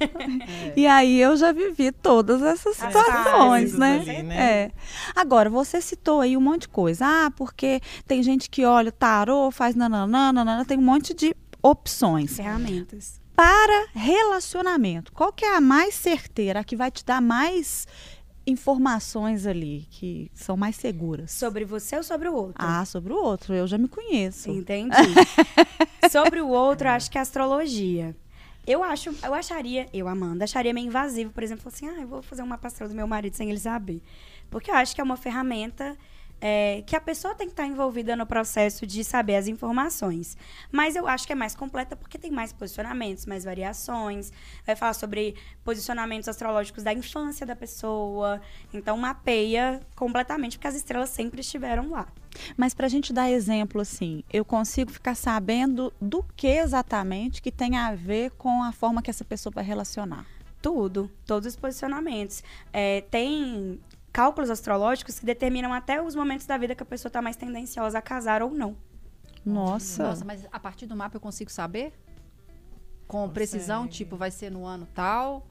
E 0.76 0.86
aí 0.86 1.20
eu 1.22 1.36
já 1.38 1.52
vivi 1.52 1.92
todas 1.92 2.42
essas 2.42 2.82
As 2.82 2.94
situações, 2.94 3.74
né? 3.78 4.00
ali, 4.00 4.24
né? 4.24 4.36
É. 4.38 4.72
Agora, 5.16 5.50
você 5.50 5.80
citou 5.80 6.22
aí 6.22 6.36
um 6.36 6.42
monte 6.42 6.62
de 6.64 6.68
coisa. 6.70 7.06
Ah, 7.08 7.32
porque 7.36 7.80
tem 8.08 8.22
gente 8.22 8.50
que 8.50 8.66
olha 8.66 8.90
o 8.90 8.92
tarô, 8.92 9.50
faz 9.52 9.76
nananã, 9.76 10.34
nananã, 10.34 10.66
tem 10.66 10.78
um 10.78 10.82
monte 10.82 11.14
de 11.14 11.34
opções. 11.62 12.36
Ferramentas. 12.36 13.20
Para 13.36 13.88
relacionamento, 13.94 15.12
qual 15.12 15.32
que 15.34 15.44
é 15.44 15.58
a 15.58 15.62
mais 15.62 15.94
certeira, 15.94 16.62
a 16.62 16.64
que 16.64 16.76
vai 16.76 16.90
te 16.90 17.04
dar 17.04 17.22
mais 17.22 17.86
informações 18.48 19.46
ali, 19.46 19.88
que 19.90 20.30
são 20.34 20.56
mais 20.56 20.76
seguras? 20.76 21.32
Sobre 21.32 21.66
você 21.66 21.98
ou 21.98 22.04
sobre 22.04 22.30
o 22.30 22.34
outro? 22.34 22.56
Ah, 22.58 22.86
sobre 22.86 23.14
o 23.14 23.18
outro, 23.18 23.54
eu 23.54 23.66
já 23.68 23.78
me 23.78 23.88
conheço. 23.88 24.50
Entendi. 24.50 24.96
Sobre 26.12 26.40
o 26.40 26.48
outro, 26.48 26.88
acho 26.88 27.10
que 27.10 27.18
é 27.18 27.22
astrologia. 27.22 28.16
Eu 28.68 28.84
acho, 28.84 29.10
eu 29.24 29.34
acharia, 29.34 29.88
eu, 29.92 30.08
Amanda, 30.08 30.44
acharia 30.44 30.72
meio 30.72 30.88
invasivo, 30.88 31.32
por 31.32 31.42
exemplo, 31.42 31.68
assim, 31.68 31.88
ah, 31.88 32.02
eu 32.02 32.08
vou 32.08 32.22
fazer 32.22 32.44
uma 32.44 32.58
pastoral 32.58 32.90
do 32.90 32.96
meu 32.96 33.08
marido 33.08 33.36
sem 33.36 33.50
ele 33.50 33.60
saber. 33.60 34.02
Porque 34.50 34.70
eu 34.70 34.76
acho 34.76 34.94
que 34.94 35.02
é 35.02 35.04
uma 35.04 35.18
ferramenta 35.18 35.98
é, 36.48 36.84
que 36.86 36.96
a 36.96 37.02
pessoa 37.02 37.34
tem 37.34 37.48
que 37.48 37.54
estar 37.54 37.66
envolvida 37.66 38.16
no 38.16 38.24
processo 38.24 38.86
de 38.86 39.04
saber 39.04 39.36
as 39.36 39.48
informações. 39.48 40.38
Mas 40.72 40.96
eu 40.96 41.08
acho 41.08 41.26
que 41.26 41.34
é 41.34 41.36
mais 41.36 41.56
completa 41.56 41.96
porque 41.96 42.20
tem 42.20 42.30
mais 42.30 42.54
posicionamentos, 42.54 43.26
mais 43.26 43.44
variações. 43.44 44.32
Vai 44.64 44.76
falar 44.76 44.94
sobre 44.94 45.34
posicionamentos 45.64 46.30
astrológicos 46.30 46.84
da 46.84 46.94
infância 46.94 47.48
da 47.48 47.56
pessoa. 47.56 48.40
Então, 48.72 48.96
mapeia 48.96 49.80
completamente, 49.96 50.60
porque 50.60 50.68
as 50.68 50.76
estrelas 50.76 51.10
sempre 51.10 51.42
estiveram 51.42 51.90
lá. 51.90 52.08
Mas 52.56 52.76
para 52.76 52.86
a 52.86 52.90
gente 52.90 53.12
dar 53.12 53.28
exemplo, 53.28 53.82
assim, 53.82 54.24
eu 54.32 54.46
consigo 54.46 54.92
ficar 54.92 55.16
sabendo 55.16 55.92
do 56.00 56.24
que 56.36 56.46
exatamente 56.46 57.42
que 57.42 57.52
tem 57.52 57.76
a 57.76 57.96
ver 57.96 58.30
com 58.38 58.62
a 58.62 58.72
forma 58.72 59.02
que 59.02 59.10
essa 59.10 59.26
pessoa 59.26 59.52
vai 59.52 59.64
relacionar. 59.64 60.28
Tudo, 60.62 61.10
todos 61.26 61.48
os 61.48 61.56
posicionamentos. 61.56 62.44
É, 62.72 63.02
tem 63.02 63.80
cálculos 64.16 64.50
astrológicos 64.50 65.20
que 65.20 65.26
determinam 65.26 65.74
até 65.74 66.02
os 66.02 66.16
momentos 66.16 66.46
da 66.46 66.58
vida 66.58 66.74
que 66.74 66.82
a 66.82 66.86
pessoa 66.86 67.10
está 67.10 67.22
mais 67.22 67.36
tendenciosa 67.36 67.98
a 67.98 68.02
casar 68.02 68.42
ou 68.42 68.50
não. 68.50 68.78
Nossa. 69.46 70.04
Nossa, 70.04 70.24
mas 70.24 70.48
a 70.54 70.58
partir 70.58 70.86
do 70.86 70.96
mapa 70.96 71.18
eu 71.18 71.20
consigo 71.20 71.52
saber? 71.52 71.92
Com 73.06 73.30
precisão, 73.30 73.86
tipo, 73.90 74.16
vai 74.16 74.32
ser 74.32 74.50
no 74.50 74.66
ano 74.66 74.88
tal, 74.94 75.46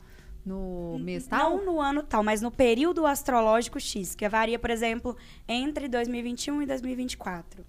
no 0.46 0.98
mês 0.98 1.26
tal? 1.26 1.58
Não 1.58 1.66
no 1.66 1.78
ano 1.78 2.02
tal, 2.02 2.24
mas 2.24 2.40
no 2.40 2.50
período 2.50 3.04
astrológico 3.04 3.78
X, 3.78 4.14
que 4.14 4.26
varia, 4.30 4.58
por 4.58 4.70
exemplo, 4.70 5.14
entre 5.46 5.86
2021 5.86 6.62
e 6.62 6.66
2024. 6.66 7.66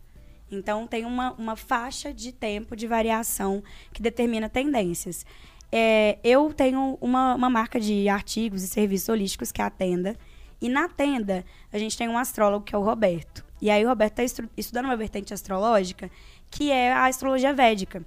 Então, 0.49 0.87
tem 0.87 1.03
uma, 1.03 1.33
uma 1.33 1.57
faixa 1.57 2.13
de 2.13 2.31
tempo 2.31 2.73
de 2.73 2.87
variação 2.87 3.61
que 3.91 4.01
determina 4.01 4.47
tendências. 4.47 5.25
É, 5.69 6.19
eu 6.23 6.53
tenho 6.53 6.97
uma, 7.01 7.35
uma 7.35 7.49
marca 7.49 7.81
de 7.81 8.07
artigos 8.07 8.63
e 8.63 8.67
serviços 8.69 9.09
holísticos, 9.09 9.51
que 9.51 9.61
é 9.61 9.65
a 9.65 9.69
Tenda. 9.69 10.15
E 10.61 10.69
na 10.69 10.87
Tenda, 10.87 11.45
a 11.71 11.77
gente 11.77 11.97
tem 11.97 12.07
um 12.07 12.17
astrólogo, 12.17 12.65
que 12.65 12.73
é 12.73 12.77
o 12.77 12.83
Roberto. 12.83 13.45
E 13.61 13.69
aí, 13.69 13.85
o 13.85 13.89
Roberto 13.89 14.19
está 14.19 14.47
estudando 14.57 14.85
uma 14.85 14.97
vertente 14.97 15.33
astrológica, 15.33 16.09
que 16.49 16.71
é 16.71 16.91
a 16.91 17.05
astrologia 17.05 17.53
védica. 17.53 18.05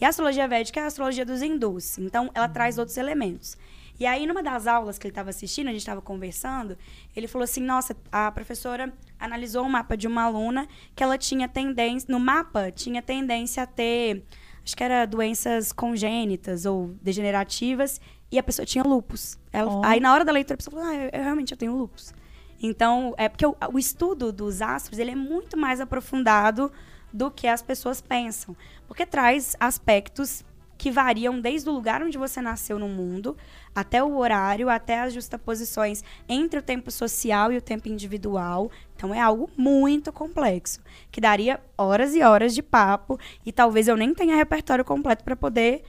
E 0.00 0.04
a 0.04 0.08
astrologia 0.08 0.46
védica 0.46 0.80
é 0.80 0.84
a 0.84 0.86
astrologia 0.86 1.24
dos 1.24 1.42
hindus. 1.42 1.98
Então, 1.98 2.30
ela 2.34 2.48
traz 2.48 2.78
outros 2.78 2.96
elementos. 2.96 3.56
E 4.00 4.06
aí, 4.06 4.26
numa 4.26 4.42
das 4.42 4.68
aulas 4.68 4.96
que 4.96 5.06
ele 5.06 5.10
estava 5.10 5.30
assistindo, 5.30 5.68
a 5.68 5.72
gente 5.72 5.80
estava 5.80 6.00
conversando, 6.00 6.78
ele 7.16 7.26
falou 7.26 7.42
assim: 7.42 7.60
Nossa, 7.60 7.96
a 8.12 8.30
professora 8.30 8.92
analisou 9.18 9.64
o 9.64 9.68
mapa 9.68 9.96
de 9.96 10.06
uma 10.06 10.22
aluna 10.22 10.68
que 10.94 11.02
ela 11.02 11.18
tinha 11.18 11.48
tendência. 11.48 12.06
No 12.08 12.20
mapa, 12.20 12.70
tinha 12.70 13.02
tendência 13.02 13.64
a 13.64 13.66
ter. 13.66 14.22
Acho 14.62 14.76
que 14.76 14.84
era 14.84 15.04
doenças 15.04 15.72
congênitas 15.72 16.64
ou 16.64 16.94
degenerativas. 17.02 18.00
E 18.30 18.38
a 18.38 18.42
pessoa 18.42 18.66
tinha 18.66 18.84
lupus. 18.84 19.38
Ela, 19.52 19.70
Ó. 19.70 19.82
Aí, 19.84 20.00
na 20.00 20.12
hora 20.12 20.24
da 20.24 20.32
leitura, 20.32 20.54
a 20.54 20.56
pessoa 20.58 20.76
falou: 20.76 20.88
Ah, 20.88 20.94
eu, 20.94 21.10
eu 21.12 21.22
realmente 21.22 21.52
eu 21.52 21.58
tenho 21.58 21.74
lupus. 21.74 22.14
Então, 22.60 23.14
é 23.16 23.28
porque 23.28 23.46
o, 23.46 23.56
o 23.72 23.78
estudo 23.78 24.32
dos 24.32 24.60
astros 24.60 24.98
ele 24.98 25.12
é 25.12 25.16
muito 25.16 25.56
mais 25.56 25.80
aprofundado 25.80 26.70
do 27.12 27.30
que 27.30 27.46
as 27.46 27.62
pessoas 27.62 28.00
pensam. 28.00 28.56
Porque 28.86 29.06
traz 29.06 29.56
aspectos 29.58 30.44
que 30.78 30.92
variam 30.92 31.40
desde 31.40 31.68
o 31.68 31.72
lugar 31.72 32.02
onde 32.02 32.16
você 32.16 32.40
nasceu 32.40 32.78
no 32.78 32.88
mundo, 32.88 33.36
até 33.74 34.02
o 34.02 34.16
horário, 34.16 34.68
até 34.68 35.00
as 35.00 35.12
justaposições 35.12 36.04
entre 36.28 36.60
o 36.60 36.62
tempo 36.62 36.88
social 36.90 37.52
e 37.52 37.56
o 37.56 37.60
tempo 37.60 37.88
individual. 37.88 38.70
Então 38.94 39.12
é 39.12 39.20
algo 39.20 39.50
muito 39.56 40.12
complexo, 40.12 40.80
que 41.10 41.20
daria 41.20 41.60
horas 41.76 42.14
e 42.14 42.22
horas 42.22 42.54
de 42.54 42.62
papo 42.62 43.18
e 43.44 43.50
talvez 43.50 43.88
eu 43.88 43.96
nem 43.96 44.14
tenha 44.14 44.36
repertório 44.36 44.84
completo 44.84 45.24
para 45.24 45.34
poder 45.34 45.82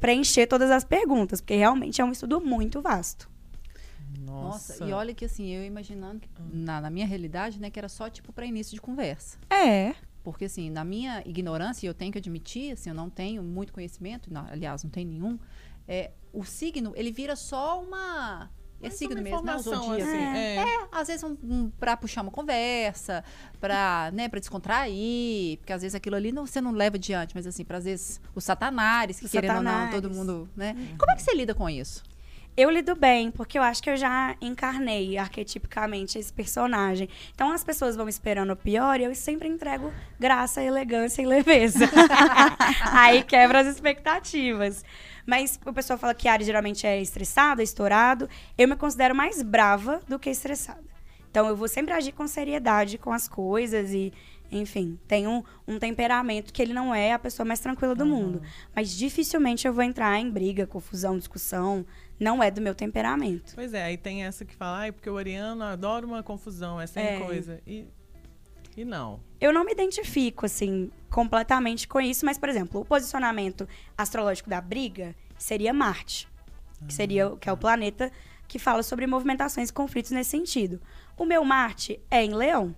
preencher 0.00 0.46
todas 0.46 0.70
as 0.70 0.84
perguntas, 0.84 1.40
porque 1.40 1.56
realmente 1.56 2.00
é 2.00 2.04
um 2.04 2.12
estudo 2.12 2.40
muito 2.40 2.80
vasto. 2.80 3.28
Nossa, 4.20 4.84
e 4.84 4.92
olha 4.92 5.12
que 5.14 5.24
assim, 5.24 5.48
eu 5.48 5.64
imaginando, 5.64 6.20
que, 6.20 6.28
na, 6.52 6.80
na 6.80 6.90
minha 6.90 7.06
realidade, 7.06 7.60
né, 7.60 7.70
que 7.70 7.78
era 7.78 7.88
só 7.88 8.08
tipo 8.08 8.32
para 8.32 8.46
início 8.46 8.74
de 8.74 8.80
conversa. 8.80 9.38
É. 9.50 9.94
Porque, 10.22 10.46
assim, 10.46 10.70
na 10.70 10.84
minha 10.84 11.22
ignorância, 11.26 11.86
e 11.86 11.88
eu 11.88 11.94
tenho 11.94 12.10
que 12.10 12.18
admitir, 12.18 12.72
assim, 12.72 12.88
eu 12.88 12.94
não 12.94 13.10
tenho 13.10 13.42
muito 13.42 13.72
conhecimento, 13.72 14.32
não, 14.32 14.46
aliás, 14.48 14.82
não 14.82 14.90
tenho 14.90 15.08
nenhum, 15.10 15.38
é, 15.86 16.12
o 16.32 16.44
signo, 16.44 16.92
ele 16.96 17.12
vira 17.12 17.36
só 17.36 17.82
uma... 17.82 18.50
É 18.86 18.90
signo 18.90 19.20
mesmo, 19.22 19.42
né? 19.42 19.54
O 19.56 19.58
informação, 19.60 19.82
zodíaco. 19.84 20.10
assim, 20.10 20.18
é. 20.18 20.56
É, 20.56 20.86
às 20.92 21.06
vezes 21.08 21.22
um, 21.22 21.36
um, 21.42 21.70
pra 21.78 21.96
puxar 21.96 22.22
uma 22.22 22.30
conversa, 22.30 23.24
pra, 23.60 24.10
né, 24.12 24.28
pra 24.28 24.38
descontrair, 24.40 25.58
porque 25.58 25.72
às 25.72 25.82
vezes 25.82 25.94
aquilo 25.94 26.16
ali 26.16 26.32
não, 26.32 26.46
você 26.46 26.60
não 26.60 26.70
leva 26.72 26.96
adiante, 26.96 27.34
mas 27.34 27.46
assim, 27.46 27.64
pra 27.64 27.78
às 27.78 27.84
vezes 27.84 28.20
os 28.34 28.44
satanares, 28.44 29.18
que 29.18 29.26
Os 29.26 29.30
querendo 29.30 29.56
ou 29.56 29.62
não, 29.62 29.70
satanares. 29.70 29.94
todo 30.00 30.10
mundo, 30.10 30.48
né? 30.56 30.74
Como 30.98 31.10
é 31.10 31.16
que 31.16 31.22
você 31.22 31.34
lida 31.34 31.54
com 31.54 31.68
isso? 31.68 32.02
Eu 32.56 32.70
lido 32.70 32.94
bem, 32.94 33.32
porque 33.32 33.58
eu 33.58 33.62
acho 33.62 33.82
que 33.82 33.90
eu 33.90 33.96
já 33.96 34.36
encarnei 34.40 35.18
arquetipicamente 35.18 36.18
esse 36.18 36.32
personagem. 36.32 37.08
Então 37.34 37.50
as 37.50 37.64
pessoas 37.64 37.96
vão 37.96 38.08
esperando 38.08 38.52
o 38.52 38.56
pior 38.56 39.00
e 39.00 39.04
eu 39.04 39.14
sempre 39.14 39.48
entrego 39.48 39.92
graça, 40.20 40.62
elegância 40.62 41.20
e 41.20 41.26
leveza. 41.26 41.90
Aí 42.92 43.24
quebra 43.24 43.58
as 43.58 43.66
expectativas. 43.66 44.84
Mas 45.26 45.58
o 45.66 45.72
pessoal 45.72 45.98
fala 45.98 46.14
que 46.14 46.28
Ares 46.28 46.46
geralmente 46.46 46.86
é 46.86 47.00
estressado, 47.00 47.60
estourado. 47.60 48.28
Eu 48.56 48.68
me 48.68 48.76
considero 48.76 49.16
mais 49.16 49.42
brava 49.42 50.00
do 50.06 50.16
que 50.16 50.30
estressada. 50.30 50.84
Então 51.28 51.48
eu 51.48 51.56
vou 51.56 51.66
sempre 51.66 51.92
agir 51.92 52.12
com 52.12 52.28
seriedade 52.28 52.98
com 52.98 53.12
as 53.12 53.26
coisas 53.26 53.90
e, 53.90 54.12
enfim, 54.52 54.96
tenho 55.08 55.28
um, 55.28 55.42
um 55.66 55.78
temperamento 55.80 56.52
que 56.52 56.62
ele 56.62 56.72
não 56.72 56.94
é 56.94 57.12
a 57.12 57.18
pessoa 57.18 57.44
mais 57.44 57.58
tranquila 57.58 57.96
do 57.96 58.06
mundo. 58.06 58.40
Mas 58.72 58.96
dificilmente 58.96 59.66
eu 59.66 59.72
vou 59.72 59.82
entrar 59.82 60.16
em 60.20 60.30
briga, 60.30 60.64
confusão, 60.64 61.18
discussão. 61.18 61.84
Não 62.18 62.42
é 62.42 62.50
do 62.50 62.60
meu 62.60 62.74
temperamento. 62.74 63.52
Pois 63.54 63.74
é, 63.74 63.82
aí 63.84 63.96
tem 63.96 64.24
essa 64.24 64.44
que 64.44 64.54
fala, 64.54 64.78
ai, 64.78 64.92
porque 64.92 65.10
o 65.10 65.14
Oriano 65.14 65.62
adora 65.64 66.06
uma 66.06 66.22
confusão, 66.22 66.80
é 66.80 66.86
sem 66.86 67.04
É. 67.04 67.18
coisa. 67.20 67.60
E, 67.66 67.86
e 68.76 68.84
não. 68.84 69.20
Eu 69.40 69.52
não 69.52 69.64
me 69.64 69.72
identifico, 69.72 70.46
assim, 70.46 70.90
completamente 71.10 71.86
com 71.88 72.00
isso, 72.00 72.24
mas, 72.24 72.38
por 72.38 72.48
exemplo, 72.48 72.80
o 72.80 72.84
posicionamento 72.84 73.68
astrológico 73.98 74.48
da 74.48 74.60
briga 74.60 75.14
seria 75.36 75.72
Marte, 75.72 76.28
que 76.86 76.94
seria 76.94 77.28
o- 77.30 77.36
que 77.36 77.48
é 77.48 77.52
o 77.52 77.56
planeta 77.56 78.10
que 78.46 78.58
fala 78.58 78.82
sobre 78.82 79.06
movimentações 79.06 79.70
e 79.70 79.72
conflitos 79.72 80.10
nesse 80.12 80.30
sentido. 80.30 80.80
O 81.16 81.24
meu 81.24 81.44
Marte 81.44 82.00
é 82.10 82.24
em 82.24 82.32
Leão. 82.34 82.74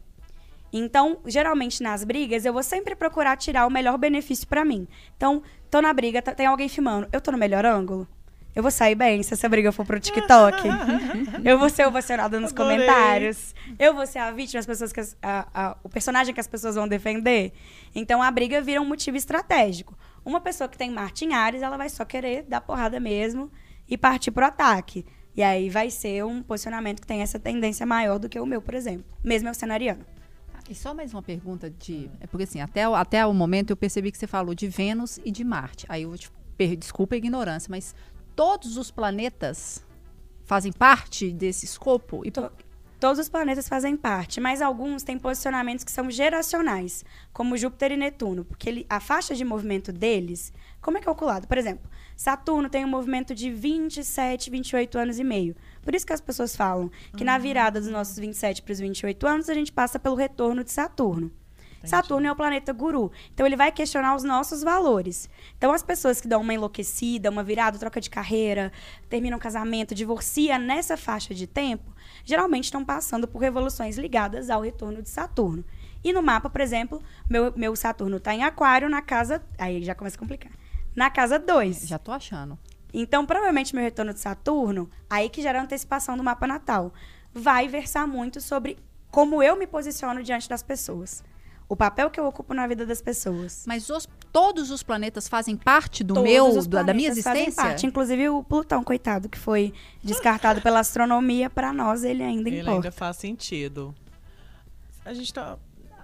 Então, 0.72 1.18
geralmente 1.27 1.83
nas 1.83 2.05
brigas, 2.05 2.44
eu 2.44 2.53
vou 2.53 2.62
sempre 2.62 2.94
procurar 2.96 3.37
tirar 3.37 3.66
o 3.66 3.70
melhor 3.70 3.96
benefício 3.99 4.46
pra 4.46 4.64
mim. 4.64 4.87
Então, 5.16 5.42
tô 5.70 5.81
na 5.81 5.92
briga, 5.92 6.20
tá- 6.20 6.35
tem 6.35 6.46
alguém 6.46 6.68
filmando, 6.68 7.09
eu 7.12 7.20
tô 7.20 7.31
no 7.31 7.38
melhor 7.38 7.64
ângulo? 7.64 8.07
Eu 8.56 8.62
vou 8.62 8.70
sair 8.72 8.94
bem 8.94 9.22
se 9.22 9.34
essa 9.34 9.48
briga 9.50 9.70
for 9.70 9.84
pro 9.84 10.00
TikTok. 10.00 10.56
eu 11.44 11.58
vou 11.58 11.68
ser 11.68 11.86
ovacionada 11.86 12.40
nos 12.40 12.52
Adorei. 12.52 12.78
comentários. 12.78 13.54
Eu 13.78 13.92
vou 13.94 14.06
ser 14.06 14.18
a 14.18 14.30
vítima, 14.30 14.58
as 14.60 14.66
pessoas 14.66 14.92
que 14.94 15.00
as- 15.00 15.14
a- 15.22 15.46
a- 15.54 15.76
o 15.84 15.88
personagem 15.90 16.32
que 16.32 16.40
as 16.40 16.46
pessoas 16.46 16.74
vão 16.74 16.88
defender. 16.88 17.52
Então 17.94 18.22
a 18.22 18.30
briga 18.30 18.62
vira 18.62 18.80
um 18.80 18.84
motivo 18.86 19.16
estratégico. 19.18 19.94
Uma 20.24 20.40
pessoa 20.40 20.68
que 20.68 20.78
tem 20.78 20.90
Marte 20.90 21.26
em 21.26 21.34
Ares, 21.34 21.60
ela 21.60 21.76
vai 21.76 21.90
só 21.90 22.02
querer 22.04 22.44
dar 22.44 22.62
porrada 22.62 22.98
mesmo 22.98 23.52
e 23.88 23.96
partir 23.98 24.30
pro 24.30 24.46
ataque. 24.46 25.04
E 25.36 25.42
aí 25.42 25.68
vai 25.68 25.90
ser 25.90 26.24
um 26.24 26.42
posicionamento 26.42 27.02
que 27.02 27.06
tem 27.06 27.20
essa 27.20 27.38
tendência 27.38 27.84
maior 27.84 28.18
do 28.18 28.26
que 28.26 28.40
o 28.40 28.46
meu, 28.46 28.62
por 28.62 28.72
exemplo. 28.72 29.04
Mesmo 29.22 29.50
eu 29.50 29.54
sendo 29.54 29.72
ariana. 29.74 30.00
E 30.68 30.74
só 30.74 30.94
mais 30.94 31.12
uma 31.12 31.22
pergunta 31.22 31.68
de. 31.70 32.10
É 32.20 32.26
porque 32.26 32.44
assim, 32.44 32.60
até, 32.62 32.88
o- 32.88 32.94
até 32.94 33.24
o 33.26 33.34
momento 33.34 33.70
eu 33.70 33.76
percebi 33.76 34.10
que 34.10 34.16
você 34.16 34.26
falou 34.26 34.54
de 34.54 34.66
Vênus 34.66 35.20
e 35.24 35.30
de 35.30 35.44
Marte. 35.44 35.84
Aí 35.90 36.02
eu 36.04 36.08
vou 36.08 36.16
te 36.18 36.30
per- 36.56 36.74
desculpa 36.74 37.14
a 37.14 37.18
ignorância, 37.18 37.68
mas 37.70 37.94
todos 38.37 38.77
os 38.77 38.90
planetas 38.90 39.85
fazem 40.44 40.70
parte 40.70 41.33
desse 41.33 41.64
escopo? 41.64 42.22
E 42.25 42.31
por- 42.31 42.53
Todos 42.99 43.18
os 43.18 43.29
planetas 43.29 43.68
fazem 43.68 43.94
parte, 43.94 44.40
mas 44.40 44.62
alguns 44.62 45.03
têm 45.03 45.18
posicionamentos 45.18 45.85
que 45.85 45.92
são 45.92 46.11
geracionais, 46.11 47.05
como 47.31 47.55
Júpiter 47.55 47.92
e 47.92 47.96
Netuno, 47.96 48.42
porque 48.42 48.70
ele- 48.70 48.87
a 48.88 48.99
faixa 49.01 49.35
de 49.35 49.44
movimento 49.44 49.92
deles, 49.92 50.51
como 50.81 50.96
é 50.96 51.01
calculado? 51.03 51.46
Por 51.46 51.59
exemplo, 51.59 51.90
Saturno 52.16 52.70
tem 52.70 52.87
um 52.87 52.88
movimento 52.88 53.35
de 53.35 53.51
27, 53.51 54.49
28 54.49 54.99
anos 54.99 55.18
e 55.18 55.25
meio. 55.25 55.55
Por 55.83 55.94
isso 55.94 56.07
que 56.07 56.12
as 56.14 56.22
pessoas 56.22 56.57
falam 56.57 56.90
que 57.14 57.22
na 57.22 57.37
virada 57.37 57.79
dos 57.83 57.90
nossos 57.90 58.16
27 58.18 58.62
para 58.62 58.72
os 58.72 58.79
28 58.79 59.27
anos, 59.27 59.51
a 59.51 59.55
gente 59.55 59.70
passa 59.72 59.99
pelo 59.99 60.14
retorno 60.16 60.64
de 60.64 60.72
Saturno. 60.72 61.31
Saturno 61.88 62.27
é 62.27 62.33
o 62.33 62.37
planeta 62.37 62.72
guru. 62.72 63.11
Então 63.33 63.46
ele 63.46 63.57
vai 63.57 63.72
questionar 63.72 64.14
os 64.14 64.25
nossos 64.25 64.62
valores. 64.62 65.29
Então 65.57 65.72
as 65.72 65.83
pessoas 65.83 66.20
que 66.20 66.29
dão 66.29 66.40
uma 66.40 66.55
enlouquecida, 66.55 67.31
uma 67.31 67.42
virada, 67.42 67.79
troca 67.79 68.01
de 68.01 68.11
carreira, 68.11 68.72
terminam 69.09 69.37
um 69.37 69.40
casamento, 69.40 69.94
divorcia 69.94 70.59
nessa 70.59 70.96
faixa 70.96 71.35
de 71.35 71.46
tempo, 71.46 71.94
geralmente 72.25 72.64
estão 72.64 72.85
passando 72.85 73.29
por 73.29 73.38
revoluções 73.38 73.96
ligadas 73.96 74.51
ao 74.51 74.62
retorno 74.62 75.03
de 75.03 75.09
Saturno. 75.09 75.64
E 76.03 76.12
no 76.12 76.22
mapa, 76.22 76.49
por 76.49 76.61
exemplo, 76.61 77.03
meu, 77.29 77.53
meu 77.57 77.75
Saturno 77.75 78.18
está 78.18 78.33
em 78.33 78.44
Aquário 78.44 78.88
na 78.88 79.03
casa. 79.03 79.42
Aí 79.59 79.83
já 79.83 79.94
começa 79.94 80.16
a 80.16 80.20
complicar. 80.20 80.53
Na 80.94 81.11
casa 81.11 81.38
2. 81.38 81.88
Já 81.88 81.99
tô 81.99 82.12
achando. 82.12 82.59
Então, 82.94 83.27
provavelmente, 83.27 83.75
meu 83.75 83.83
retorno 83.83 84.14
de 84.14 84.20
Saturno, 84.20 84.88
aí 85.11 85.29
que 85.29 85.42
gera 85.42 85.61
a 85.61 85.62
antecipação 85.62 86.16
do 86.16 86.22
mapa 86.22 86.46
natal, 86.46 86.94
vai 87.35 87.68
versar 87.68 88.07
muito 88.07 88.40
sobre 88.40 88.79
como 89.11 89.42
eu 89.42 89.57
me 89.57 89.66
posiciono 89.66 90.22
diante 90.22 90.49
das 90.49 90.62
pessoas. 90.62 91.25
O 91.68 91.74
papel 91.74 92.09
que 92.11 92.20
eu 92.20 92.26
ocupo 92.26 92.55
na 92.55 92.66
vida 92.66 92.87
das 92.87 93.02
pessoas. 93.02 93.64
Mas 93.66 93.90
os- 93.90 94.09
todos 94.33 94.70
os 94.70 94.83
planetas 94.85 95.26
fazem 95.29 95.57
parte 95.57 96.05
do 96.05 96.14
Todos 96.14 96.31
meu, 96.31 96.46
os 96.48 96.66
da, 96.66 96.83
da 96.83 96.94
minha 96.94 97.09
planetas 97.09 97.24
fazem 97.24 97.42
existência? 97.42 97.68
parte, 97.70 97.87
inclusive 97.87 98.29
o 98.29 98.44
Plutão, 98.44 98.85
coitado, 98.85 99.29
que 99.29 99.37
foi 99.38 99.72
descartado 100.02 100.61
pela 100.62 100.79
astronomia, 100.79 101.50
para 101.50 101.72
nós 101.72 102.05
ele 102.05 102.22
ainda 102.22 102.48
Ele 102.48 102.61
importa. 102.61 102.76
ainda 102.76 102.92
faz 102.92 103.16
sentido. 103.16 103.92
A 105.05 105.12
gente 105.12 105.33
tá. 105.35 105.57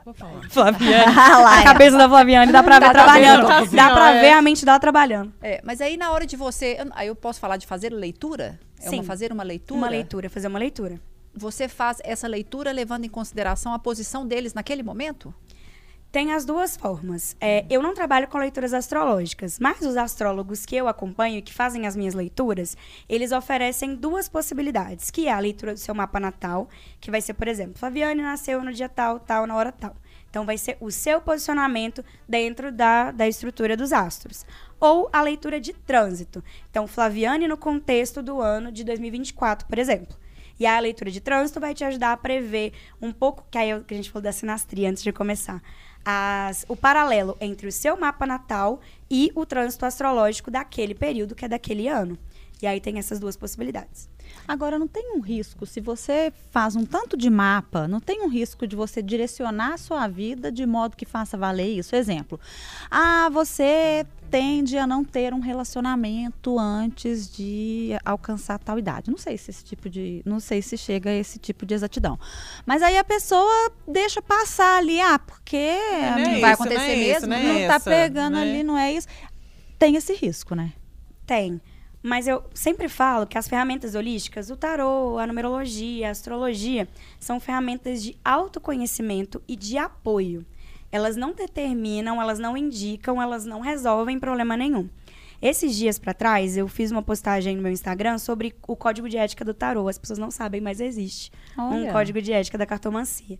Vou 0.04 0.12
falar. 0.12 0.42
Flaviane. 0.50 1.04
A 1.14 1.62
cabeça 1.62 1.96
da 1.96 2.08
Flaviane 2.08 2.50
dá 2.50 2.60
pra 2.62 2.80
ver 2.80 2.86
Tá 2.86 2.92
trabalhando. 2.92 3.46
Assim, 3.48 3.76
Dá 3.76 3.88
ó, 3.88 3.92
pra 3.94 4.10
é. 4.16 4.20
ver 4.20 4.30
a 4.32 4.42
mente 4.42 4.64
dela 4.64 4.80
trabalhando. 4.80 5.32
É, 5.40 5.60
mas 5.64 5.80
aí 5.80 5.96
na 5.96 6.10
hora 6.10 6.26
de 6.26 6.34
você. 6.36 6.76
eu- 6.80 6.90
Aí 6.92 7.06
eu 7.06 7.14
posso 7.14 7.38
falar 7.38 7.56
de 7.56 7.68
fazer 7.68 7.90
leitura? 7.92 8.58
É 8.80 8.88
Sim. 8.88 8.96
uma 8.96 9.04
fazer 9.04 9.30
uma 9.32 9.44
leitura? 9.44 9.78
Uma 9.78 9.88
leitura, 9.88 10.28
fazer 10.28 10.48
uma 10.48 10.58
leitura. 10.58 11.00
Você 11.34 11.68
faz 11.68 11.98
essa 12.02 12.26
leitura 12.26 12.72
levando 12.72 13.04
em 13.04 13.08
consideração 13.08 13.72
a 13.72 13.78
posição 13.78 14.26
deles 14.26 14.52
naquele 14.54 14.82
momento? 14.82 15.32
Tem 16.12 16.30
as 16.34 16.44
duas 16.44 16.76
formas. 16.76 17.34
É, 17.40 17.64
eu 17.70 17.82
não 17.82 17.94
trabalho 17.94 18.28
com 18.28 18.36
leituras 18.36 18.74
astrológicas, 18.74 19.58
mas 19.58 19.80
os 19.80 19.96
astrólogos 19.96 20.66
que 20.66 20.76
eu 20.76 20.86
acompanho 20.86 21.38
e 21.38 21.42
que 21.42 21.54
fazem 21.54 21.86
as 21.86 21.96
minhas 21.96 22.12
leituras, 22.12 22.76
eles 23.08 23.32
oferecem 23.32 23.94
duas 23.94 24.28
possibilidades, 24.28 25.10
que 25.10 25.26
é 25.26 25.32
a 25.32 25.38
leitura 25.38 25.72
do 25.72 25.78
seu 25.78 25.94
mapa 25.94 26.20
natal, 26.20 26.68
que 27.00 27.10
vai 27.10 27.22
ser, 27.22 27.32
por 27.32 27.48
exemplo, 27.48 27.78
Flaviane 27.78 28.20
nasceu 28.20 28.62
no 28.62 28.74
dia 28.74 28.90
tal, 28.90 29.20
tal, 29.20 29.46
na 29.46 29.56
hora 29.56 29.72
tal. 29.72 29.96
Então, 30.28 30.44
vai 30.44 30.58
ser 30.58 30.76
o 30.80 30.90
seu 30.90 31.18
posicionamento 31.18 32.04
dentro 32.28 32.70
da, 32.70 33.10
da 33.10 33.26
estrutura 33.26 33.74
dos 33.74 33.90
astros. 33.90 34.44
Ou 34.78 35.08
a 35.14 35.22
leitura 35.22 35.58
de 35.58 35.72
trânsito. 35.72 36.44
Então, 36.70 36.86
Flaviane 36.86 37.48
no 37.48 37.56
contexto 37.56 38.22
do 38.22 38.38
ano 38.38 38.70
de 38.70 38.84
2024, 38.84 39.66
por 39.66 39.78
exemplo. 39.78 40.14
E 40.60 40.66
a 40.66 40.78
leitura 40.78 41.10
de 41.10 41.20
trânsito 41.20 41.58
vai 41.58 41.74
te 41.74 41.84
ajudar 41.84 42.12
a 42.12 42.16
prever 42.16 42.72
um 43.00 43.12
pouco, 43.12 43.46
que 43.50 43.58
aí 43.58 43.70
é 43.70 43.74
a 43.74 43.94
gente 43.94 44.10
falou 44.10 44.22
da 44.22 44.32
sinastria 44.32 44.90
antes 44.90 45.02
de 45.02 45.12
começar, 45.12 45.62
as, 46.04 46.64
o 46.68 46.76
paralelo 46.76 47.36
entre 47.40 47.66
o 47.66 47.72
seu 47.72 47.96
mapa 47.96 48.26
natal 48.26 48.80
e 49.10 49.30
o 49.34 49.46
trânsito 49.46 49.86
astrológico 49.86 50.50
daquele 50.50 50.94
período, 50.94 51.34
que 51.34 51.44
é 51.44 51.48
daquele 51.48 51.88
ano. 51.88 52.18
E 52.60 52.66
aí 52.66 52.80
tem 52.80 52.98
essas 52.98 53.18
duas 53.18 53.36
possibilidades. 53.36 54.08
Agora, 54.46 54.78
não 54.78 54.88
tem 54.88 55.16
um 55.16 55.20
risco, 55.20 55.66
se 55.66 55.80
você 55.80 56.32
faz 56.50 56.76
um 56.76 56.84
tanto 56.84 57.16
de 57.16 57.28
mapa, 57.28 57.86
não 57.86 58.00
tem 58.00 58.22
um 58.22 58.28
risco 58.28 58.66
de 58.66 58.76
você 58.76 59.02
direcionar 59.02 59.74
a 59.74 59.78
sua 59.78 60.06
vida 60.08 60.50
de 60.50 60.64
modo 60.64 60.96
que 60.96 61.04
faça 61.04 61.36
valer 61.36 61.78
isso? 61.78 61.94
Exemplo, 61.94 62.40
ah, 62.90 63.28
você 63.30 64.06
tende 64.32 64.78
a 64.78 64.86
não 64.86 65.04
ter 65.04 65.34
um 65.34 65.40
relacionamento 65.40 66.58
antes 66.58 67.30
de 67.30 67.90
alcançar 68.02 68.58
tal 68.58 68.78
idade. 68.78 69.10
Não 69.10 69.18
sei 69.18 69.36
se 69.36 69.50
esse 69.50 69.62
tipo 69.62 69.90
de, 69.90 70.22
não 70.24 70.40
sei 70.40 70.62
se 70.62 70.78
chega 70.78 71.10
a 71.10 71.14
esse 71.14 71.38
tipo 71.38 71.66
de 71.66 71.74
exatidão. 71.74 72.18
Mas 72.64 72.82
aí 72.82 72.96
a 72.96 73.04
pessoa 73.04 73.70
deixa 73.86 74.22
passar 74.22 74.78
ali, 74.78 74.98
ah, 75.02 75.18
porque 75.18 75.76
Não 76.00 76.18
é 76.18 76.24
não 76.24 76.32
isso, 76.32 76.40
vai 76.40 76.52
acontecer 76.52 76.78
não 76.78 76.84
é 76.84 76.96
mesmo, 76.96 77.16
isso, 77.18 77.26
não 77.26 77.42
não, 77.42 77.58
é 77.58 77.66
tá 77.66 77.74
essa, 77.74 77.90
pegando 77.90 78.34
né? 78.34 78.40
ali, 78.40 78.62
não 78.62 78.78
é 78.78 78.94
isso. 78.94 79.06
Tem 79.78 79.96
esse 79.96 80.14
risco, 80.14 80.54
né? 80.54 80.72
Tem. 81.26 81.60
Mas 82.02 82.26
eu 82.26 82.42
sempre 82.54 82.88
falo 82.88 83.26
que 83.26 83.36
as 83.36 83.46
ferramentas 83.46 83.94
holísticas, 83.94 84.48
o 84.48 84.56
tarô, 84.56 85.18
a 85.18 85.26
numerologia, 85.26 86.08
a 86.08 86.10
astrologia, 86.10 86.88
são 87.20 87.38
ferramentas 87.38 88.02
de 88.02 88.16
autoconhecimento 88.24 89.42
e 89.46 89.54
de 89.54 89.76
apoio. 89.76 90.44
Elas 90.92 91.16
não 91.16 91.32
determinam, 91.32 92.20
elas 92.20 92.38
não 92.38 92.56
indicam, 92.56 93.20
elas 93.20 93.46
não 93.46 93.60
resolvem 93.60 94.20
problema 94.20 94.56
nenhum. 94.56 94.88
Esses 95.42 95.74
dias 95.74 95.98
pra 95.98 96.14
trás, 96.14 96.56
eu 96.56 96.68
fiz 96.68 96.92
uma 96.92 97.02
postagem 97.02 97.56
no 97.56 97.62
meu 97.62 97.72
Instagram 97.72 98.16
sobre 98.18 98.54
o 98.68 98.76
código 98.76 99.08
de 99.08 99.16
ética 99.16 99.44
do 99.44 99.52
tarô. 99.52 99.88
As 99.88 99.98
pessoas 99.98 100.18
não 100.20 100.30
sabem, 100.30 100.60
mas 100.60 100.80
existe 100.80 101.32
um 101.58 101.82
Olha. 101.82 101.92
código 101.92 102.22
de 102.22 102.32
ética 102.32 102.56
da 102.56 102.64
cartomancia. 102.64 103.36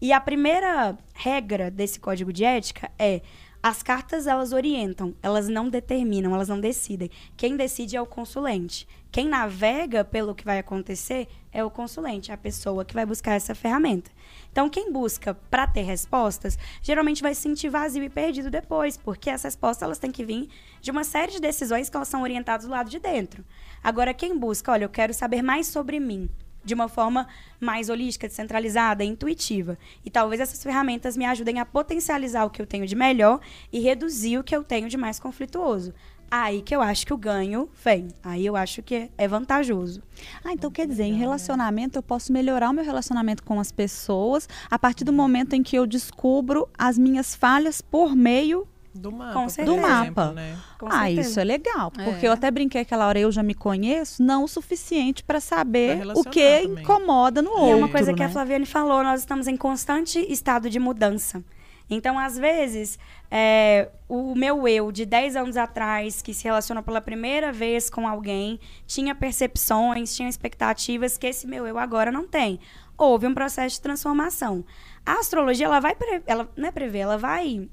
E 0.00 0.12
a 0.12 0.20
primeira 0.20 0.98
regra 1.12 1.70
desse 1.70 2.00
código 2.00 2.32
de 2.32 2.42
ética 2.42 2.90
é 2.98 3.20
as 3.62 3.82
cartas 3.82 4.26
elas 4.26 4.52
orientam, 4.52 5.14
elas 5.22 5.48
não 5.48 5.70
determinam, 5.70 6.34
elas 6.34 6.48
não 6.48 6.60
decidem. 6.60 7.08
Quem 7.36 7.56
decide 7.56 7.96
é 7.96 8.02
o 8.02 8.04
consulente. 8.04 8.86
Quem 9.10 9.28
navega 9.28 10.04
pelo 10.04 10.34
que 10.34 10.44
vai 10.44 10.58
acontecer 10.58 11.28
é 11.52 11.64
o 11.64 11.70
consulente, 11.70 12.32
a 12.32 12.36
pessoa 12.36 12.84
que 12.84 12.92
vai 12.92 13.06
buscar 13.06 13.34
essa 13.34 13.54
ferramenta. 13.54 14.10
Então, 14.54 14.70
quem 14.70 14.92
busca 14.92 15.34
para 15.50 15.66
ter 15.66 15.82
respostas, 15.82 16.56
geralmente 16.80 17.22
vai 17.22 17.34
se 17.34 17.40
sentir 17.40 17.68
vazio 17.68 18.04
e 18.04 18.08
perdido 18.08 18.52
depois, 18.52 18.96
porque 18.96 19.28
as 19.28 19.42
respostas 19.42 19.82
elas 19.82 19.98
têm 19.98 20.12
que 20.12 20.24
vir 20.24 20.48
de 20.80 20.92
uma 20.92 21.02
série 21.02 21.32
de 21.32 21.40
decisões 21.40 21.90
que 21.90 21.96
elas 21.96 22.06
são 22.06 22.22
orientadas 22.22 22.64
do 22.64 22.70
lado 22.70 22.88
de 22.88 23.00
dentro. 23.00 23.44
Agora, 23.82 24.14
quem 24.14 24.38
busca, 24.38 24.70
olha, 24.70 24.84
eu 24.84 24.88
quero 24.88 25.12
saber 25.12 25.42
mais 25.42 25.66
sobre 25.66 25.98
mim, 25.98 26.30
de 26.64 26.72
uma 26.72 26.88
forma 26.88 27.26
mais 27.58 27.88
holística, 27.88 28.28
descentralizada, 28.28 29.02
intuitiva. 29.02 29.76
E 30.04 30.08
talvez 30.08 30.40
essas 30.40 30.62
ferramentas 30.62 31.16
me 31.16 31.24
ajudem 31.24 31.58
a 31.58 31.66
potencializar 31.66 32.44
o 32.44 32.50
que 32.50 32.62
eu 32.62 32.66
tenho 32.66 32.86
de 32.86 32.94
melhor 32.94 33.40
e 33.72 33.80
reduzir 33.80 34.38
o 34.38 34.44
que 34.44 34.54
eu 34.54 34.62
tenho 34.62 34.88
de 34.88 34.96
mais 34.96 35.18
conflituoso. 35.18 35.92
Aí 36.30 36.62
que 36.62 36.74
eu 36.74 36.80
acho 36.82 37.06
que 37.06 37.12
o 37.12 37.16
ganho 37.16 37.68
vem. 37.84 38.08
Aí 38.22 38.44
eu 38.44 38.56
acho 38.56 38.82
que 38.82 39.10
é 39.16 39.28
vantajoso. 39.28 40.02
Ah, 40.44 40.52
então 40.52 40.70
quer 40.70 40.86
dizer, 40.86 41.04
em 41.04 41.14
relacionamento 41.14 41.98
eu 41.98 42.02
posso 42.02 42.32
melhorar 42.32 42.70
o 42.70 42.72
meu 42.72 42.84
relacionamento 42.84 43.42
com 43.42 43.60
as 43.60 43.70
pessoas 43.70 44.48
a 44.70 44.78
partir 44.78 45.04
do 45.04 45.12
momento 45.12 45.54
em 45.54 45.62
que 45.62 45.76
eu 45.76 45.86
descubro 45.86 46.68
as 46.76 46.98
minhas 46.98 47.34
falhas 47.34 47.80
por 47.80 48.16
meio 48.16 48.66
Do 48.94 49.10
mapa. 49.10 49.48
Certeza. 49.48 49.76
Do 49.76 49.84
exemplo, 49.86 50.24
mapa. 50.24 50.32
né? 50.32 50.56
Com 50.78 50.86
ah, 50.86 51.00
certeza. 51.06 51.20
isso 51.30 51.40
é 51.40 51.44
legal. 51.44 51.90
Porque 51.90 52.24
É. 52.24 52.28
eu 52.28 52.32
até 52.32 52.50
brinquei 52.50 52.80
aquela 52.82 53.06
hora, 53.08 53.18
eu 53.18 53.30
já 53.32 53.42
me 53.42 53.54
conheço, 53.54 54.22
não 54.22 54.44
o 54.44 54.48
suficiente 54.48 55.22
para 55.24 55.34
Pra 55.34 55.40
saber 55.40 56.06
o 56.14 56.22
que 56.24 56.60
também. 56.62 56.82
incomoda 56.82 57.42
no 57.42 57.50
E 57.50 57.54
outro. 57.54 57.70
é 57.70 57.74
uma 57.74 57.88
coisa 57.88 58.12
que 58.14 58.20
né? 58.20 58.26
a 58.26 58.28
Flaviane 58.28 58.66
falou, 58.66 59.02
nós 59.02 59.20
estamos 59.20 59.46
em 59.48 59.56
constante 59.56 60.18
estado 60.30 60.70
de 60.70 60.78
mudança. 60.78 61.42
Então, 61.88 62.18
às 62.18 62.38
vezes, 62.38 62.98
é, 63.30 63.90
o 64.08 64.34
meu 64.34 64.66
eu 64.66 64.90
de 64.90 65.04
10 65.04 65.36
anos 65.36 65.56
atrás, 65.56 66.22
que 66.22 66.32
se 66.32 66.44
relacionou 66.44 66.82
pela 66.82 67.00
primeira 67.00 67.52
vez 67.52 67.90
com 67.90 68.08
alguém, 68.08 68.58
tinha 68.86 69.14
percepções, 69.14 70.14
tinha 70.16 70.28
expectativas 70.28 71.18
que 71.18 71.26
esse 71.26 71.46
meu 71.46 71.66
eu 71.66 71.78
agora 71.78 72.10
não 72.10 72.26
tem. 72.26 72.58
Houve 72.96 73.26
um 73.26 73.34
processo 73.34 73.76
de 73.76 73.82
transformação. 73.82 74.64
A 75.04 75.14
astrologia, 75.18 75.66
ela 75.66 75.80
vai, 75.80 75.94
pre- 75.94 76.22
ela 76.26 76.48
não 76.56 76.68
é 76.68 76.72
prever, 76.72 77.00
ela 77.00 77.18
vai 77.18 77.68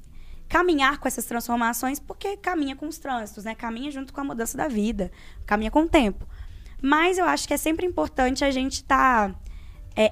caminhar 0.49 0.97
com 0.97 1.07
essas 1.07 1.23
transformações 1.23 1.97
porque 1.97 2.35
caminha 2.35 2.75
com 2.75 2.85
os 2.85 2.97
trânsitos, 2.97 3.45
né? 3.45 3.55
Caminha 3.55 3.89
junto 3.89 4.11
com 4.13 4.19
a 4.19 4.23
mudança 4.25 4.57
da 4.57 4.67
vida, 4.67 5.09
caminha 5.45 5.71
com 5.71 5.83
o 5.83 5.87
tempo. 5.87 6.27
Mas 6.81 7.17
eu 7.17 7.25
acho 7.25 7.47
que 7.47 7.53
é 7.53 7.57
sempre 7.57 7.85
importante 7.85 8.43
a 8.43 8.51
gente 8.51 8.73
estar 8.73 9.33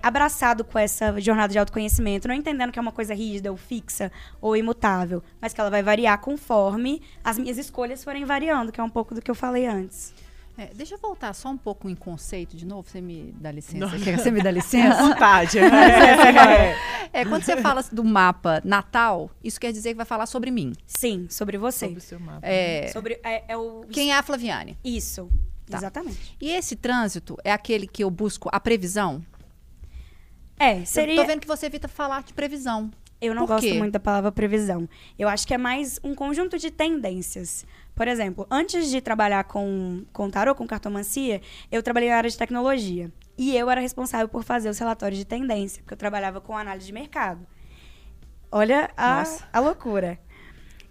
abraçado 0.01 0.63
com 0.63 0.77
essa 0.77 1.19
jornada 1.19 1.51
de 1.51 1.59
autoconhecimento, 1.59 2.27
não 2.27 2.35
entendendo 2.35 2.71
que 2.71 2.79
é 2.79 2.81
uma 2.81 2.91
coisa 2.91 3.13
rígida 3.13 3.51
ou 3.51 3.57
fixa 3.57 4.11
ou 4.41 4.55
imutável, 4.55 5.23
mas 5.41 5.53
que 5.53 5.61
ela 5.61 5.69
vai 5.69 5.81
variar 5.81 6.19
conforme 6.19 7.01
as 7.23 7.37
minhas 7.37 7.57
escolhas 7.57 8.03
forem 8.03 8.25
variando, 8.25 8.71
que 8.71 8.79
é 8.79 8.83
um 8.83 8.89
pouco 8.89 9.15
do 9.15 9.21
que 9.21 9.31
eu 9.31 9.35
falei 9.35 9.65
antes. 9.65 10.13
É, 10.59 10.71
deixa 10.73 10.95
eu 10.95 10.99
voltar 10.99 11.33
só 11.33 11.47
um 11.47 11.57
pouco 11.57 11.87
em 11.89 11.95
conceito 11.95 12.57
de 12.57 12.65
novo. 12.65 12.89
Você 12.89 12.99
me 12.99 13.33
dá 13.39 13.49
licença? 13.49 13.97
Você 13.97 14.29
me 14.29 14.43
dá 14.43 14.51
licença? 14.51 15.01
vontade. 15.07 15.57
É. 17.11 17.21
é, 17.21 17.25
quando 17.25 17.43
você 17.43 17.57
fala 17.57 17.81
do 17.91 18.03
mapa 18.03 18.61
natal, 18.65 19.31
isso 19.41 19.59
quer 19.59 19.71
dizer 19.71 19.91
que 19.91 19.95
vai 19.95 20.05
falar 20.05 20.25
sobre 20.25 20.51
mim. 20.51 20.73
Sim, 20.85 21.27
sobre 21.29 21.57
você. 21.57 21.85
Sobre 21.85 21.97
o 21.97 22.01
seu 22.01 22.19
mapa. 22.19 22.45
É, 22.45 22.89
Sobre 22.91 23.19
é, 23.23 23.43
é 23.47 23.57
o 23.57 23.85
quem 23.89 24.11
é 24.11 24.17
a 24.17 24.23
Flaviane? 24.23 24.77
isso. 24.83 25.29
Tá. 25.65 25.77
Exatamente. 25.77 26.35
E 26.41 26.51
esse 26.51 26.75
trânsito 26.75 27.37
é 27.43 27.51
aquele 27.51 27.87
que 27.87 28.03
eu 28.03 28.09
busco 28.09 28.49
a 28.51 28.59
previsão? 28.59 29.23
É, 30.59 30.81
Eu 30.81 30.85
seria 30.85 31.15
tô 31.15 31.25
vendo 31.25 31.39
que 31.39 31.47
você 31.47 31.65
evita 31.65 31.87
falar 31.87 32.21
de 32.23 32.33
previsão. 32.33 32.91
Eu 33.21 33.33
não 33.33 33.43
Por 33.45 33.55
gosto 33.55 33.67
quê? 33.67 33.73
muito 33.73 33.93
da 33.93 33.99
palavra 33.99 34.31
previsão. 34.31 34.87
Eu 35.17 35.27
acho 35.27 35.45
que 35.47 35.53
é 35.53 35.57
mais 35.57 35.99
um 36.03 36.13
conjunto 36.13 36.57
de 36.57 36.71
tendências. 36.71 37.65
Por 37.93 38.07
exemplo, 38.07 38.47
antes 38.49 38.89
de 38.89 39.01
trabalhar 39.01 39.43
com, 39.43 40.05
com 40.13 40.29
tarô, 40.29 40.55
com 40.55 40.65
cartomancia, 40.65 41.41
eu 41.69 41.83
trabalhei 41.83 42.09
na 42.09 42.15
área 42.15 42.29
de 42.29 42.37
tecnologia. 42.37 43.11
E 43.37 43.55
eu 43.55 43.69
era 43.69 43.81
responsável 43.81 44.27
por 44.29 44.43
fazer 44.43 44.69
os 44.69 44.77
relatórios 44.77 45.17
de 45.17 45.25
tendência, 45.25 45.81
porque 45.81 45.93
eu 45.93 45.97
trabalhava 45.97 46.39
com 46.39 46.57
análise 46.57 46.85
de 46.85 46.93
mercado. 46.93 47.45
Olha 48.51 48.89
a, 48.95 49.19
Nossa. 49.19 49.47
a 49.51 49.59
loucura. 49.59 50.19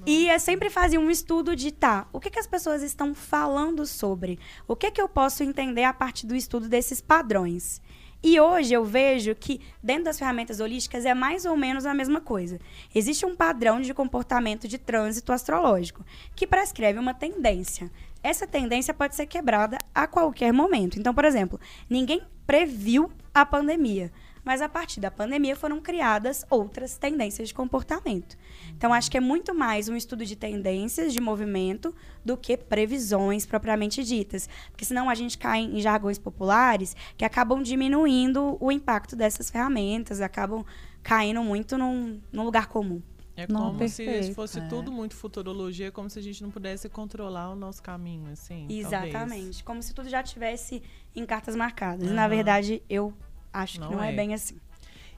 E 0.06 0.28
eu 0.28 0.38
sempre 0.38 0.70
fazia 0.70 1.00
um 1.00 1.10
estudo 1.10 1.56
de, 1.56 1.72
tá, 1.72 2.06
o 2.12 2.20
que, 2.20 2.30
que 2.30 2.38
as 2.38 2.46
pessoas 2.46 2.82
estão 2.82 3.14
falando 3.14 3.84
sobre? 3.84 4.38
O 4.66 4.76
que, 4.76 4.90
que 4.90 5.00
eu 5.00 5.08
posso 5.08 5.42
entender 5.42 5.84
a 5.84 5.92
partir 5.92 6.26
do 6.26 6.36
estudo 6.36 6.68
desses 6.68 7.00
padrões? 7.00 7.82
E 8.22 8.40
hoje 8.40 8.74
eu 8.74 8.84
vejo 8.84 9.34
que, 9.34 9.60
dentro 9.82 10.04
das 10.04 10.18
ferramentas 10.18 10.58
holísticas, 10.58 11.04
é 11.04 11.14
mais 11.14 11.44
ou 11.44 11.56
menos 11.56 11.86
a 11.86 11.94
mesma 11.94 12.20
coisa. 12.20 12.58
Existe 12.92 13.24
um 13.24 13.36
padrão 13.36 13.80
de 13.80 13.94
comportamento 13.94 14.66
de 14.66 14.76
trânsito 14.76 15.32
astrológico, 15.32 16.04
que 16.34 16.46
prescreve 16.46 16.98
uma 16.98 17.14
tendência. 17.14 17.90
Essa 18.20 18.46
tendência 18.46 18.92
pode 18.92 19.14
ser 19.14 19.26
quebrada 19.26 19.78
a 19.94 20.06
qualquer 20.08 20.52
momento. 20.52 20.98
Então, 20.98 21.14
por 21.14 21.24
exemplo, 21.24 21.60
ninguém 21.88 22.22
previu 22.44 23.10
a 23.32 23.46
pandemia. 23.46 24.10
Mas 24.44 24.62
a 24.62 24.68
partir 24.68 24.98
da 24.98 25.10
pandemia 25.10 25.54
foram 25.54 25.80
criadas 25.80 26.44
outras 26.50 26.96
tendências 26.96 27.48
de 27.48 27.54
comportamento. 27.54 28.36
Então, 28.78 28.94
acho 28.94 29.10
que 29.10 29.16
é 29.16 29.20
muito 29.20 29.52
mais 29.52 29.88
um 29.88 29.96
estudo 29.96 30.24
de 30.24 30.36
tendências 30.36 31.12
de 31.12 31.20
movimento 31.20 31.92
do 32.24 32.36
que 32.36 32.56
previsões 32.56 33.44
propriamente 33.44 34.04
ditas. 34.04 34.48
Porque 34.70 34.84
senão 34.84 35.10
a 35.10 35.16
gente 35.16 35.36
cai 35.36 35.62
em 35.62 35.80
jargões 35.80 36.16
populares 36.16 36.94
que 37.16 37.24
acabam 37.24 37.60
diminuindo 37.60 38.56
o 38.60 38.70
impacto 38.70 39.16
dessas 39.16 39.50
ferramentas, 39.50 40.20
acabam 40.20 40.64
caindo 41.02 41.42
muito 41.42 41.76
num, 41.76 42.20
num 42.30 42.44
lugar 42.44 42.68
comum. 42.68 43.02
É 43.34 43.48
Não, 43.48 43.72
como 43.72 43.88
se 43.88 44.04
perfeito, 44.04 44.34
fosse 44.34 44.60
é. 44.60 44.68
tudo 44.68 44.92
muito 44.92 45.16
futurologia, 45.16 45.90
como 45.90 46.08
se 46.08 46.20
a 46.20 46.22
gente 46.22 46.40
não 46.40 46.50
pudesse 46.50 46.88
controlar 46.88 47.50
o 47.50 47.56
nosso 47.56 47.82
caminho, 47.82 48.30
assim. 48.30 48.64
Exatamente. 48.68 49.64
Como 49.64 49.82
se 49.82 49.92
tudo 49.92 50.08
já 50.08 50.22
tivesse 50.22 50.82
em 51.16 51.26
cartas 51.26 51.56
marcadas. 51.56 52.06
Aham. 52.06 52.14
Na 52.14 52.28
verdade, 52.28 52.80
eu 52.88 53.12
acho 53.52 53.80
Não 53.80 53.88
que 53.88 53.94
não 53.96 54.02
é. 54.04 54.12
é. 54.12 54.16
bem 54.16 54.34
assim. 54.34 54.56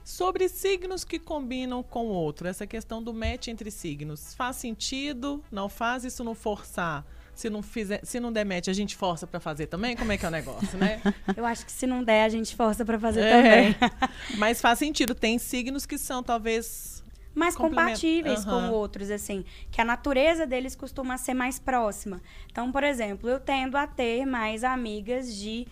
Sobre 0.03 0.49
signos 0.49 1.03
que 1.03 1.19
combinam 1.19 1.83
com 1.83 2.07
o 2.07 2.09
outro, 2.09 2.47
essa 2.47 2.65
questão 2.65 3.01
do 3.01 3.13
match 3.13 3.47
entre 3.47 3.69
signos, 3.69 4.33
faz 4.33 4.55
sentido? 4.57 5.43
Não 5.51 5.69
faz 5.69 6.03
isso 6.03 6.23
não 6.23 6.33
forçar? 6.35 7.05
Se 7.33 7.49
não 7.49 7.61
fizer, 7.63 8.01
se 8.03 8.19
não 8.19 8.31
der 8.31 8.45
match, 8.45 8.67
a 8.67 8.73
gente 8.73 8.95
força 8.95 9.25
pra 9.25 9.39
fazer 9.39 9.67
também? 9.67 9.95
Como 9.95 10.11
é 10.11 10.17
que 10.17 10.25
é 10.25 10.27
o 10.27 10.31
negócio, 10.31 10.77
né? 10.77 11.01
Eu 11.35 11.45
acho 11.45 11.65
que 11.65 11.71
se 11.71 11.87
não 11.87 12.03
der, 12.03 12.23
a 12.25 12.29
gente 12.29 12.55
força 12.55 12.83
pra 12.83 12.99
fazer 12.99 13.21
É. 13.21 13.41
também. 13.73 13.75
Mas 14.37 14.59
faz 14.59 14.77
sentido. 14.79 15.15
Tem 15.15 15.39
signos 15.39 15.85
que 15.85 15.97
são 15.97 16.21
talvez 16.21 17.01
mais 17.33 17.55
compatíveis 17.55 18.45
Aham. 18.45 18.67
com 18.69 18.73
outros, 18.75 19.09
assim. 19.09 19.45
Que 19.71 19.79
a 19.79 19.85
natureza 19.85 20.45
deles 20.45 20.75
costuma 20.75 21.17
ser 21.17 21.33
mais 21.33 21.57
próxima. 21.57 22.21
Então, 22.51 22.69
por 22.71 22.83
exemplo, 22.83 23.29
eu 23.29 23.39
tendo 23.39 23.77
a 23.77 23.87
ter 23.87 24.25
mais 24.25 24.63
amigas 24.63 25.33
de, 25.33 25.65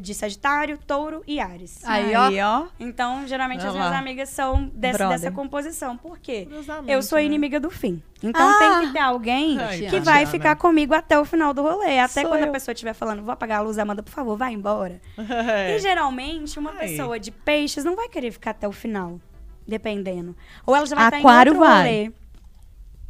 de 0.00 0.14
Sagitário, 0.14 0.78
Touro 0.78 1.22
e 1.26 1.40
Ares. 1.40 1.84
Aí, 1.84 2.14
ó. 2.14 2.22
Aí, 2.26 2.40
ó. 2.40 2.66
Então, 2.78 3.26
geralmente, 3.26 3.66
as 3.66 3.72
minhas 3.74 3.90
lá. 3.90 3.98
amigas 3.98 4.28
são 4.28 4.68
dessa, 4.72 4.98
Brother. 4.98 5.18
dessa 5.18 5.32
composição. 5.32 5.96
Por 5.96 6.18
quê? 6.18 6.46
Eu 6.86 7.02
sou 7.02 7.18
né? 7.18 7.24
inimiga 7.24 7.58
do 7.58 7.68
fim. 7.68 8.00
Então, 8.22 8.48
Ah. 8.48 8.58
tem 8.58 8.86
que 8.86 8.92
ter 8.94 8.98
alguém 9.00 9.58
Ai, 9.58 9.76
que 9.78 9.84
Tatiana. 9.84 10.04
vai 10.04 10.26
ficar 10.26 10.56
comigo 10.56 10.94
até 10.94 11.18
o 11.18 11.24
final 11.24 11.52
do 11.52 11.62
rolê. 11.62 11.98
Até 11.98 12.22
Sou 12.22 12.30
quando 12.30 12.42
eu. 12.44 12.48
a 12.48 12.52
pessoa 12.52 12.72
estiver 12.72 12.94
falando, 12.94 13.22
vou 13.22 13.32
apagar 13.32 13.58
a 13.58 13.62
luz, 13.62 13.76
Amanda, 13.78 14.02
por 14.02 14.12
favor, 14.12 14.36
vai 14.36 14.52
embora. 14.52 15.00
É. 15.18 15.74
E 15.76 15.78
geralmente, 15.80 16.58
uma 16.58 16.70
Aí. 16.70 16.78
pessoa 16.78 17.18
de 17.18 17.30
peixes 17.32 17.84
não 17.84 17.96
vai 17.96 18.08
querer 18.08 18.30
ficar 18.30 18.52
até 18.52 18.68
o 18.68 18.72
final, 18.72 19.20
dependendo. 19.66 20.36
Ou 20.64 20.76
ela 20.76 20.86
já 20.86 20.94
vai 20.94 21.06
Aquário 21.06 21.22
estar 21.22 21.42
em 21.44 21.48
outro 21.48 21.58
vai. 21.58 21.82
rolê. 22.04 22.12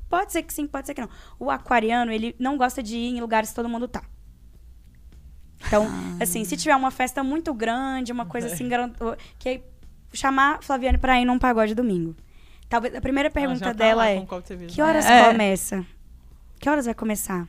Pode 0.08 0.32
ser 0.32 0.42
que 0.42 0.54
sim, 0.54 0.66
pode 0.66 0.86
ser 0.86 0.94
que 0.94 1.00
não. 1.00 1.08
O 1.38 1.50
aquariano, 1.50 2.10
ele 2.12 2.34
não 2.38 2.56
gosta 2.56 2.82
de 2.82 2.96
ir 2.96 3.16
em 3.16 3.20
lugares 3.20 3.50
que 3.50 3.56
todo 3.56 3.68
mundo 3.68 3.86
tá. 3.88 4.02
Então, 5.66 5.86
Ah. 5.88 6.22
assim, 6.22 6.44
se 6.44 6.56
tiver 6.56 6.76
uma 6.76 6.90
festa 6.90 7.22
muito 7.24 7.52
grande, 7.54 8.12
uma 8.12 8.26
coisa 8.26 8.46
assim, 8.48 8.68
gran- 8.68 8.90
que 9.38 9.62
chamar 10.12 10.62
Flaviane 10.62 10.98
pra 10.98 11.20
ir 11.20 11.24
num 11.24 11.38
pagode 11.38 11.74
domingo. 11.74 12.14
Talvez 12.68 12.94
a 12.94 13.00
primeira 13.00 13.30
pergunta 13.30 13.60
tá 13.66 13.72
dela 13.72 14.02
lá 14.02 14.08
é: 14.10 14.26
que 14.68 14.82
horas 14.82 15.06
É. 15.06 15.24
começa? 15.30 15.86
Que 16.58 16.68
horas 16.68 16.84
vai 16.86 16.94
começar? 16.94 17.46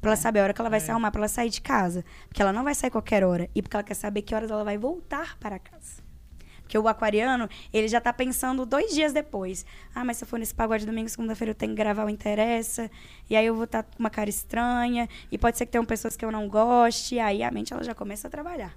Pra 0.00 0.10
ela 0.10 0.16
saber 0.16 0.40
a 0.40 0.44
hora 0.44 0.54
que 0.54 0.60
ela 0.60 0.70
vai 0.70 0.80
se 0.80 0.90
arrumar, 0.90 1.10
pra 1.10 1.20
ela 1.20 1.28
sair 1.28 1.50
de 1.50 1.60
casa. 1.60 2.04
Porque 2.28 2.40
ela 2.40 2.52
não 2.52 2.64
vai 2.64 2.74
sair 2.74 2.90
qualquer 2.90 3.22
hora. 3.22 3.50
E 3.54 3.60
porque 3.60 3.76
ela 3.76 3.82
quer 3.84 3.94
saber 3.94 4.22
que 4.22 4.34
horas 4.34 4.50
ela 4.50 4.64
vai 4.64 4.78
voltar 4.78 5.36
para 5.38 5.58
casa. 5.58 6.02
Porque 6.70 6.78
o 6.78 6.86
aquariano, 6.86 7.48
ele 7.72 7.88
já 7.88 8.00
tá 8.00 8.12
pensando 8.12 8.64
dois 8.64 8.94
dias 8.94 9.12
depois. 9.12 9.66
Ah, 9.92 10.04
mas 10.04 10.18
se 10.18 10.22
eu 10.22 10.28
for 10.28 10.38
nesse 10.38 10.54
pagode 10.54 10.86
domingo, 10.86 11.08
segunda-feira 11.08 11.50
eu 11.50 11.54
tenho 11.56 11.72
que 11.72 11.76
gravar 11.76 12.04
o 12.04 12.08
Interessa. 12.08 12.88
E 13.28 13.34
aí 13.34 13.44
eu 13.44 13.56
vou 13.56 13.64
estar 13.64 13.82
com 13.82 13.98
uma 13.98 14.08
cara 14.08 14.30
estranha. 14.30 15.08
E 15.32 15.36
pode 15.36 15.58
ser 15.58 15.66
que 15.66 15.72
tenham 15.72 15.84
pessoas 15.84 16.16
que 16.16 16.24
eu 16.24 16.30
não 16.30 16.48
goste. 16.48 17.16
E 17.16 17.18
aí 17.18 17.42
a 17.42 17.50
mente, 17.50 17.72
ela 17.72 17.82
já 17.82 17.92
começa 17.92 18.28
a 18.28 18.30
trabalhar. 18.30 18.72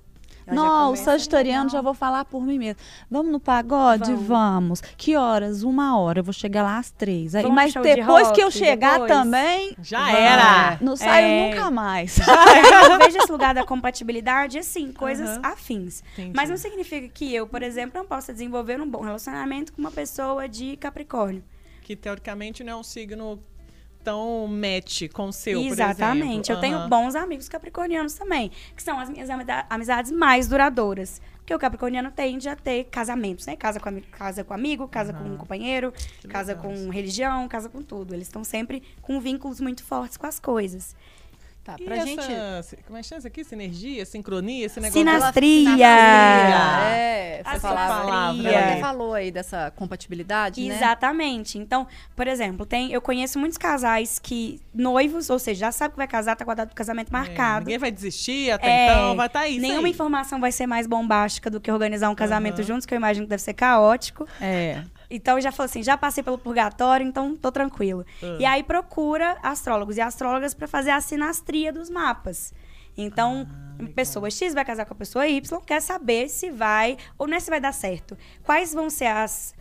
Ela 0.46 0.56
Não, 0.56 0.96
sagitariano 0.96 1.64
não. 1.64 1.70
já 1.70 1.82
vou 1.82 1.94
falar 1.94 2.26
por 2.26 2.44
mim 2.44 2.58
mesmo. 2.60 2.80
Vamos 3.10 3.32
no 3.32 3.40
pagode? 3.40 4.14
Vamos. 4.14 4.28
Vamos. 4.44 4.82
Que 4.98 5.16
horas? 5.16 5.64
Uma 5.64 5.98
hora. 6.00 6.20
Eu 6.20 6.24
vou 6.24 6.34
chegar 6.34 6.64
lá 6.64 6.78
às 6.78 6.92
três. 6.92 7.34
Aí, 7.36 7.44
Vamos 7.44 7.56
mas 7.56 7.72
show 7.74 7.82
de 7.82 7.96
depois 7.96 8.32
que 8.32 8.42
eu 8.42 8.52
chegar 8.52 8.94
depois? 8.94 9.12
também, 9.12 9.76
Já 9.82 10.00
Vamos. 10.06 10.20
era. 10.20 10.78
não 10.82 10.96
saio 10.96 11.26
É. 11.26 11.50
nunca 11.56 11.72
mais. 11.72 12.18
eu 12.90 12.98
vejo 13.00 13.18
esse 13.18 13.32
lugar 13.32 13.54
da 13.54 13.64
compatibilidade, 13.66 14.58
assim, 14.58 14.92
coisas 14.92 15.40
afins. 15.44 16.04
Entendi. 16.14 16.34
Mas 16.36 16.50
não 16.50 16.58
significa 16.58 17.08
que 17.08 17.34
eu, 17.34 17.48
por 17.48 17.62
exemplo, 17.64 17.98
não 18.00 18.06
possa 18.06 18.34
desenvolver 18.34 18.80
um 18.82 18.90
bom 18.90 19.02
relacionamento 19.02 19.72
com 19.74 19.80
uma 19.82 19.92
pessoa 19.92 20.48
de 20.50 20.76
Capricórnio. 20.78 21.44
Que 21.82 21.96
teoricamente 21.96 22.64
não 22.64 22.74
é 22.74 22.76
um 22.78 22.84
signo 22.84 23.40
tão 24.04 24.48
match 24.48 25.10
com 25.12 25.28
o 25.28 25.34
seu, 25.34 25.62
Exatamente. 25.62 26.52
Eu 26.52 26.60
tenho 26.60 26.76
exemplo. 26.76 26.90
bons 26.90 27.16
amigos 27.16 27.48
capricornianos 27.48 28.14
também, 28.14 28.52
que 28.76 28.84
são 28.84 29.00
as 29.00 29.10
minhas 29.10 29.30
amizades 29.70 30.12
mais 30.12 30.48
duradouras. 30.48 31.22
Porque 31.38 31.54
o 31.54 31.60
capricorniano 31.60 32.10
tende 32.10 32.48
a 32.48 32.56
ter 32.56 32.86
casamentos, 32.86 33.46
né? 33.46 33.58
Casa 33.58 33.78
com, 33.78 34.02
casa 34.12 34.46
com 34.46 34.54
amigo, 34.54 34.88
casa 34.88 35.12
com 35.12 35.26
um 35.26 35.36
companheiro, 35.36 35.92
Que 36.22 36.28
casa 36.28 36.56
legal 36.56 36.72
com 36.72 36.90
religião, 36.90 37.48
casa 37.50 37.68
com 37.68 37.82
tudo. 37.82 38.14
Eles 38.14 38.28
estão 38.28 38.46
sempre 38.46 38.82
com 39.02 39.20
vínculos 39.20 39.60
muito 39.60 39.84
fortes 39.84 40.16
com 40.16 40.26
as 40.26 40.40
coisas. 40.40 40.96
Tá, 41.64 41.78
E 41.80 41.86
pra 41.86 41.96
essa, 41.96 42.06
gente. 42.08 42.84
Como 42.86 42.98
é 42.98 43.02
que 43.02 43.08
chama 43.08 43.20
isso 43.20 43.28
aqui? 43.28 43.44
Sinergia, 43.44 44.06
sincronia, 44.06 44.66
esse 44.66 44.82
negócio. 44.82 45.00
Sinastria! 45.00 45.88
É, 45.88 47.40
essa 47.40 47.52
A 47.56 47.60
palavra. 47.60 48.04
sinastria. 48.06 48.50
Ela 48.50 48.72
até 48.72 48.82
falou 48.82 49.14
aí 49.14 49.32
dessa 49.32 49.72
compatibilidade, 49.72 50.68
né? 50.68 50.76
Exatamente. 50.76 51.58
Então, 51.58 51.88
por 52.16 52.28
exemplo, 52.28 52.66
tem, 52.66 52.92
eu 52.92 53.02
conheço 53.02 53.40
muitos 53.40 53.58
casais 53.58 54.20
que, 54.20 54.60
noivos, 54.74 55.30
ou 55.30 55.40
seja, 55.40 55.62
já 55.68 55.72
sabe 55.72 55.94
que 55.94 55.98
vai 55.98 56.08
casar, 56.08 56.36
tá 56.36 56.44
com 56.44 56.52
a 56.52 56.56
data 56.56 56.70
do 56.70 56.76
casamento 56.76 57.08
É, 57.10 57.12
marcado. 57.14 57.66
ninguém 57.66 57.78
vai 57.80 57.92
desistir 57.92 58.52
até 58.52 58.68
É, 58.68 58.92
então, 58.92 59.16
vai 59.16 59.28
estar 59.28 59.40
tá 59.42 59.48
isso 59.48 59.62
Nenhuma 59.62 59.88
aí. 59.88 59.94
informação 59.94 60.40
vai 60.42 60.52
ser 60.52 60.68
mais 60.68 60.86
bombástica 60.86 61.50
do 61.50 61.62
que 61.62 61.72
organizar 61.72 62.10
um 62.10 62.16
casamento 62.16 62.56
Aham. 62.60 62.64
juntos, 62.68 62.86
que 62.86 62.94
eu 62.94 62.98
imagino 62.98 63.26
que 63.26 63.30
deve 63.30 63.42
ser 63.42 63.54
caótico. 63.54 64.28
É. 64.42 64.84
Então 65.16 65.40
já 65.40 65.52
falou 65.52 65.66
assim, 65.66 65.84
já 65.84 65.96
passei 65.96 66.24
pelo 66.24 66.40
purgatório, 66.40 67.06
então 67.06 67.38
tô 67.38 67.52
tranquilo. 67.52 68.04
Ah. 68.22 68.38
E 68.40 68.46
aí 68.46 68.64
procura 68.64 69.38
astrólogos 69.44 69.96
e 69.98 70.02
astrólogas 70.02 70.56
para 70.56 70.68
fazer 70.68 70.90
a 70.90 71.00
sinastria 71.00 71.72
dos 71.72 71.90
mapas. 71.90 72.52
Então, 72.98 73.48
Ah, 73.80 73.86
pessoa 73.96 74.30
X 74.30 74.54
vai 74.54 74.66
casar 74.66 74.86
com 74.86 74.94
a 74.94 74.98
pessoa 74.98 75.28
Y, 75.28 75.62
quer 75.66 75.82
saber 75.82 76.30
se 76.30 76.50
vai 76.50 76.98
ou 77.18 77.28
não 77.28 77.38
é 77.38 77.40
se 77.40 77.50
vai 77.50 77.62
dar 77.62 77.74
certo. 77.74 78.18
Quais 78.44 78.74
vão 78.74 78.90
ser 78.90 79.06
as 79.06 79.54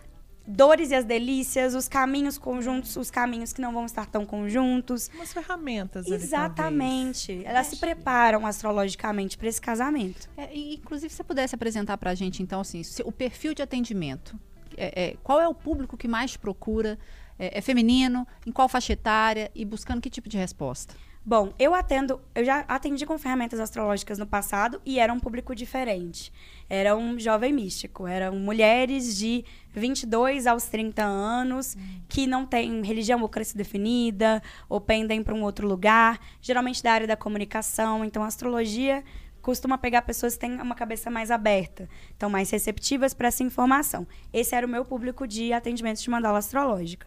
dores 0.47 0.91
e 0.91 0.95
as 0.95 1.05
delícias, 1.05 1.75
os 1.75 1.87
caminhos 1.89 2.37
conjuntos, 2.37 2.97
os 2.97 3.11
caminhos 3.11 3.53
que 3.53 3.61
não 3.61 3.73
vão 3.73 3.85
estar 3.85 4.07
tão 4.07 4.27
conjuntos. 4.27 5.11
Umas 5.15 5.33
ferramentas 5.33 6.07
ali, 6.07 6.15
Exatamente. 6.15 7.43
Elas 7.45 7.69
se 7.69 7.77
preparam 7.77 8.47
astrologicamente 8.47 9.37
para 9.37 9.49
esse 9.49 9.61
casamento. 9.61 10.29
É, 10.37 10.53
e, 10.55 10.75
inclusive, 10.75 11.11
se 11.11 11.17
você 11.17 11.25
pudesse 11.25 11.55
apresentar 11.55 11.97
pra 11.97 12.15
gente, 12.15 12.43
então, 12.43 12.61
assim, 12.61 12.83
o 13.05 13.13
perfil 13.13 13.55
de 13.55 13.63
atendimento. 13.63 14.37
É, 14.77 15.05
é, 15.05 15.17
qual 15.23 15.41
é 15.41 15.49
o 15.49 15.55
público 15.55 15.97
que 15.97 16.09
mais 16.09 16.37
procura? 16.37 16.99
É, 17.39 17.59
é 17.59 17.61
feminino? 17.61 18.27
Em 18.47 18.53
qual 18.53 18.69
faixa 18.69 18.93
etária? 18.93 19.51
E 19.55 19.65
buscando 19.65 20.01
que 20.01 20.11
tipo 20.11 20.29
de 20.29 20.37
resposta? 20.37 20.95
Bom, 21.25 21.53
eu 21.57 21.73
atendo, 21.73 22.21
eu 22.35 22.45
já 22.45 22.65
atendi 22.67 23.07
com 23.07 23.17
ferramentas 23.17 23.61
astrológicas 23.61 24.19
no 24.19 24.27
passado 24.27 24.83
e 24.85 24.99
era 24.99 25.13
um 25.13 25.21
público 25.21 25.55
diferente. 25.55 26.33
Era 26.69 26.97
um 26.97 27.17
jovem 27.17 27.53
místico, 27.53 28.09
eram 28.09 28.35
mulheres 28.35 29.17
de 29.17 29.45
22 29.73 30.49
aos 30.49 30.65
30 30.65 31.05
anos 31.05 31.77
que 32.09 32.27
não 32.27 32.45
têm 32.45 32.83
religião 32.85 33.23
ou 33.23 33.29
crença 33.29 33.57
definida, 33.57 34.43
ou 34.69 34.81
pendem 34.81 35.23
para 35.23 35.33
um 35.33 35.45
outro 35.45 35.65
lugar, 35.65 36.19
geralmente 36.41 36.83
da 36.83 36.93
área 36.93 37.07
da 37.07 37.17
comunicação. 37.17 38.05
Então, 38.05 38.25
a 38.25 38.27
astrologia 38.27 39.05
costuma 39.43 39.77
pegar 39.77 40.03
pessoas 40.03 40.35
que 40.35 40.41
têm 40.41 40.61
uma 40.61 40.75
cabeça 40.75 41.11
mais 41.11 41.31
aberta, 41.31 41.89
então 42.17 42.31
mais 42.31 42.49
receptivas 42.51 43.13
para 43.13 43.29
essa 43.29 43.43
informação. 43.43 44.07
Esse 44.33 44.55
era 44.55 44.67
o 44.67 44.71
meu 44.71 44.85
público 44.85 45.27
de 45.27 45.53
atendimentos 45.53 46.03
de 46.03 46.09
mandala 46.09 46.39
astrológica. 46.39 47.07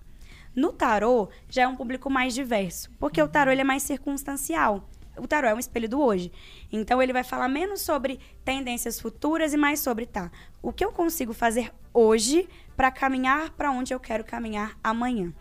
No 0.56 0.72
tarô, 0.72 1.30
já 1.50 1.64
é 1.64 1.68
um 1.68 1.76
público 1.76 2.10
mais 2.10 2.34
diverso, 2.34 2.90
porque 3.00 3.22
o 3.22 3.28
tarô 3.28 3.52
ele 3.52 3.62
é 3.62 3.66
mais 3.66 3.84
circunstancial. 3.84 4.88
O 5.18 5.28
tarô 5.28 5.48
é 5.48 5.54
um 5.54 5.60
espelho 5.60 5.88
do 5.88 6.02
hoje. 6.02 6.32
Então, 6.72 7.02
ele 7.02 7.14
vai 7.14 7.24
falar 7.24 7.48
menos 7.48 7.82
sobre 7.82 8.20
tendências 8.44 9.00
futuras 9.00 9.54
e 9.54 9.58
mais 9.58 9.80
sobre, 9.80 10.06
tá, 10.06 10.30
o 10.62 10.74
que 10.74 10.84
eu 10.84 10.92
consigo 10.92 11.34
fazer 11.34 11.72
hoje 11.94 12.50
para 12.76 12.92
caminhar 12.92 13.52
para 13.52 13.72
onde 13.72 13.94
eu 13.94 14.00
quero 14.00 14.26
caminhar 14.26 14.78
amanhã. 14.84 15.34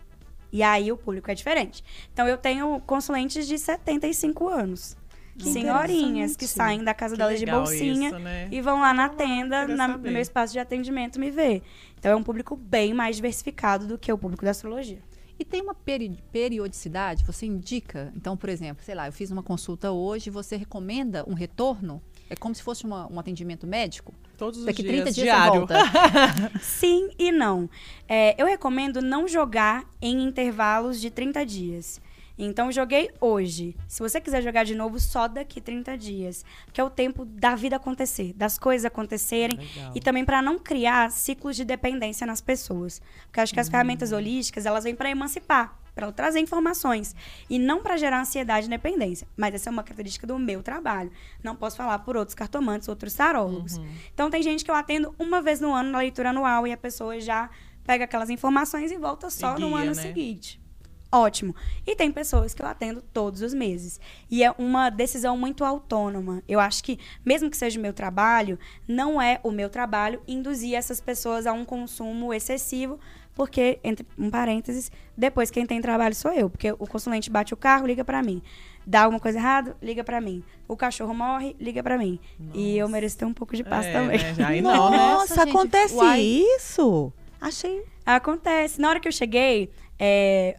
E 0.51 0.63
aí, 0.63 0.91
o 0.91 0.97
público 0.97 1.29
é 1.29 1.35
diferente. 1.35 1.83
Então, 2.13 2.27
eu 2.27 2.37
tenho 2.37 2.79
consulentes 2.81 3.47
de 3.47 3.57
75 3.57 4.47
anos. 4.47 4.95
Que 5.37 5.49
Senhorinhas 5.49 6.35
que 6.35 6.47
saem 6.47 6.83
da 6.83 6.93
casa 6.93 7.15
Que 7.15 7.19
delas 7.19 7.39
de 7.39 7.45
bolsinha 7.45 8.09
isso, 8.09 8.19
né? 8.19 8.47
e 8.51 8.61
vão 8.61 8.79
lá 8.79 8.93
na 8.93 9.09
tenda, 9.09 9.67
na- 9.67 9.87
no 9.89 9.99
meu 9.99 10.21
espaço 10.21 10.53
de 10.53 10.59
atendimento, 10.59 11.19
me 11.19 11.29
ver. 11.29 11.61
Então 11.99 12.11
é 12.11 12.15
um 12.15 12.23
público 12.23 12.55
bem 12.55 12.93
mais 12.93 13.17
diversificado 13.17 13.85
do 13.85 13.97
que 13.97 14.11
o 14.11 14.17
público 14.17 14.45
da 14.45 14.51
astrologia. 14.51 14.99
E 15.37 15.43
tem 15.43 15.61
uma 15.61 15.75
peri- 15.75 16.17
periodicidade? 16.31 17.25
Você 17.25 17.45
indica? 17.45 18.13
Então, 18.15 18.37
por 18.37 18.47
exemplo, 18.47 18.81
sei 18.85 18.95
lá, 18.95 19.07
eu 19.07 19.11
fiz 19.11 19.29
uma 19.31 19.43
consulta 19.43 19.91
hoje, 19.91 20.29
você 20.29 20.55
recomenda 20.55 21.25
um 21.29 21.33
retorno? 21.33 22.01
É 22.29 22.35
como 22.37 22.55
se 22.55 22.63
fosse 22.63 22.85
uma- 22.85 23.11
um 23.11 23.19
atendimento 23.19 23.67
médico? 23.67 24.13
Todos 24.37 24.59
os 24.59 24.65
Daqui 24.65 24.81
dias, 24.83 24.95
30 24.95 25.11
dias 25.11 25.25
diário. 25.25 25.53
volta. 25.67 25.75
Sim 26.61 27.09
e 27.19 27.31
não. 27.33 27.69
É, 28.07 28.41
eu 28.41 28.45
recomendo 28.47 29.01
não 29.01 29.27
jogar 29.27 29.83
em 30.01 30.23
intervalos 30.23 31.01
de 31.01 31.09
30 31.09 31.45
dias. 31.45 32.01
Então, 32.37 32.71
joguei 32.71 33.09
hoje. 33.21 33.75
Se 33.87 33.99
você 33.99 34.19
quiser 34.19 34.41
jogar 34.41 34.63
de 34.63 34.75
novo, 34.75 34.99
só 34.99 35.27
daqui 35.27 35.61
30 35.61 35.97
dias. 35.97 36.43
Que 36.73 36.81
é 36.81 36.83
o 36.83 36.89
tempo 36.89 37.25
da 37.25 37.55
vida 37.55 37.77
acontecer, 37.77 38.33
das 38.33 38.59
coisas 38.59 38.85
acontecerem. 38.85 39.57
Legal. 39.57 39.91
E 39.95 39.99
também 39.99 40.25
para 40.25 40.41
não 40.41 40.59
criar 40.59 41.11
ciclos 41.11 41.55
de 41.55 41.63
dependência 41.63 42.27
nas 42.27 42.41
pessoas. 42.41 43.01
Porque 43.27 43.39
acho 43.39 43.53
que 43.53 43.59
as 43.59 43.69
ferramentas 43.69 44.11
holísticas, 44.11 44.65
elas 44.65 44.83
vêm 44.83 44.95
para 44.95 45.09
emancipar, 45.09 45.79
para 45.93 46.11
trazer 46.11 46.39
informações. 46.39 47.15
E 47.49 47.57
não 47.57 47.81
para 47.81 47.95
gerar 47.95 48.19
ansiedade 48.19 48.67
e 48.67 48.69
dependência. 48.69 49.25
Mas 49.37 49.55
essa 49.55 49.69
é 49.69 49.71
uma 49.71 49.83
característica 49.83 50.27
do 50.27 50.37
meu 50.37 50.61
trabalho. 50.61 51.11
Não 51.41 51.55
posso 51.55 51.77
falar 51.77 51.99
por 51.99 52.17
outros 52.17 52.35
cartomantes, 52.35 52.89
outros 52.89 53.13
tarólogos. 53.13 53.79
Então, 54.13 54.29
tem 54.29 54.43
gente 54.43 54.65
que 54.65 54.69
eu 54.71 54.75
atendo 54.75 55.15
uma 55.17 55.41
vez 55.41 55.61
no 55.61 55.73
ano 55.73 55.91
na 55.91 55.99
leitura 55.99 56.31
anual 56.31 56.67
e 56.67 56.73
a 56.73 56.77
pessoa 56.77 57.19
já 57.19 57.49
pega 57.85 58.03
aquelas 58.03 58.29
informações 58.29 58.91
e 58.91 58.97
volta 58.97 59.29
só 59.29 59.55
E 59.55 59.61
no 59.61 59.67
guia, 59.69 59.77
ano 59.77 59.95
né? 59.95 60.01
seguinte. 60.01 60.64
Ótimo. 61.11 61.55
E 61.87 61.95
tem 61.95 62.11
pessoas 62.11 62.53
que 62.53 62.61
eu 62.61 62.67
atendo 62.67 63.01
todos 63.13 63.41
os 63.41 63.53
meses. 63.53 63.99
E 64.29 64.43
é 64.43 64.51
uma 64.57 64.89
decisão 64.89 65.37
muito 65.37 65.63
autônoma. 65.63 66.43
Eu 66.47 66.59
acho 66.59 66.83
que, 66.83 66.99
mesmo 67.25 67.49
que 67.49 67.55
seja 67.55 67.79
o 67.79 67.81
meu 67.81 67.93
trabalho, 67.93 68.59
não 68.87 69.21
é 69.21 69.39
o 69.43 69.51
meu 69.51 69.69
trabalho 69.69 70.21
induzir 70.27 70.75
essas 70.75 70.99
pessoas 70.99 71.47
a 71.47 71.53
um 71.53 71.63
consumo 71.63 72.33
excessivo, 72.33 72.99
porque, 73.33 73.79
entre 73.83 74.05
um 74.17 74.29
parênteses, 74.29 74.91
depois 75.15 75.51
quem 75.51 75.65
tem 75.65 75.81
trabalho 75.81 76.15
sou 76.15 76.31
eu. 76.31 76.49
Porque 76.49 76.71
o 76.71 76.87
consulente 76.87 77.29
bate 77.29 77.53
o 77.53 77.57
carro, 77.57 77.85
liga 77.87 78.03
pra 78.03 78.21
mim. 78.23 78.41
Dá 78.85 79.03
alguma 79.03 79.19
coisa 79.19 79.37
errada, 79.37 79.75
liga 79.81 80.03
pra 80.03 80.19
mim. 80.21 80.43
O 80.67 80.75
cachorro 80.77 81.13
morre, 81.13 81.55
liga 81.59 81.81
pra 81.81 81.97
mim. 81.97 82.19
E 82.53 82.77
eu 82.77 82.87
mereço 82.89 83.17
ter 83.17 83.25
um 83.25 83.33
pouco 83.33 83.55
de 83.55 83.63
paz 83.63 83.85
É, 83.85 83.91
também. 83.93 84.17
né? 84.17 84.61
Não, 84.61 84.89
né? 84.89 84.97
Nossa, 84.97 85.35
gente, 85.35 85.49
acontece 85.49 85.95
uai. 85.95 86.21
isso? 86.21 87.11
Achei. 87.41 87.83
Acontece. 88.05 88.79
Na 88.79 88.89
hora 88.89 88.99
que 88.99 89.07
eu 89.07 89.11
cheguei, 89.11 89.69
é, 89.99 90.57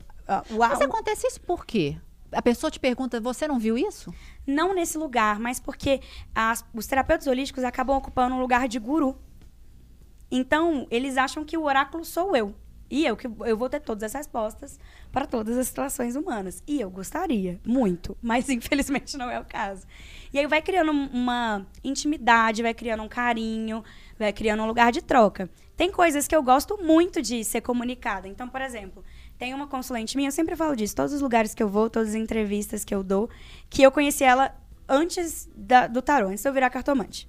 o, 0.51 0.59
Mas 0.59 0.81
acontece 0.81 1.27
isso 1.27 1.41
por 1.41 1.65
quê? 1.67 1.97
A 2.33 2.43
pessoa 2.43 2.71
te 2.71 2.81
pergunta, 2.81 3.21
você 3.21 3.47
não 3.47 3.59
viu 3.59 3.79
isso? 3.79 4.13
não 4.47 4.73
nesse 4.75 4.97
lugar, 4.97 5.41
mas 5.41 5.59
porque 5.59 6.01
as- 6.35 6.65
os 6.75 6.87
terapeutas 6.87 7.27
holísticos 7.27 7.65
acabam 7.65 7.97
ocupando 7.97 8.35
um 8.37 8.41
lugar 8.41 8.69
de 8.69 8.79
guru. 8.79 9.17
Então, 10.31 10.87
eles 10.91 11.17
acham 11.17 11.45
que 11.45 11.57
o 11.57 11.63
oráculo 11.65 12.05
sou 12.05 12.37
eu. 12.37 12.55
E 12.89 13.05
eu 13.05 13.17
que 13.17 13.27
eu 13.27 13.57
vou 13.57 13.69
ter 13.69 13.81
todas 13.81 14.05
as 14.05 14.13
respostas 14.15 14.79
para 15.11 15.27
todas 15.27 15.59
as 15.59 15.67
situações 15.67 16.15
humanas. 16.15 16.63
E 16.69 16.81
eu 16.81 16.89
gostaria, 16.89 17.61
muito, 17.67 18.17
mas 18.23 18.49
infelizmente 18.49 19.17
não 19.17 19.29
é 19.29 19.41
o 19.41 19.45
caso. 19.45 19.85
E 20.33 20.39
aí 20.39 20.47
vai 20.47 20.63
criando 20.63 20.93
um- 20.93 21.07
uma 21.09 21.67
intimidade, 21.83 22.63
vai 22.63 22.73
criando 22.75 23.03
um 23.03 23.09
carinho, 23.09 23.83
vai 24.17 24.33
criando 24.33 24.63
um 24.63 24.67
lugar 24.67 24.93
de 24.93 25.03
troca. 25.03 25.51
Tem 25.77 25.91
coisas 25.91 26.29
que 26.29 26.37
eu 26.37 26.43
gosto 26.45 26.79
muito 26.81 27.21
de 27.21 27.43
ser 27.43 27.61
comunicada. 27.61 28.29
Então, 28.29 28.49
por 28.49 28.61
exemplo, 28.61 29.05
tem 29.39 29.53
uma 29.55 29.67
consulente 29.67 30.17
minha, 30.17 30.29
eu 30.29 30.33
sempre 30.33 30.57
falo 30.57 30.75
disso, 30.75 30.95
todos 30.97 31.13
os 31.13 31.21
lugares 31.21 31.55
que 31.55 31.63
eu 31.63 31.69
vou, 31.69 31.91
todas 31.91 32.11
as 32.11 32.15
entrevistas 32.15 32.85
que 32.85 32.95
eu 32.95 33.03
dou, 33.03 33.29
que 33.69 33.83
eu 33.83 33.91
conheci 33.93 34.25
ela 34.25 34.55
antes 34.89 35.49
da- 35.55 35.87
do 35.87 36.01
tarô, 36.01 36.29
antes 36.29 36.43
de 36.43 36.49
eu 36.49 36.53
virar 36.53 36.71
cartomante. 36.71 37.29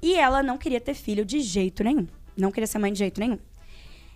E 0.00 0.14
ela 0.14 0.42
não 0.42 0.56
queria 0.58 0.80
ter 0.80 0.94
filho 0.94 1.24
de 1.24 1.40
jeito 1.40 1.82
nenhum. 1.82 2.06
Não 2.36 2.50
queria 2.50 2.66
ser 2.66 2.78
mãe 2.78 2.92
de 2.92 2.98
jeito 2.98 3.20
nenhum. 3.20 3.38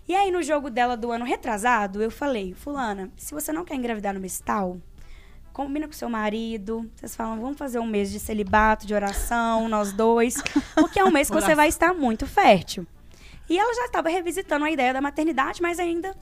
E 0.06 0.14
aí, 0.14 0.30
no 0.30 0.42
jogo 0.42 0.70
dela 0.70 0.96
do 0.96 1.10
ano 1.12 1.24
retrasado, 1.24 2.02
eu 2.02 2.10
falei, 2.10 2.54
fulana, 2.54 3.10
se 3.16 3.32
você 3.34 3.52
não 3.52 3.64
quer 3.64 3.74
engravidar 3.74 4.14
no 4.14 4.20
mês 4.20 4.40
tal, 4.40 4.78
combina 5.52 5.86
com 5.86 5.92
seu 5.92 6.08
marido. 6.08 6.90
Vocês 6.94 7.14
falam, 7.14 7.40
vamos 7.40 7.58
fazer 7.58 7.78
um 7.78 7.86
mês 7.86 8.10
de 8.10 8.18
celibato, 8.18 8.86
de 8.86 8.94
oração, 8.94 9.68
nós 9.68 9.92
dois. 9.92 10.36
Porque 10.74 10.98
é 10.98 11.04
um 11.04 11.10
mês 11.12 11.28
que 11.28 11.34
você 11.34 11.54
vai 11.54 11.68
estar 11.68 11.92
muito 11.92 12.26
fértil. 12.26 12.86
E 13.50 13.58
ela 13.58 13.74
já 13.74 13.84
estava 13.86 14.08
revisitando 14.08 14.64
a 14.64 14.70
ideia 14.70 14.92
da 14.94 15.00
maternidade, 15.00 15.60
mas 15.60 15.78
ainda 15.78 16.14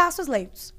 passos 0.00 0.26
lentos. 0.26 0.74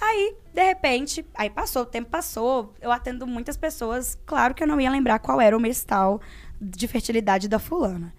Aí, 0.00 0.34
de 0.52 0.64
repente, 0.64 1.24
aí 1.34 1.48
passou, 1.48 1.82
o 1.82 1.86
tempo 1.86 2.10
passou, 2.10 2.74
eu 2.80 2.90
atendo 2.90 3.28
muitas 3.28 3.56
pessoas, 3.56 4.18
claro 4.26 4.52
que 4.52 4.64
eu 4.64 4.66
não 4.66 4.80
ia 4.80 4.90
lembrar 4.90 5.20
qual 5.20 5.40
era 5.40 5.56
o 5.56 5.60
mês 5.60 5.84
tal 5.84 6.20
de 6.60 6.88
fertilidade 6.88 7.48
da 7.48 7.60
fulana. 7.60 8.12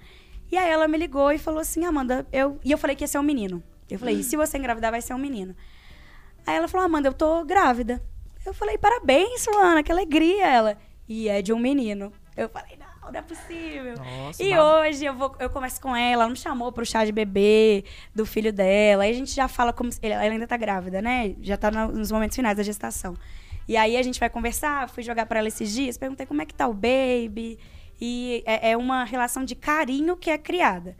E 0.49 0.57
aí 0.57 0.69
ela 0.69 0.87
me 0.87 0.97
ligou 0.97 1.33
e 1.33 1.37
falou 1.37 1.59
assim, 1.59 1.83
Amanda, 1.83 2.25
eu... 2.31 2.57
E 2.63 2.71
eu 2.71 2.77
falei 2.77 2.95
que 2.95 3.03
ia 3.03 3.09
ser 3.09 3.19
um 3.19 3.23
menino. 3.23 3.61
Eu 3.89 3.99
falei, 3.99 4.15
e 4.15 4.23
se 4.23 4.37
você 4.37 4.57
engravidar, 4.57 4.89
vai 4.89 5.01
ser 5.01 5.13
um 5.13 5.17
menino. 5.17 5.53
Aí 6.47 6.55
ela 6.55 6.69
falou, 6.69 6.85
Amanda, 6.85 7.09
eu 7.09 7.13
tô 7.13 7.43
grávida. 7.43 8.01
Eu 8.45 8.53
falei, 8.53 8.77
parabéns, 8.77 9.43
fulana, 9.43 9.83
que 9.83 9.91
alegria. 9.91 10.47
Ela, 10.47 10.77
e 11.09 11.27
é 11.27 11.41
de 11.41 11.51
um 11.51 11.59
menino. 11.59 12.13
Eu 12.37 12.47
falei, 12.47 12.77
não, 12.77 12.84
não 13.11 13.19
é 13.19 13.21
possível. 13.21 13.95
Nossa, 13.97 14.41
e 14.43 14.49
baba- 14.51 14.79
hoje 14.81 15.05
eu, 15.05 15.13
vou, 15.15 15.35
eu 15.39 15.49
converso 15.49 15.79
com 15.81 15.95
ela, 15.95 16.23
ela 16.23 16.29
me 16.29 16.35
chamou 16.37 16.71
pro 16.71 16.85
chá 16.85 17.03
de 17.05 17.11
bebê 17.11 17.83
do 18.13 18.25
filho 18.25 18.51
dela. 18.53 19.03
Aí 19.03 19.11
a 19.11 19.13
gente 19.13 19.31
já 19.33 19.47
fala 19.47 19.71
como. 19.73 19.89
Ela 20.01 20.21
ainda 20.21 20.47
tá 20.47 20.57
grávida, 20.57 21.01
né? 21.01 21.35
Já 21.41 21.57
tá 21.57 21.69
no- 21.71 21.91
nos 21.91 22.11
momentos 22.11 22.35
finais 22.35 22.57
da 22.57 22.63
gestação. 22.63 23.15
E 23.67 23.75
aí 23.77 23.97
a 23.97 24.03
gente 24.03 24.19
vai 24.19 24.29
conversar, 24.29 24.87
fui 24.89 25.01
jogar 25.03 25.25
pra 25.25 25.39
ela 25.39 25.47
esses 25.47 25.73
dias, 25.73 25.97
perguntei 25.97 26.25
como 26.25 26.41
é 26.41 26.45
que 26.45 26.53
tá 26.53 26.67
o 26.67 26.73
baby. 26.73 27.57
E 27.99 28.43
é, 28.45 28.71
é 28.71 28.77
uma 28.77 29.03
relação 29.05 29.43
de 29.43 29.55
carinho 29.55 30.15
que 30.17 30.29
é 30.29 30.37
criada. 30.37 30.95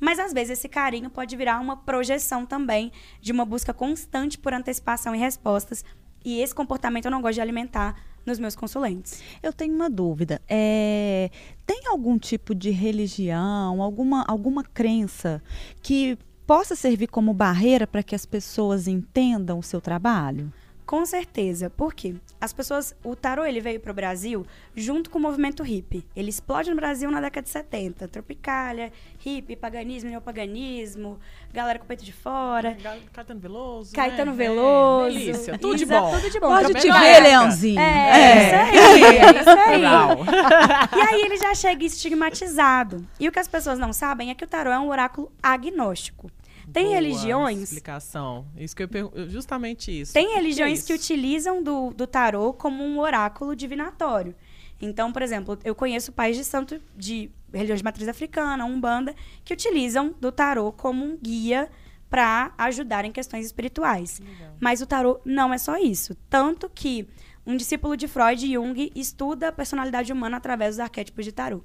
Mas 0.00 0.18
às 0.18 0.32
vezes 0.32 0.58
esse 0.58 0.68
carinho 0.68 1.08
pode 1.10 1.36
virar 1.36 1.60
uma 1.60 1.76
projeção 1.76 2.44
também 2.46 2.90
de 3.20 3.32
uma 3.32 3.44
busca 3.44 3.72
constante 3.72 4.38
por 4.38 4.52
antecipação 4.52 5.14
e 5.14 5.18
respostas. 5.18 5.84
E 6.24 6.40
esse 6.42 6.54
comportamento 6.54 7.04
eu 7.06 7.10
não 7.10 7.22
gosto 7.22 7.34
de 7.36 7.40
alimentar 7.40 7.94
nos 8.24 8.38
meus 8.38 8.54
consulentes. 8.54 9.22
Eu 9.42 9.52
tenho 9.52 9.74
uma 9.74 9.90
dúvida. 9.90 10.40
É, 10.48 11.30
tem 11.66 11.82
algum 11.86 12.18
tipo 12.18 12.54
de 12.54 12.70
religião, 12.70 13.82
alguma, 13.82 14.24
alguma 14.26 14.62
crença 14.62 15.42
que 15.82 16.18
possa 16.46 16.74
servir 16.74 17.06
como 17.06 17.32
barreira 17.32 17.86
para 17.86 18.02
que 18.02 18.14
as 18.14 18.26
pessoas 18.26 18.88
entendam 18.88 19.58
o 19.58 19.62
seu 19.62 19.80
trabalho? 19.80 20.52
Com 20.90 21.06
certeza. 21.06 21.70
Por 21.70 21.94
quê? 21.94 22.16
As 22.40 22.52
pessoas. 22.52 22.96
O 23.04 23.14
tarô 23.14 23.44
ele 23.44 23.60
veio 23.60 23.78
para 23.78 23.92
o 23.92 23.94
Brasil 23.94 24.44
junto 24.74 25.08
com 25.08 25.20
o 25.20 25.22
movimento 25.22 25.62
hippie. 25.62 26.04
Ele 26.16 26.30
explode 26.30 26.68
no 26.68 26.74
Brasil 26.74 27.08
na 27.12 27.20
década 27.20 27.44
de 27.44 27.48
70. 27.48 28.08
Tropicália, 28.08 28.92
hippie, 29.20 29.54
paganismo, 29.54 30.10
neopaganismo, 30.10 31.20
galera 31.52 31.78
com 31.78 31.84
o 31.84 31.86
peito 31.86 32.04
de 32.04 32.12
fora. 32.12 32.76
Caetano 33.12 33.38
Veloso. 33.38 33.92
Caetano 33.92 34.32
né? 34.32 34.36
Veloso. 34.36 35.16
É, 35.16 35.20
delícia. 35.20 35.58
Tudo 35.60 35.76
de 35.76 35.86
bom. 35.86 36.10
Tudo 36.10 36.28
de 36.28 36.40
bom. 36.40 36.48
Pode 36.48 36.74
te 36.74 36.90
ver, 36.90 37.04
é. 37.04 37.20
Leãozinho. 37.20 37.78
É, 37.78 38.42
isso 38.42 38.56
aí, 38.56 39.16
é 39.16 39.40
isso 39.40 39.50
aí. 39.50 39.82
E 40.98 41.00
aí 41.00 41.20
ele 41.22 41.36
já 41.36 41.54
chega 41.54 41.84
estigmatizado. 41.84 43.06
E 43.20 43.28
o 43.28 43.32
que 43.32 43.38
as 43.38 43.46
pessoas 43.46 43.78
não 43.78 43.92
sabem 43.92 44.30
é 44.30 44.34
que 44.34 44.42
o 44.42 44.48
tarô 44.48 44.72
é 44.72 44.78
um 44.80 44.88
oráculo 44.88 45.30
agnóstico. 45.40 46.28
Tem 46.72 46.86
Boa 46.86 46.94
religiões 46.96 47.62
Explicação. 47.62 48.46
Isso 48.56 48.74
que 48.74 48.82
eu 48.82 48.88
pergunto. 48.88 49.28
Justamente 49.28 50.00
isso. 50.00 50.12
Tem 50.12 50.26
O 50.28 50.34
religiões 50.34 50.82
é 50.82 50.86
que, 50.86 50.92
utilizam 50.92 51.62
do, 51.62 51.90
do 51.92 52.06
tarô 52.06 52.52
como 52.52 52.84
um 52.84 52.98
oráculo 52.98 53.54
divinatório. 53.54 54.34
Então, 54.80 55.12
por 55.12 55.22
exemplo, 55.22 55.58
eu 55.64 55.74
conheço 55.74 56.12
pais 56.12 56.36
de 56.36 56.44
santo 56.44 56.80
de 56.96 57.30
religiões 57.52 57.80
de 57.80 57.84
matriz 57.84 58.08
africana, 58.08 58.64
umbanda, 58.64 59.14
que 59.44 59.52
utilizam 59.52 60.14
do 60.20 60.32
tarô 60.32 60.72
como 60.72 61.04
um 61.04 61.18
guia 61.20 61.68
para 62.08 62.52
ajudar 62.58 63.04
em 63.04 63.12
questões 63.12 63.46
espirituais. 63.46 64.20
Mas 64.58 64.80
o 64.80 64.86
tarô 64.86 65.20
não 65.24 65.52
é 65.52 65.58
só 65.58 65.76
isso. 65.76 66.16
Tanto 66.28 66.68
que 66.68 67.08
um 67.46 67.56
discípulo 67.56 67.96
de 67.96 68.08
Freud, 68.08 68.52
Jung, 68.52 68.92
estuda 68.94 69.48
a 69.48 69.52
personalidade 69.52 70.12
humana 70.12 70.36
através 70.36 70.76
dos 70.76 70.80
arquétipos 70.80 71.24
de 71.24 71.32
tarô. 71.32 71.62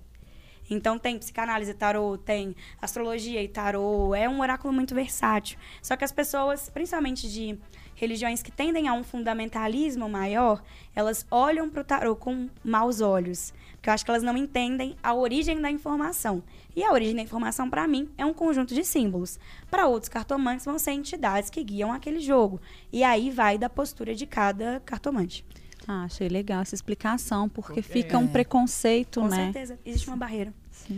Então 0.70 0.98
tem 0.98 1.18
psicanálise 1.18 1.74
tarô, 1.74 2.18
tem 2.18 2.56
astrologia 2.82 3.42
e 3.42 3.48
tarô, 3.48 4.14
é 4.16 4.28
um 4.28 4.40
oráculo 4.42 4.74
muito 4.74 4.96
versátil. 4.96 5.58
Só 5.82 5.96
que 5.96 6.04
as 6.04 6.12
pessoas, 6.12 6.70
principalmente 6.70 7.32
de 7.32 7.58
religiões 7.96 8.44
que 8.44 8.52
tendem 8.52 8.88
a 8.88 8.94
um 8.94 9.04
fundamentalismo 9.04 10.10
maior, 10.10 10.62
elas 10.94 11.26
olham 11.32 11.70
para 11.70 11.82
o 11.82 11.84
tarô 11.84 12.16
com 12.16 12.50
maus 12.64 13.00
olhos, 13.00 13.54
porque 13.74 13.90
eu 13.90 13.94
acho 13.94 14.04
que 14.04 14.12
elas 14.12 14.24
não 14.24 14.36
entendem 14.36 14.96
a 15.02 15.14
origem 15.14 15.60
da 15.62 15.72
informação. 15.72 16.44
E 16.76 16.84
a 16.84 16.92
origem 16.92 17.16
da 17.16 17.22
informação 17.22 17.70
para 17.70 17.88
mim 17.88 18.10
é 18.18 18.26
um 18.26 18.34
conjunto 18.34 18.74
de 18.74 18.84
símbolos. 18.84 19.40
Para 19.72 19.88
outros 19.88 20.10
cartomantes 20.10 20.66
vão 20.66 20.78
ser 20.78 20.92
entidades 20.92 21.50
que 21.50 21.64
guiam 21.64 21.94
aquele 21.94 22.20
jogo. 22.20 22.60
E 22.92 23.04
aí 23.04 23.32
vai 23.32 23.58
da 23.58 23.70
postura 23.70 24.14
de 24.14 24.26
cada 24.26 24.82
cartomante. 24.82 25.46
Ah, 25.88 26.04
achei 26.06 26.28
legal 26.28 26.62
essa 26.62 26.74
explicação, 26.74 27.48
porque 27.48 27.82
Porque- 27.82 27.94
fica 27.94 28.18
um 28.18 28.28
preconceito, 28.28 29.22
Com 29.22 29.28
né? 29.28 29.52
certeza, 29.52 29.78
existe 29.86 30.08
uma 30.08 30.18
barreira. 30.18 30.52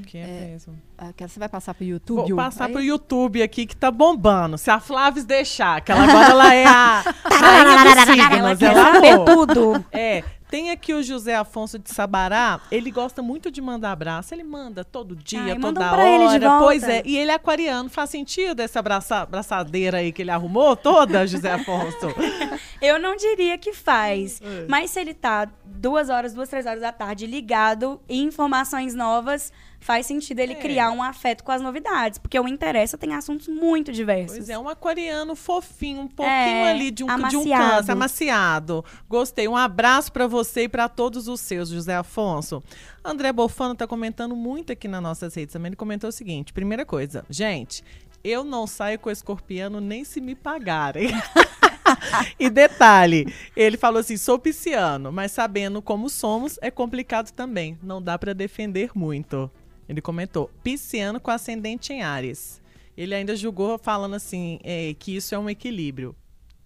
Que 0.05 0.17
é 0.17 0.47
mesmo. 0.51 0.73
Ah, 0.97 1.13
que 1.15 1.25
Você 1.25 1.39
vai 1.39 1.47
passar 1.47 1.73
pro 1.73 1.86
YouTube? 1.86 2.28
Vou 2.28 2.36
passar 2.36 2.65
Aí- 2.65 2.71
pro 2.73 2.82
YouTube 2.82 3.41
aqui 3.41 3.65
que 3.65 3.75
tá 3.75 3.89
bombando. 3.89 4.57
Se 4.57 4.69
a 4.69 4.80
Flávia 4.80 5.23
deixar, 5.23 5.80
que 5.82 5.91
ela 5.91 6.03
agora 6.03 6.30
ela 6.30 6.53
é 6.53 6.65
a 6.65 7.01
rainha 7.23 8.05
dos 8.05 8.13
signos. 8.13 8.59
quer 8.59 8.71
Ela 8.75 8.93
saber 8.93 9.09
amou. 9.11 9.25
tudo. 9.25 9.86
É, 9.91 10.23
tem 10.50 10.72
aqui 10.72 10.93
o 10.93 11.04
José 11.04 11.36
Afonso 11.36 11.78
de 11.78 11.89
Sabará, 11.91 12.60
ele 12.72 12.89
gosta 12.91 13.22
muito 13.22 13.52
de 13.52 13.62
mandar 13.62 13.91
abraço, 13.91 14.34
ele 14.34 14.43
manda 14.43 14.84
todo 14.84 15.16
dia, 15.16 15.41
Ai, 15.41 15.56
toda 15.56 15.60
manda 15.60 15.82
um 15.82 15.93
hora. 15.93 16.08
ele 16.08 16.39
de 16.39 16.45
volta. 16.45 16.64
Pois 16.64 16.84
é, 16.84 17.02
e 17.06 17.18
ele 17.18 17.32
é 17.32 17.34
aquariano, 17.34 17.89
faz 17.89 18.10
sentido 18.10 18.62
essa 18.62 18.80
abraça, 18.80 19.18
abraçadeira 19.18 19.98
aí 19.98 20.12
que 20.12 20.22
ele 20.22 20.32
arrumou 20.32 20.76
toda, 20.76 21.26
José 21.28 21.52
Afonso? 21.52 22.08
Eu 22.82 23.00
não 23.00 23.16
diria 23.16 23.58
que 23.58 23.74
faz. 23.74 24.41
É. 24.41 24.66
Mas 24.68 24.91
se 24.91 25.00
ele 25.00 25.14
tá 25.14 25.50
duas 25.66 26.10
horas, 26.10 26.34
duas, 26.34 26.50
três 26.50 26.66
horas 26.66 26.82
da 26.82 26.91
tarde 26.91 27.26
ligado 27.26 28.00
em 28.08 28.24
informações 28.24 28.93
novas, 28.93 29.52
faz 29.80 30.05
sentido 30.05 30.39
ele 30.39 30.53
É. 30.53 30.55
criar 30.55 30.91
um 30.91 31.01
afeto 31.01 31.43
com 31.43 31.51
as 31.51 31.61
novidades. 31.61 32.17
Porque 32.19 32.39
o 32.39 32.47
Interessa 32.47 32.97
tem 32.97 33.13
assuntos 33.13 33.47
muito 33.47 33.91
diversos. 33.91 34.38
Pois 34.38 34.49
é, 34.49 34.57
um 34.57 34.67
aquariano 34.67 35.36
fofinho, 35.36 36.01
um 36.01 36.07
pouquinho 36.07 36.36
É, 36.65 36.69
ali 36.71 36.91
de 36.91 37.03
um, 37.03 37.07
de 37.07 37.11
um 37.13 37.15
amaciado. 37.15 37.75
câncer, 37.75 37.91
amaciado. 37.91 38.86
Gostei. 39.09 39.47
Um 39.47 39.55
abraço 39.55 40.11
pra 40.11 40.28
você 40.28 40.63
e 40.63 40.69
pra 40.69 40.89
todos 40.89 41.28
os 41.28 41.39
seus, 41.39 41.69
José 41.69 41.95
Afonso. 41.95 42.63
André 43.03 43.32
Bofano 43.32 43.75
tá 43.75 43.88
comentando 43.88 44.36
muito 44.36 44.71
aqui 44.73 44.88
nas 44.88 45.01
nossas 45.01 45.34
redes 45.36 45.53
também. 45.53 45.69
Ele 45.69 45.75
comentou 45.75 46.09
o 46.09 46.11
seguinte: 46.13 46.51
primeira 46.51 46.86
coisa, 46.86 47.23
gente, 47.30 47.84
eu 48.23 48.43
não 48.43 48.67
saio 48.67 48.99
com 48.99 49.09
escorpiano 49.09 49.80
nem 49.80 50.03
se 50.03 50.19
me 50.19 50.36
pagarem. 50.36 51.09
e 52.39 52.49
detalhe, 52.49 53.34
ele 53.55 53.78
falou 53.78 53.99
assim: 53.99 54.17
sou 54.17 54.38
pisciano, 54.38 55.11
mas 55.11 55.32
sabendo 55.32 55.82
como 55.82 56.09
somos, 56.09 56.57
é 56.61 56.69
complicado 56.69 57.32
também. 57.32 57.78
Não 57.82 58.01
dá 58.01 58.17
pra 58.17 58.34
defender 58.34 58.91
muito. 58.93 59.49
Ele 59.88 60.02
comentou: 60.02 60.50
pisciano 60.64 61.20
com 61.20 61.32
ascendente 61.32 61.94
em 61.94 62.02
Ares. 62.02 62.62
Ele 62.96 63.14
ainda 63.14 63.36
julgou 63.36 63.78
falando 63.78 64.16
assim 64.16 64.60
é, 64.64 64.94
que 64.96 65.16
isso 65.16 65.34
é 65.36 65.40
um 65.40 65.50
equilíbrio. 65.50 66.16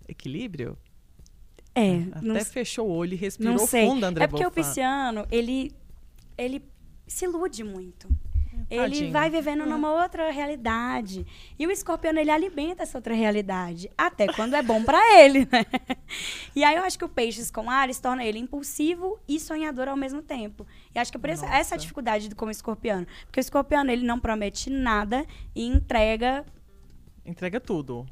Equilíbrio? 0.07 0.77
É, 1.75 1.99
não, 2.21 2.35
Até 2.35 2.45
fechou 2.45 2.87
o 2.87 2.91
olho 2.91 3.13
e 3.13 3.17
respirou 3.17 3.55
não 3.55 3.67
fundo, 3.67 4.05
André 4.05 4.25
é 4.25 4.27
porque 4.27 4.45
o 4.45 4.49
Bofan. 4.49 4.61
pisciano, 4.61 5.25
ele, 5.31 5.71
ele 6.37 6.61
se 7.07 7.25
ilude 7.25 7.63
muito. 7.63 8.09
Ele 8.71 8.81
tadinho. 8.83 9.11
vai 9.11 9.29
vivendo 9.29 9.65
numa 9.65 9.91
outra 9.91 10.31
realidade. 10.31 11.25
E 11.59 11.67
o 11.67 11.71
escorpiano, 11.71 12.19
ele 12.19 12.31
alimenta 12.31 12.83
essa 12.83 12.97
outra 12.97 13.13
realidade. 13.13 13.89
Até 13.97 14.27
quando 14.31 14.55
é 14.55 14.61
bom 14.63 14.81
pra 14.83 14.97
ele, 15.19 15.47
né? 15.51 15.65
E 16.55 16.63
aí 16.63 16.75
eu 16.77 16.83
acho 16.83 16.97
que 16.97 17.03
o 17.05 17.09
peixes 17.09 17.51
com 17.51 17.69
Ares 17.69 17.99
torna 17.99 18.23
ele 18.23 18.39
impulsivo 18.39 19.19
e 19.27 19.39
sonhador 19.39 19.87
ao 19.89 19.97
mesmo 19.97 20.21
tempo. 20.21 20.65
E 20.95 20.99
acho 20.99 21.11
que 21.11 21.17
é 21.17 21.19
por 21.19 21.29
essa, 21.29 21.45
essa 21.47 21.75
a 21.75 21.77
dificuldade 21.77 22.29
do- 22.29 22.35
como 22.35 22.49
escorpiano. 22.49 23.05
Porque 23.25 23.39
o 23.39 23.41
escorpiano, 23.41 23.91
ele 23.91 24.05
não 24.05 24.19
promete 24.19 24.69
nada 24.69 25.25
e 25.55 25.65
entrega 25.67 26.45
Entrega 27.25 27.59
tudo. 27.59 28.07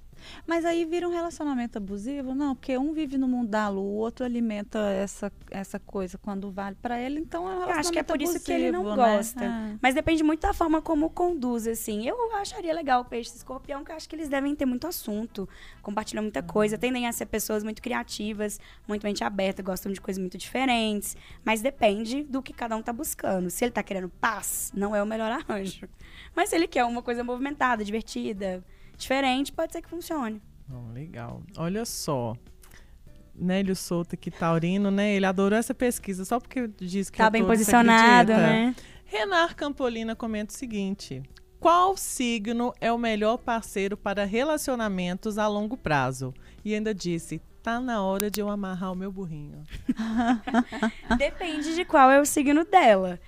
Mas 0.45 0.65
aí 0.65 0.85
vira 0.85 1.07
um 1.07 1.11
relacionamento 1.11 1.77
abusivo? 1.77 2.33
Não, 2.33 2.55
porque 2.55 2.77
um 2.77 2.93
vive 2.93 3.17
no 3.17 3.27
mundo 3.27 3.49
da 3.49 3.69
lua, 3.69 3.81
o 3.81 3.95
outro 3.95 4.25
alimenta 4.25 4.79
essa, 4.79 5.31
essa 5.49 5.79
coisa 5.79 6.17
quando 6.17 6.51
vale 6.51 6.75
pra 6.81 6.99
ele, 6.99 7.19
então 7.19 7.43
é 7.43 7.45
um 7.45 7.59
relacionamento 7.59 7.79
acho 7.79 7.91
que 7.91 7.99
é 7.99 8.03
por 8.03 8.21
isso 8.21 8.39
que 8.39 8.51
ele 8.51 8.71
não 8.71 8.81
abusivo, 8.81 9.01
né? 9.01 9.15
gosta. 9.17 9.45
É. 9.45 9.77
Mas 9.81 9.95
depende 9.95 10.23
muito 10.23 10.41
da 10.41 10.53
forma 10.53 10.81
como 10.81 11.09
conduz, 11.09 11.67
assim. 11.67 12.07
Eu 12.07 12.35
acharia 12.35 12.73
legal 12.73 13.01
o 13.01 13.05
peixe 13.05 13.35
escorpião, 13.35 13.83
que 13.83 13.91
eu 13.91 13.95
acho 13.95 14.07
que 14.07 14.15
eles 14.15 14.29
devem 14.29 14.55
ter 14.55 14.65
muito 14.65 14.87
assunto, 14.87 15.47
compartilham 15.81 16.23
muita 16.23 16.41
coisa, 16.41 16.77
tendem 16.77 17.07
a 17.07 17.11
ser 17.11 17.25
pessoas 17.25 17.63
muito 17.63 17.81
criativas, 17.81 18.59
muito 18.87 19.03
mente 19.03 19.23
aberta, 19.23 19.61
gostam 19.61 19.91
de 19.91 20.01
coisas 20.01 20.19
muito 20.19 20.37
diferentes. 20.37 21.15
Mas 21.43 21.61
depende 21.61 22.23
do 22.23 22.41
que 22.41 22.53
cada 22.53 22.75
um 22.75 22.81
tá 22.81 22.93
buscando. 22.93 23.49
Se 23.49 23.65
ele 23.65 23.71
tá 23.71 23.83
querendo 23.83 24.09
paz, 24.09 24.71
não 24.75 24.95
é 24.95 25.01
o 25.01 25.05
melhor 25.05 25.31
arranjo. 25.49 25.87
Mas 26.35 26.49
se 26.49 26.55
ele 26.55 26.67
quer 26.67 26.85
uma 26.85 27.01
coisa 27.01 27.23
movimentada, 27.23 27.83
divertida, 27.83 28.63
diferente, 28.99 29.51
pode 29.51 29.73
ser 29.73 29.81
que 29.81 29.89
funcione. 29.89 30.41
Bom, 30.67 30.91
legal. 30.91 31.41
Olha 31.57 31.83
só. 31.85 32.35
Nélio 33.33 33.75
Souto 33.75 34.15
aqui, 34.15 34.29
Taurino, 34.29 34.91
né? 34.91 35.15
Ele 35.15 35.25
adorou 35.25 35.57
essa 35.57 35.73
pesquisa, 35.73 36.25
só 36.25 36.39
porque 36.39 36.67
diz 36.77 37.09
que 37.09 37.17
Tá 37.17 37.29
bem 37.29 37.45
posicionado, 37.45 38.33
né? 38.33 38.75
Renar 39.05 39.55
Campolina 39.55 40.15
comenta 40.15 40.53
o 40.53 40.57
seguinte: 40.57 41.23
Qual 41.59 41.95
signo 41.97 42.73
é 42.79 42.91
o 42.91 42.97
melhor 42.97 43.37
parceiro 43.37 43.97
para 43.97 44.25
relacionamentos 44.25 45.37
a 45.37 45.47
longo 45.47 45.77
prazo? 45.77 46.33
E 46.63 46.75
ainda 46.75 46.93
disse: 46.93 47.41
Tá 47.63 47.79
na 47.79 48.03
hora 48.03 48.29
de 48.29 48.41
eu 48.41 48.49
amarrar 48.49 48.91
o 48.91 48.95
meu 48.95 49.11
burrinho. 49.11 49.63
Depende 51.17 51.75
de 51.75 51.85
qual 51.85 52.11
é 52.11 52.19
o 52.19 52.25
signo 52.25 52.63
dela. 52.65 53.19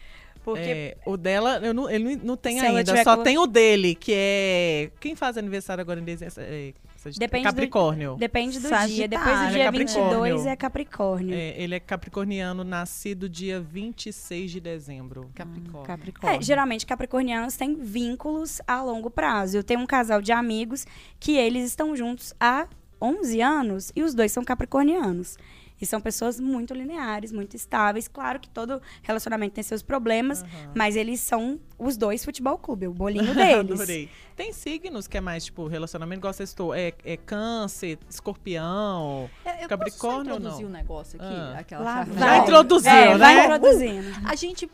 Porque 0.44 0.60
É, 0.70 0.98
o 1.06 1.16
dela, 1.18 1.60
eu 1.64 1.74
não, 1.74 1.90
ele 1.90 2.16
não- 2.16 2.36
tem 2.36 2.60
Se 2.60 2.66
ainda, 2.66 3.04
só 3.04 3.12
colo- 3.14 3.24
tem 3.24 3.38
o 3.38 3.46
dele, 3.46 3.94
que 3.96 4.12
é. 4.16 4.90
Quem 5.00 5.16
faz 5.16 5.38
aniversário 5.38 5.82
agora 5.82 6.00
em 6.00 6.04
dezembro? 6.04 6.34
É, 6.40 6.74
Sagit- 6.98 7.20
Depende 7.20 7.46
do- 7.46 7.50
Capricórnio. 7.50 8.16
depende 8.16 8.60
do 8.60 8.68
dia. 8.68 8.78
Sagitário, 8.78 9.10
Depois 9.10 9.40
do 9.40 9.46
é 9.46 9.50
dia 9.52 9.64
Capricórnio. 9.66 10.10
22 10.12 10.46
é 10.46 10.56
Capricórnio. 10.56 11.34
É, 11.36 11.62
ele 11.62 11.74
é 11.76 11.80
capricorniano, 11.80 12.64
nascido 12.64 13.28
dia 13.28 13.60
26 13.60 14.52
de 14.52 14.60
dezembro. 14.60 15.30
Capricórnio. 15.34 15.84
Capricórnio. 15.88 16.38
É, 16.40 16.42
geralmente 16.44 16.86
capricornianos 16.86 17.56
têm 17.58 17.76
vínculos 17.76 18.62
a 18.68 18.84
longo 18.84 19.10
prazo. 19.10 19.58
Eu 19.58 19.64
tenho 19.64 19.80
um 19.80 19.88
casal 19.88 20.22
de 20.22 20.32
amigos 20.32 20.86
que 21.20 21.36
eles 21.38 21.66
estão 21.66 21.96
juntos 21.96 22.36
há 22.40 22.68
11 23.02 23.42
anos 23.42 23.92
e 23.96 24.04
os 24.04 24.14
dois 24.14 24.32
são 24.32 24.44
capricornianos. 24.44 25.38
E 25.82 25.86
são 25.86 26.00
pessoas 26.00 26.40
muito 26.40 26.74
lineares, 26.76 27.32
muito 27.32 27.56
estáveis. 27.56 28.08
Claro 28.08 28.40
que 28.40 28.48
todo 28.48 28.80
relacionamento 29.02 29.56
tem 29.56 29.64
seus 29.64 29.82
problemas, 29.82 30.46
mas 30.76 30.96
eles 30.96 31.20
são 31.20 31.60
os 31.80 31.98
dois 31.98 32.24
futebol 32.24 32.58
clube, 32.58 32.88
o 32.88 32.94
bolinho 32.94 33.34
deles. 33.34 33.72
Adorei. 33.82 34.10
Tem 34.36 34.54
signos 34.54 35.08
que 35.08 35.18
é 35.18 35.22
mais, 35.22 35.46
tipo, 35.46 35.68
relacionamento, 35.68 36.20
igual 36.20 36.34
você 36.34 36.46
citou, 36.46 36.74
é, 36.74 36.94
é 37.04 37.18
câncer, 37.18 37.98
escorpião. 38.10 39.30
É, 39.44 39.64
eu 39.64 39.70
Capricórnio 39.70 40.34
ou 40.36 40.40
não? 40.40 40.60
um 40.62 40.70
negócio 40.70 41.20
aqui? 41.22 41.34
Ah. 41.34 41.56
Aquela 41.60 41.84
Lá 41.84 41.96
chave- 41.98 42.12
vai. 42.12 42.20
Já 42.30 42.38
introduziu, 42.38 42.92
é, 42.92 43.10
né? 43.10 43.18
vai 43.18 43.44
introduzindo. 43.46 44.08
A 44.26 44.36
gente 44.36 44.70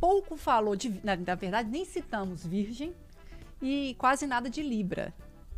pouco 0.00 0.36
falou 0.36 0.76
de. 0.76 1.00
Na, 1.02 1.16
na 1.16 1.34
verdade, 1.34 1.68
nem 1.70 1.84
citamos 1.84 2.44
Virgem 2.46 2.92
e 3.60 3.94
quase 3.98 4.26
nada 4.26 4.48
de 4.50 4.62
Libra. 4.62 5.12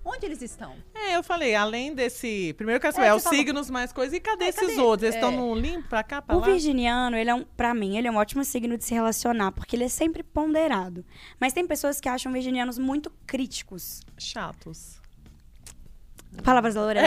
Onde 0.05 0.27
eles 0.27 0.43
estão? 0.43 0.75
É, 0.95 1.17
eu 1.17 1.23
falei, 1.23 1.55
além 1.55 1.95
desse. 1.95 2.53
Primeiro 2.59 2.77
eu 2.77 2.81
quero 2.81 2.93
É, 2.93 2.97
saber, 2.97 3.07
é, 3.07 3.11
você 3.13 3.17
os 3.17 3.23
falou- 3.25 3.39
signos, 3.39 3.71
mais 3.71 3.93
coisas. 3.93 4.15
E 4.15 4.21
cadê 4.21 4.45
É, 4.45 4.49
esses 4.51 4.61
cadê? 4.69 4.81
outros? 4.81 5.05
Eles 5.05 5.15
estão 5.15 5.33
É. 5.33 5.37
no 5.37 5.55
limpo 5.55 5.89
pra 5.89 6.03
cá, 6.03 6.21
pra 6.21 6.37
O 6.37 6.41
lá? 6.41 6.47
virginiano, 6.47 7.17
ele 7.17 7.31
é 7.31 7.35
um, 7.35 7.43
pra 7.57 7.73
mim, 7.75 7.97
ele 7.97 8.07
é 8.07 8.11
um 8.11 8.17
ótimo 8.17 8.45
signo 8.45 8.77
de 8.77 8.85
se 8.85 8.93
relacionar, 8.93 9.53
porque 9.53 9.75
ele 9.75 9.85
é 9.85 9.89
sempre 9.89 10.23
ponderado. 10.23 11.05
Mas 11.41 11.53
tem 11.55 11.67
pessoas 11.67 12.01
que 12.01 12.09
acham 12.09 12.31
virginianos 12.33 12.79
muito 12.79 13.11
críticos. 13.27 14.03
Chatos. 14.19 15.01
Palavras 16.43 16.75
da 16.75 16.81
Lorena. 16.83 17.07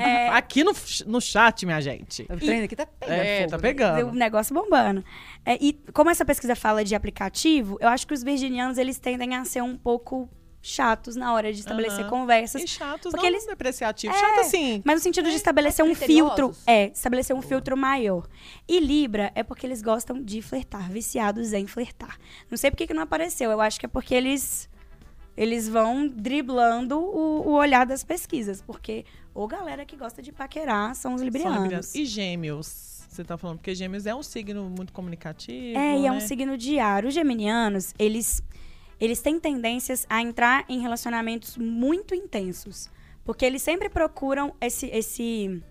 É, 0.00 0.28
Aqui 0.30 0.64
no, 0.64 0.72
no 1.06 1.20
chat, 1.20 1.64
minha 1.64 1.80
gente. 1.80 2.22
O 2.28 2.36
treino 2.36 2.64
aqui 2.64 2.74
tá 2.76 2.84
pegando. 2.86 3.20
É, 3.20 3.38
fogo, 3.40 3.50
tá 3.50 3.58
pegando. 3.58 4.08
o 4.08 4.12
negócio 4.12 4.54
bombando. 4.54 5.04
É, 5.44 5.56
e 5.60 5.72
como 5.94 6.10
essa 6.10 6.24
pesquisa 6.24 6.56
fala 6.56 6.84
de 6.84 6.94
aplicativo, 6.94 7.78
eu 7.80 7.88
acho 7.88 8.06
que 8.06 8.12
os 8.12 8.22
virginianos, 8.22 8.76
eles 8.76 8.98
tendem 8.98 9.34
a 9.36 9.44
ser 9.44 9.62
um 9.62 9.76
pouco 9.76 10.28
chatos 10.68 11.14
na 11.16 11.32
hora 11.32 11.52
de 11.52 11.60
estabelecer 11.60 12.00
Aham. 12.00 12.10
conversas. 12.10 12.62
E 12.62 12.66
chatos, 12.66 13.10
Porque 13.12 13.26
não 13.26 13.34
eles- 13.34 13.46
depreciativos. 13.46 14.16
É, 14.16 14.20
Chato 14.20 14.40
assim. 14.40 14.82
Mas 14.84 14.96
no 14.96 15.00
sentido 15.02 15.28
de 15.30 15.36
estabelecer 15.36 15.84
um 15.84 15.88
mais 15.88 15.98
criteriosos. 15.98 16.36
filtro. 16.36 16.56
É, 16.66 16.86
estabelecer 16.88 17.34
um 17.36 17.42
filtro 17.42 17.76
maior. 17.76 18.26
E 18.68 18.80
Libra 18.80 19.30
é 19.34 19.42
porque 19.42 19.66
eles 19.66 19.80
gostam 19.82 20.22
de 20.22 20.42
flertar, 20.42 20.90
viciados 20.90 21.52
em 21.52 21.66
flertar. 21.66 22.18
Não 22.50 22.56
sei 22.58 22.70
por 22.70 22.76
que 22.76 22.86
que 22.86 22.94
não 22.94 23.02
apareceu. 23.02 23.50
Eu 23.50 23.60
acho 23.60 23.78
que 23.78 23.86
é 23.86 23.88
porque 23.88 24.14
eles. 24.14 24.68
Eles 25.36 25.68
vão 25.68 26.08
driblando 26.08 26.98
o, 26.98 27.48
o 27.48 27.52
olhar 27.52 27.84
das 27.84 28.02
pesquisas. 28.02 28.62
Porque 28.62 29.04
ou 29.34 29.46
galera 29.46 29.84
que 29.84 29.94
gosta 29.96 30.22
de 30.22 30.32
paquerar 30.32 30.94
são 30.94 31.12
os 31.14 31.20
São 31.20 31.24
librianos. 31.26 31.58
librianos. 31.62 31.94
E 31.94 32.04
gêmeos? 32.06 32.96
Você 33.08 33.22
tá 33.24 33.38
falando, 33.38 33.58
porque 33.58 33.74
gêmeos 33.74 34.04
é 34.06 34.14
um 34.14 34.22
signo 34.22 34.68
muito 34.68 34.92
comunicativo. 34.92 35.78
É, 35.78 35.98
e 36.00 36.06
é 36.06 36.10
um 36.10 36.14
né? 36.16 36.20
signo 36.20 36.54
ar. 36.82 37.04
Os 37.04 37.14
geminianos, 37.14 37.94
eles, 37.98 38.42
eles 39.00 39.20
têm 39.20 39.38
tendências 39.38 40.06
a 40.08 40.22
entrar 40.22 40.64
em 40.68 40.80
relacionamentos 40.80 41.56
muito 41.56 42.14
intensos. 42.14 42.90
Porque 43.24 43.44
eles 43.44 43.62
sempre 43.62 43.88
procuram 43.88 44.54
esse, 44.60 44.86
esse 44.86 45.62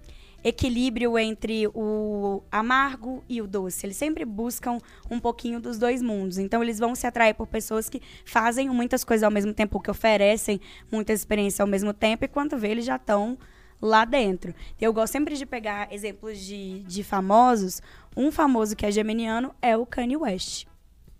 equilíbrio 0.43 1.17
entre 1.17 1.67
o 1.73 2.43
amargo 2.51 3.23
e 3.27 3.41
o 3.41 3.47
doce. 3.47 3.85
Eles 3.85 3.97
sempre 3.97 4.23
buscam 4.25 4.77
um 5.09 5.19
pouquinho 5.19 5.59
dos 5.59 5.79
dois 5.79 6.01
mundos. 6.03 6.37
Então, 6.37 6.61
eles 6.61 6.77
vão 6.77 6.93
se 6.93 7.07
atrair 7.07 7.33
por 7.33 7.47
pessoas 7.47 7.89
que 7.89 8.01
fazem 8.23 8.69
muitas 8.69 9.03
coisas 9.03 9.23
ao 9.23 9.31
mesmo 9.31 9.53
tempo, 9.53 9.79
que 9.79 9.89
oferecem 9.89 10.61
muitas 10.91 11.21
experiências 11.21 11.59
ao 11.59 11.67
mesmo 11.67 11.93
tempo, 11.93 12.25
e 12.25 12.27
quando 12.27 12.57
vê, 12.57 12.69
eles 12.69 12.85
já 12.85 12.97
estão 12.97 13.39
lá 13.81 14.05
dentro. 14.05 14.53
Eu 14.79 14.93
gosto 14.93 15.13
sempre 15.13 15.35
de 15.35 15.45
pegar 15.45 15.91
exemplos 15.91 16.39
de, 16.39 16.81
de 16.81 17.03
famosos. 17.03 17.81
Um 18.15 18.31
famoso 18.31 18.75
que 18.75 18.85
é 18.85 18.91
geminiano 18.91 19.53
é 19.61 19.75
o 19.75 19.85
Kanye 19.85 20.17
West, 20.17 20.65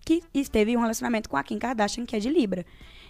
que 0.06 0.22
esteve 0.34 0.72
em 0.72 0.78
um 0.78 0.82
relacionamento 0.82 1.28
com 1.28 1.36
a 1.36 1.44
Kim 1.44 1.58
Kardashian, 1.58 2.06
que 2.06 2.16
é 2.16 2.20
de 2.20 2.30
Libra. 2.30 2.66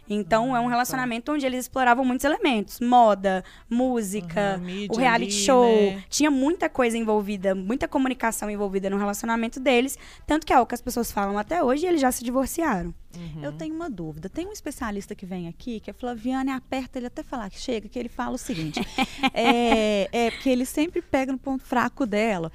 Então, 0.08 0.54
Ah, 0.54 0.60
é 0.60 0.62
um 0.62 0.68
relacionamento 0.68 1.32
onde 1.32 1.46
eles 1.46 1.62
exploravam 1.62 2.06
muitos 2.06 2.24
elementos. 2.24 2.80
Moda, 2.80 3.44
música, 3.70 4.58
mídia 4.60 4.96
o 4.96 4.98
reality 5.00 5.32
ali, 5.34 5.46
show. 5.46 5.66
né? 5.66 6.04
Tinha 6.10 6.30
muita 6.30 6.70
coisa 6.70 6.98
envolvida, 6.98 7.56
muita 7.56 7.88
comunicação 7.88 8.50
envolvida 8.50 8.90
no 8.90 8.98
relacionamento 8.98 9.60
deles. 9.60 9.98
Tanto 10.28 10.46
que 10.46 10.54
é 10.54 10.60
o 10.60 10.66
que 10.66 10.76
as 10.76 10.82
pessoas 10.82 11.12
falam 11.12 11.38
até 11.38 11.64
hoje 11.64 11.86
e 11.86 11.90
eles 11.90 12.02
já 12.02 12.12
se 12.12 12.24
divorciaram. 12.24 12.94
Eu 13.42 13.54
tenho 13.54 13.74
uma 13.74 13.90
dúvida. 13.90 14.28
Tem 14.30 14.46
um 14.46 14.52
especialista 14.52 15.16
que 15.16 15.26
vem 15.26 15.48
aqui, 15.48 15.80
que 15.80 15.90
é 15.90 15.94
Flaviane, 15.94 16.52
aperta 16.52 17.00
ele 17.00 17.08
até 17.08 17.24
falar 17.24 17.50
que 17.50 17.58
chega, 17.60 17.88
que 17.88 17.98
ele 17.98 18.10
fala 18.10 18.36
o 18.36 18.38
seguinte: 18.38 18.82
é, 19.34 20.10
é 20.12 20.32
porque 20.32 20.50
ele 20.50 20.66
sempre 20.66 21.02
pega 21.02 21.32
no 21.32 21.38
ponto 21.38 21.64
fraco 21.64 22.06
dela. 22.06 22.52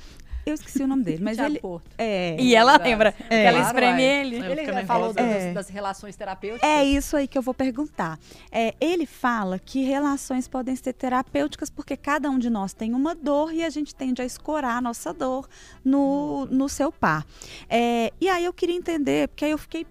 Eu 0.51 0.55
esqueci 0.55 0.83
o 0.83 0.87
nome 0.87 1.03
dele, 1.05 1.23
mas 1.23 1.37
Thiago 1.37 1.53
ele. 1.53 1.61
Porto. 1.61 1.91
É, 1.99 2.37
E 2.39 2.55
ela 2.55 2.77
lembra 2.77 3.13
que 3.13 3.23
É. 3.31 3.45
ela 3.45 3.59
Claro, 3.59 3.67
espreme 3.69 4.03
uai. 4.03 4.03
ele. 4.03 4.37
É, 4.37 4.51
Ele 4.53 4.65
fica 4.67 4.87
falou 4.87 5.13
das, 5.13 5.25
É. 5.27 5.53
das 5.53 5.69
relações 5.69 6.17
terapêuticas. 6.17 6.69
É 6.69 6.85
isso 6.85 7.17
aí 7.17 7.27
que 7.29 7.39
eu 7.39 7.43
vou 7.43 7.55
perguntar. 7.55 8.19
É, 8.51 8.75
ele 8.81 9.07
fala 9.07 9.59
que 9.59 9.83
relações 9.83 10.49
podem 10.49 10.75
ser 10.77 10.93
terapêuticas 10.93 11.71
porque 11.71 11.97
cada 11.97 12.29
um 12.31 12.39
de 12.39 12.51
nós 12.51 12.73
tem 12.73 12.95
uma 12.95 13.15
dor 13.15 13.53
e 13.53 13.63
a 13.65 13.71
gente 13.71 13.95
tende 13.95 14.21
a 14.23 14.25
escorar 14.25 14.77
a 14.77 14.81
nossa 14.81 15.13
dor 15.13 15.49
no, 15.85 16.47
no 16.47 16.69
seu 16.69 16.91
par. 16.93 17.25
É, 17.69 18.13
e 18.21 18.29
aí 18.29 18.45
eu 18.45 18.53
queria 18.53 18.77
entender, 18.77 19.29
porque 19.29 19.45
aí 19.45 19.51
eu 19.51 19.59
fiquei 19.59 19.87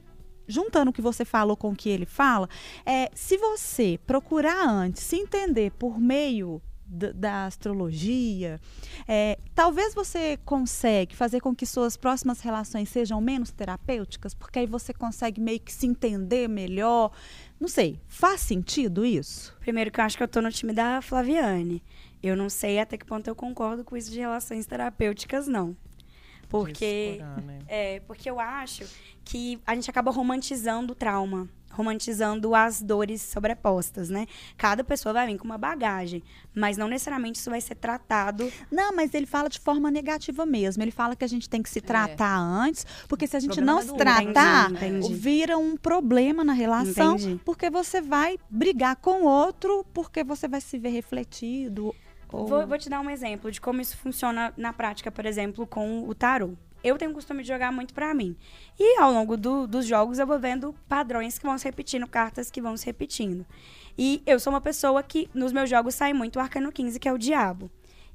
juntando 0.48 0.90
o 0.90 0.94
que 0.94 1.02
você 1.02 1.24
falou 1.24 1.56
com 1.56 1.70
o 1.70 1.76
que 1.76 1.90
ele 1.90 2.06
fala. 2.08 2.50
É, 2.86 3.10
se 3.14 3.38
você 3.38 4.00
procurar 4.08 4.68
antes 4.68 5.04
se 5.04 5.16
entender 5.16 5.72
por 5.78 6.00
meio 6.00 6.60
da, 6.90 7.46
astrologia, 7.46 8.60
é, 9.08 9.38
talvez 9.54 9.94
você 9.94 10.38
consegue 10.44 11.16
fazer 11.16 11.40
com 11.40 11.56
que 11.56 11.66
suas 11.66 11.96
próximas 11.96 12.42
relações 12.42 12.90
sejam 12.90 13.22
menos 13.22 13.52
terapêuticas, 13.52 14.34
porque 14.34 14.60
aí 14.60 14.66
você 14.66 14.94
consegue 14.94 15.40
meio 15.40 15.60
que 15.60 15.72
se 15.72 15.86
entender 15.86 16.48
melhor. 16.48 17.12
Não 17.60 17.68
sei, 17.68 18.00
faz 18.08 18.42
sentido 18.42 19.06
isso? 19.06 19.56
Primeiro 19.60 19.92
que 19.92 20.00
eu 20.00 20.04
acho 20.04 20.18
que 20.18 20.24
eu 20.24 20.28
tô 20.28 20.42
no 20.42 20.52
time 20.52 20.74
da 20.74 21.02
Flaviane. 21.02 21.84
Eu 22.22 22.36
não 22.36 22.50
sei 22.50 22.80
até 22.80 22.98
que 22.98 23.06
ponto 23.06 23.28
eu 23.28 23.36
concordo 23.36 23.84
com 23.84 23.96
isso 23.96 24.12
de 24.12 24.20
relações 24.20 24.66
terapêuticas, 24.66 25.48
não. 25.48 25.76
Porque 26.50 27.20
né? 27.46 27.60
É, 27.68 28.00
porque 28.02 28.30
eu 28.30 28.40
acho 28.40 28.84
que 29.24 29.60
a 29.66 29.76
gente 29.76 29.90
acaba 29.90 30.10
romantizando 30.10 30.94
o 30.94 30.96
trauma, 30.96 31.48
romantizando 31.80 32.54
as 32.54 32.82
dores 32.82 33.22
sobrepostas, 33.22 34.10
né? 34.10 34.28
Cada 34.58 34.84
pessoa 34.84 35.14
vai 35.14 35.26
vir 35.28 35.38
com 35.38 35.46
uma 35.46 35.58
bagagem, 35.58 36.22
mas 36.54 36.78
não 36.78 36.90
necessariamente 36.90 37.40
isso 37.40 37.50
vai 37.50 37.62
ser 37.62 37.76
tratado. 37.76 38.52
Não, 38.70 38.94
mas 38.94 39.14
ele 39.14 39.26
fala 39.26 39.48
de 39.48 39.60
forma 39.60 39.90
negativa 39.90 40.46
mesmo. 40.46 40.84
Ele 40.84 40.92
fala 40.92 41.16
que 41.16 41.24
a 41.24 41.28
gente 41.28 41.50
tem 41.50 41.64
que 41.64 41.70
se 41.70 41.80
tratar 41.80 42.38
antes, 42.38 42.86
porque 43.08 43.26
se 43.26 43.38
a 43.38 43.40
gente 43.40 43.56
Problema 43.56 43.72
não 43.72 43.80
é 43.80 43.86
se 43.86 43.96
tratar. 43.96 44.72
Entendi, 44.72 44.98
entendi. 44.98 45.14
vira 45.14 45.58
um 45.58 45.78
problema 45.78 46.44
na 46.44 46.54
relação, 46.54 47.16
Entendi. 47.16 47.42
porque 47.46 47.70
você 47.70 48.02
vai 48.02 48.38
brigar 48.50 48.98
com 48.98 49.24
o 49.24 49.26
outro, 49.26 49.86
porque 49.94 50.24
você 50.24 50.48
vai 50.48 50.60
se 50.60 50.78
ver 50.78 50.90
refletido. 50.90 51.96
Ou... 52.32 52.46
Vou, 52.46 52.68
vou 52.68 52.78
te 52.78 52.90
dar 52.90 53.00
um 53.00 53.10
exemplo 53.10 53.50
de 53.50 53.62
como 53.62 53.80
isso 53.80 53.98
funciona 53.98 54.54
na 54.58 54.74
prática, 54.74 55.10
por 55.10 55.26
exemplo, 55.26 55.66
com 55.66 56.08
o 56.08 56.14
tarô. 56.14 56.56
Eu 56.84 56.98
tenho 56.98 57.12
o 57.12 57.14
costume 57.14 57.42
de 57.42 57.48
jogar 57.50 57.72
muito 57.72 57.94
pra 57.94 58.14
mim. 58.14 58.36
E 58.80 59.00
ao 59.00 59.12
longo 59.12 59.36
do- 59.38 59.68
dos 59.68 59.86
jogos 59.86 60.20
eu 60.20 60.28
vou 60.28 60.40
vendo 60.40 60.74
padrões 60.88 61.38
que 61.38 61.46
vão 61.46 61.58
se 61.58 61.66
repetindo, 61.66 62.08
cartas 62.08 62.50
que 62.52 62.62
vão 62.62 62.76
se 62.78 62.86
repetindo. 62.86 63.46
E 63.98 64.22
eu 64.26 64.40
sou 64.40 64.54
uma 64.54 64.62
pessoa 64.62 65.04
que 65.04 65.30
nos 65.34 65.52
meus 65.52 65.70
jogos 65.70 65.96
sai 65.96 66.14
muito 66.14 66.38
o 66.38 66.40
Arcano 66.40 66.72
15, 66.72 67.00
que 67.00 67.08
é 67.10 67.14
o 67.14 67.18
diabo. 67.18 67.70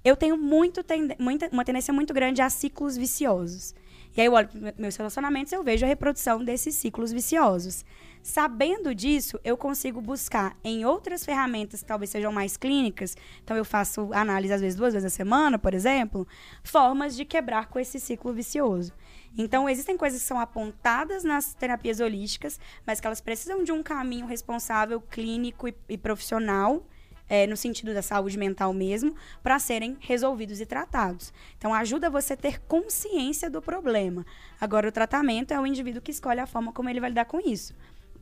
Eu 0.04 0.16
tenho 0.16 0.36
muito 0.36 0.82
tende- 0.82 1.16
muita, 1.18 1.48
uma 1.52 1.64
tendência 1.64 1.92
muito 1.92 2.12
grande 2.12 2.42
a 2.42 2.50
ciclos 2.50 2.96
viciosos. 2.96 3.74
E 4.16 4.20
aí 4.20 4.26
eu 4.26 4.32
olho 4.32 4.48
para 4.48 4.74
meus 4.78 4.94
relacionamentos 4.96 5.52
e 5.52 5.56
eu 5.56 5.62
vejo 5.62 5.84
a 5.84 5.88
reprodução 5.88 6.44
desses 6.44 6.74
ciclos 6.74 7.10
viciosos. 7.10 7.84
Sabendo 8.24 8.94
disso, 8.94 9.38
eu 9.44 9.54
consigo 9.54 10.00
buscar 10.00 10.56
em 10.64 10.82
outras 10.86 11.26
ferramentas 11.26 11.82
que 11.82 11.86
talvez 11.86 12.08
sejam 12.08 12.32
mais 12.32 12.56
clínicas. 12.56 13.14
Então 13.44 13.54
eu 13.54 13.66
faço 13.66 14.08
análise 14.14 14.50
às 14.50 14.62
vezes 14.62 14.78
duas 14.78 14.94
vezes 14.94 15.12
a 15.12 15.14
semana, 15.14 15.58
por 15.58 15.74
exemplo, 15.74 16.26
formas 16.62 17.14
de 17.14 17.26
quebrar 17.26 17.66
com 17.68 17.78
esse 17.78 18.00
ciclo 18.00 18.32
vicioso. 18.32 18.94
Então 19.36 19.68
existem 19.68 19.94
coisas 19.94 20.22
que 20.22 20.26
são 20.26 20.40
apontadas 20.40 21.22
nas 21.22 21.52
terapias 21.52 22.00
holísticas, 22.00 22.58
mas 22.86 22.98
que 22.98 23.06
elas 23.06 23.20
precisam 23.20 23.62
de 23.62 23.72
um 23.72 23.82
caminho 23.82 24.24
responsável, 24.24 25.02
clínico 25.02 25.68
e, 25.68 25.74
e 25.86 25.98
profissional 25.98 26.82
é, 27.28 27.46
no 27.46 27.56
sentido 27.58 27.92
da 27.92 28.02
saúde 28.02 28.38
mental 28.38 28.72
mesmo, 28.72 29.14
para 29.42 29.58
serem 29.58 29.96
resolvidos 30.00 30.60
e 30.60 30.66
tratados. 30.66 31.32
Então, 31.58 31.74
ajuda 31.74 32.10
você 32.10 32.34
a 32.34 32.36
ter 32.36 32.60
consciência 32.60 33.50
do 33.50 33.62
problema. 33.62 34.24
Agora, 34.60 34.88
o 34.88 34.92
tratamento 34.92 35.52
é 35.52 35.60
o 35.60 35.66
indivíduo 35.66 36.02
que 36.02 36.10
escolhe 36.10 36.40
a 36.40 36.46
forma 36.46 36.72
como 36.72 36.88
ele 36.88 37.00
vai 37.00 37.10
lidar 37.10 37.24
com 37.24 37.40
isso. 37.40 37.74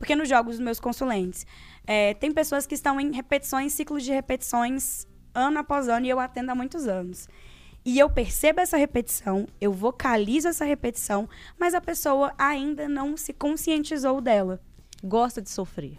Porque 0.03 0.17
nos 0.17 0.27
jogos 0.27 0.57
dos 0.57 0.65
meus 0.65 0.81
consulentes, 0.81 1.47
é, 1.87 2.13
tem 2.15 2.29
pessoas 2.29 2.67
que 2.67 2.75
estão 2.75 2.99
em 2.99 3.13
repetições, 3.13 3.71
ciclos 3.71 4.03
de 4.03 4.11
repetições, 4.11 5.07
ano 5.33 5.59
após 5.59 5.87
ano, 5.87 6.05
e 6.05 6.09
eu 6.09 6.19
atendo 6.19 6.51
há 6.51 6.55
muitos 6.55 6.89
anos. 6.89 7.25
E 7.85 7.97
eu 7.97 8.09
percebo 8.09 8.59
essa 8.59 8.75
repetição, 8.75 9.47
eu 9.61 9.71
vocalizo 9.71 10.49
essa 10.49 10.65
repetição, 10.65 11.29
mas 11.57 11.73
a 11.73 11.79
pessoa 11.79 12.33
ainda 12.37 12.89
não 12.89 13.15
se 13.15 13.31
conscientizou 13.31 14.19
dela. 14.19 14.59
Gosta 15.01 15.41
de 15.41 15.49
sofrer. 15.49 15.97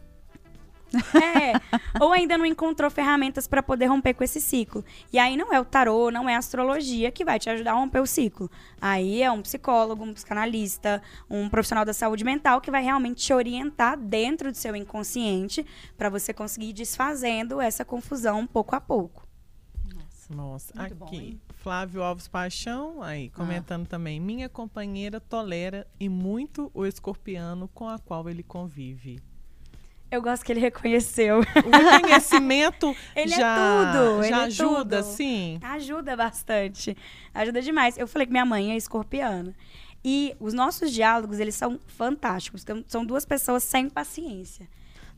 É, 1.15 1.53
ou 2.01 2.13
ainda 2.13 2.39
não 2.39 2.47
encontrou 2.47 2.91
ferramentas 2.91 3.47
para 3.47 3.63
poder 3.63 3.87
romper 3.87 4.15
com 4.15 4.25
esse 4.25 4.41
ciclo. 4.41 4.85
E 5.13 5.19
aí 5.19 5.37
não 5.37 5.53
é 5.53 5.61
o 5.61 5.65
tarô, 5.65 6.11
não 6.11 6.29
é 6.29 6.35
a 6.35 6.39
astrologia 6.39 7.11
que 7.11 7.25
vai 7.25 7.39
te 7.39 7.51
ajudar 7.51 7.73
a 7.73 7.75
romper 7.75 8.01
o 8.01 8.07
ciclo. 8.07 8.51
Aí 8.81 9.23
é 9.23 9.31
um 9.31 9.43
psicólogo, 9.43 10.05
um 10.05 10.15
psicanalista, 10.15 11.03
um 11.29 11.49
profissional 11.49 11.85
da 11.85 11.93
saúde 11.93 12.25
mental 12.25 12.61
que 12.61 12.71
vai 12.71 12.83
realmente 12.83 13.25
te 13.25 13.33
orientar 13.33 13.99
dentro 13.99 14.53
do 14.53 14.57
seu 14.57 14.75
inconsciente 14.77 15.67
para 15.97 16.09
você 16.09 16.33
conseguir 16.33 16.69
ir 16.69 16.75
desfazendo 16.75 17.61
essa 17.61 17.85
confusão 17.85 18.47
pouco 18.47 18.77
a 18.77 18.81
pouco. 18.81 19.25
Nossa, 20.31 20.73
Muito 20.75 20.95
aqui. 21.05 21.17
bom, 21.17 21.23
hein? 21.23 21.41
Flávio 21.51 22.03
Alves 22.03 22.29
Paixão, 22.29 23.03
aí, 23.03 23.29
comentando 23.31 23.87
também. 23.87 24.19
Minha 24.19 24.49
companheira 24.49 25.21
tolera 25.21 25.87
e 26.01 26.09
muito 26.09 26.71
o 26.75 26.87
escorpiano 26.87 27.69
com 27.69 27.89
a 27.89 27.99
qual 27.99 28.29
ele 28.29 28.43
convive. 28.43 29.21
Eu 30.15 30.23
gosto 30.23 30.45
que 30.45 30.53
ele 30.53 30.61
reconheceu. 30.61 31.41
O 31.41 31.93
reconhecimento 31.93 32.95
Ele 33.17 33.35
é 33.35 33.37
já, 33.37 33.93
tudo, 33.93 34.23
ele 34.23 34.29
já 34.29 34.41
é 34.43 34.45
ajuda, 34.45 35.03
tudo. 35.03 35.13
sim. 35.13 35.59
Ajuda 35.63 36.17
bastante. 36.17 36.97
Ajuda 37.35 37.61
demais. 37.61 37.99
Eu 37.99 38.07
falei 38.07 38.27
que 38.27 38.33
minha 38.33 38.45
mãe 38.45 38.73
é 38.73 38.77
escorpiana. 38.77 39.55
E 40.05 40.37
os 40.39 40.53
nossos 40.53 40.93
diálogos, 40.93 41.41
eles 41.41 41.55
são 41.55 41.81
fantásticos. 41.87 42.63
Então, 42.63 42.85
São 42.87 43.05
duas 43.05 43.25
pessoas 43.25 43.65
sem 43.65 43.89
paciência. 43.89 44.69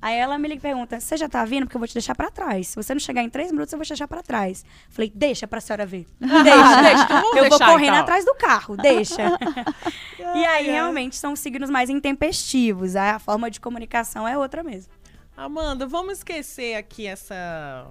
Aí 0.01 0.17
ela 0.17 0.39
me 0.39 0.49
liga 0.49 0.59
e 0.59 0.63
pergunta: 0.63 1.01
Você 1.01 1.17
já 1.17 1.29
tá 1.29 1.45
vindo? 1.45 1.65
Porque 1.65 1.77
eu 1.77 1.81
vou 1.81 1.89
te 1.89 1.95
deixar 1.95 2.15
pra 2.15 2.31
trás. 2.31 2.69
Se 2.69 2.77
você 2.77 2.95
não 2.95 3.01
chegar 3.01 3.23
em 3.23 3.31
três 3.31 3.51
minutos, 3.51 3.73
eu 3.73 3.79
vou 3.79 3.85
te 3.85 3.89
deixar 3.89 4.07
pra 4.07 4.23
trás. 4.23 4.65
Falei: 4.91 5.11
Deixa 5.15 5.47
pra 5.47 5.61
senhora 5.61 5.87
ver. 5.87 6.07
Deixa, 6.21 6.83
deixa. 6.83 7.09
Eu 7.13 7.49
vou 7.49 7.49
deixar, 7.49 7.67
correndo 7.71 7.93
então. 7.93 8.03
atrás 8.03 8.25
do 8.25 8.35
carro. 8.35 8.77
Deixa. 8.77 9.23
e 10.35 10.45
aí, 10.45 10.67
realmente, 10.67 11.17
são 11.17 11.35
signos 11.35 11.71
mais 11.71 11.89
intempestivos. 11.91 12.95
Aí 12.97 13.11
a 13.11 13.19
forma 13.19 13.51
de 13.51 13.61
comunicação 13.61 14.27
é 14.29 14.37
outra 14.37 14.63
mesmo. 14.63 14.93
Amanda, 15.37 15.87
vamos 15.87 16.19
esquecer 16.19 16.77
aqui 16.77 17.07
essa. 17.07 17.87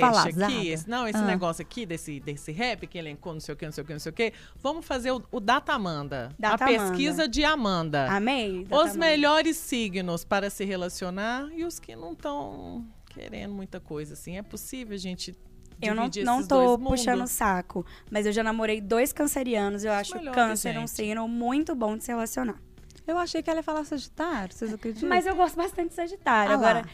Teste 0.00 0.06
Falazada. 0.16 0.46
aqui. 0.46 0.68
esse- 0.68 0.88
não, 0.88 1.06
esse 1.08 1.18
Ah. 1.18 1.22
negócio 1.26 1.62
aqui 1.62 1.84
desse, 1.86 2.20
desse 2.20 2.52
rap 2.52 2.86
que 2.86 2.98
elencou, 2.98 3.32
não 3.32 3.40
sei 3.40 3.54
o 3.54 3.56
que, 3.56 3.64
não 3.64 3.72
sei 3.72 3.82
o 3.82 3.86
que, 3.86 3.92
não 3.92 4.00
sei 4.00 4.10
o 4.10 4.12
que. 4.14 4.32
Vamos 4.62 4.84
fazer 4.86 5.10
o, 5.12 5.22
o 5.30 5.40
Data 5.40 5.72
Amanda. 5.72 6.30
Data 6.38 6.64
a 6.64 6.68
Amanda. 6.68 6.88
pesquisa 6.90 7.28
de 7.28 7.44
Amanda. 7.44 8.06
Amei. 8.10 8.62
Os 8.70 8.86
Data 8.86 8.98
melhores 8.98 9.56
signos 9.56 10.24
para 10.24 10.50
se 10.50 10.64
relacionar 10.64 11.48
e 11.54 11.64
os 11.64 11.78
que 11.78 11.94
não 11.96 12.12
estão 12.12 12.84
querendo 13.06 13.54
muita 13.54 13.78
coisa, 13.80 14.14
assim. 14.14 14.36
É 14.36 14.42
possível 14.42 14.94
a 14.94 14.98
gente 14.98 15.36
Eu 15.82 15.94
não, 15.94 16.08
não 16.24 16.46
tô 16.46 16.78
puxando 16.78 17.22
o 17.22 17.26
saco, 17.26 17.84
mas 18.10 18.26
eu 18.26 18.32
já 18.32 18.42
namorei 18.42 18.80
dois 18.80 19.12
cancerianos. 19.12 19.84
Eu 19.84 19.92
acho 19.92 20.14
melhores, 20.16 20.34
câncer 20.34 20.78
um 20.78 20.86
signo 20.86 21.26
muito 21.28 21.74
bom 21.74 21.96
de 21.96 22.04
se 22.04 22.12
relacionar. 22.12 22.60
Eu 23.06 23.18
achei 23.18 23.42
que 23.42 23.50
ela 23.50 23.58
ia 23.58 23.62
falar 23.62 23.84
Sagitário, 23.84 24.54
vocês 24.54 24.72
acreditam? 24.72 25.08
Mas 25.08 25.26
eu 25.26 25.36
gosto 25.36 25.56
bastante 25.56 25.90
de 25.90 25.94
Sagitário. 25.94 26.52
Ah. 26.52 26.54
Agora, 26.54 26.84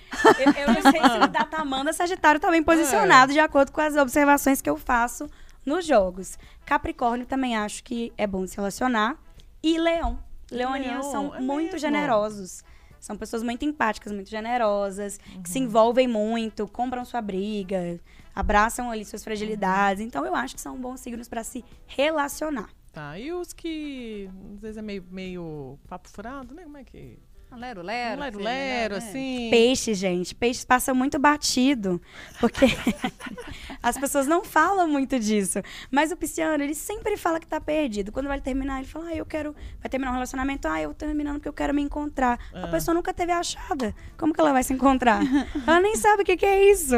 eu, 0.40 0.52
eu 0.52 0.74
não 0.74 0.82
sei 0.90 1.00
se 1.00 1.18
o 1.24 1.28
Datamanda 1.28 1.92
Sagitário 1.92 2.40
tá 2.40 2.50
bem 2.50 2.62
posicionado 2.62 3.32
de 3.32 3.38
acordo 3.38 3.70
com 3.70 3.80
as 3.80 3.94
observações 3.96 4.61
que 4.61 4.68
eu 4.68 4.76
faço 4.76 5.30
nos 5.64 5.86
jogos. 5.86 6.36
Capricórnio 6.66 7.26
também 7.26 7.56
acho 7.56 7.84
que 7.84 8.12
é 8.18 8.26
bom 8.26 8.44
de 8.44 8.50
se 8.50 8.56
relacionar. 8.56 9.16
E 9.62 9.78
Leão. 9.78 10.18
Leoninos 10.50 11.06
Leão, 11.06 11.12
são 11.12 11.34
é 11.36 11.40
muito 11.40 11.64
mesmo? 11.74 11.78
generosos. 11.78 12.64
São 12.98 13.16
pessoas 13.16 13.42
muito 13.42 13.64
empáticas, 13.64 14.12
muito 14.12 14.28
generosas, 14.28 15.16
que 15.16 15.36
Uhum. 15.36 15.42
se 15.46 15.58
envolvem 15.61 16.08
muito, 16.08 16.66
compram 16.68 17.04
sua 17.04 17.22
briga, 17.22 17.98
abraçam 18.34 18.90
ali 18.90 19.04
suas 19.04 19.22
fragilidades. 19.22 20.02
Então 20.02 20.26
eu 20.26 20.34
acho 20.34 20.54
que 20.56 20.61
são 20.61 20.76
bons 20.76 21.00
signos 21.00 21.28
para 21.28 21.44
se 21.44 21.64
relacionar. 21.86 22.68
Tá, 22.93 23.18
e 23.18 23.32
os 23.32 23.53
que 23.53 24.28
às 24.55 24.61
vezes 24.61 24.76
é 24.76 24.82
meio, 24.82 25.05
meio 25.11 25.78
papo 25.88 26.09
furado, 26.09 26.55
né? 26.55 26.64
Como 26.64 26.76
é 26.76 26.84
que... 26.84 27.18
Lero, 27.57 27.80
Um 27.80 27.84
lero. 27.84 28.20
lero, 28.20 28.38
lero, 28.38 28.92
né? 28.94 28.98
assim. 28.98 29.48
Peixes, 29.51 29.98
gente. 29.98 30.34
Peixes 30.34 30.64
passa 30.64 30.94
muito 30.94 31.18
batido. 31.18 32.01
Porque 32.40 32.64
as 33.82 33.98
pessoas 33.98 34.26
não 34.26 34.44
falam 34.44 34.88
muito 34.88 35.18
disso. 35.18 35.61
Mas 35.90 36.11
o 36.12 36.16
pisciano, 36.16 36.62
ele 36.62 36.74
sempre 36.74 37.16
fala 37.16 37.38
que 37.40 37.46
tá 37.46 37.61
perdido. 37.61 38.12
Quando 38.12 38.28
vai 38.28 38.40
terminar, 38.40 38.78
ele 38.78 38.86
fala, 38.88 39.09
ah, 39.09 39.14
eu 39.14 39.26
quero... 39.26 39.55
Vai 39.80 39.90
terminar 39.90 40.11
um 40.11 40.14
relacionamento, 40.14 40.68
ah, 40.68 40.80
eu 40.80 40.90
tô 40.94 41.05
terminando 41.07 41.34
porque 41.34 41.48
eu 41.48 41.53
quero 41.53 41.74
me 41.74 41.82
encontrar. 41.82 42.38
A 42.55 42.64
Ah. 42.64 42.68
pessoa 42.68 42.94
nunca 42.94 43.12
teve 43.12 43.32
achada. 43.32 43.94
Como 44.16 44.32
que 44.32 44.40
ela 44.40 44.53
vai 44.53 44.62
se 44.62 44.72
encontrar? 44.72 45.20
ela 45.66 45.80
nem 45.80 45.96
sabe 45.96 46.22
o 46.22 46.24
que, 46.24 46.36
que 46.36 46.46
é 46.46 46.70
isso. 46.70 46.94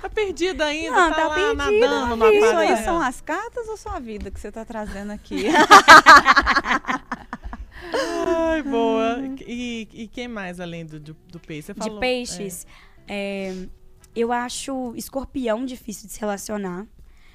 Tá 0.00 0.08
perdida 0.10 0.64
ainda, 0.66 0.90
Não, 0.96 1.08
tá, 1.10 1.14
tá 1.16 1.28
lá 1.28 1.34
perdida 1.56 1.88
nadando. 2.06 2.32
Isso 2.32 2.56
aí 2.56 2.76
são 2.84 3.00
as 3.00 3.20
cartas 3.20 3.68
ou 3.68 3.76
sua 3.76 3.98
vida 4.00 4.30
que 4.30 4.38
você 4.40 4.50
tá 4.50 4.64
trazendo 4.64 5.12
aqui? 5.12 5.46
Ai, 8.26 8.62
boa. 8.62 9.18
E, 9.46 9.88
e 9.92 10.08
quem 10.08 10.28
mais 10.28 10.60
além 10.60 10.86
do, 10.86 11.00
do, 11.00 11.16
do 11.28 11.40
peixe? 11.40 11.66
Você 11.66 11.74
de 11.74 11.80
falou, 11.80 12.00
peixes, 12.00 12.66
é, 13.08 13.66
eu 14.14 14.32
acho 14.32 14.94
escorpião 14.96 15.64
difícil 15.64 16.06
de 16.06 16.14
se 16.14 16.20
relacionar. 16.20 16.86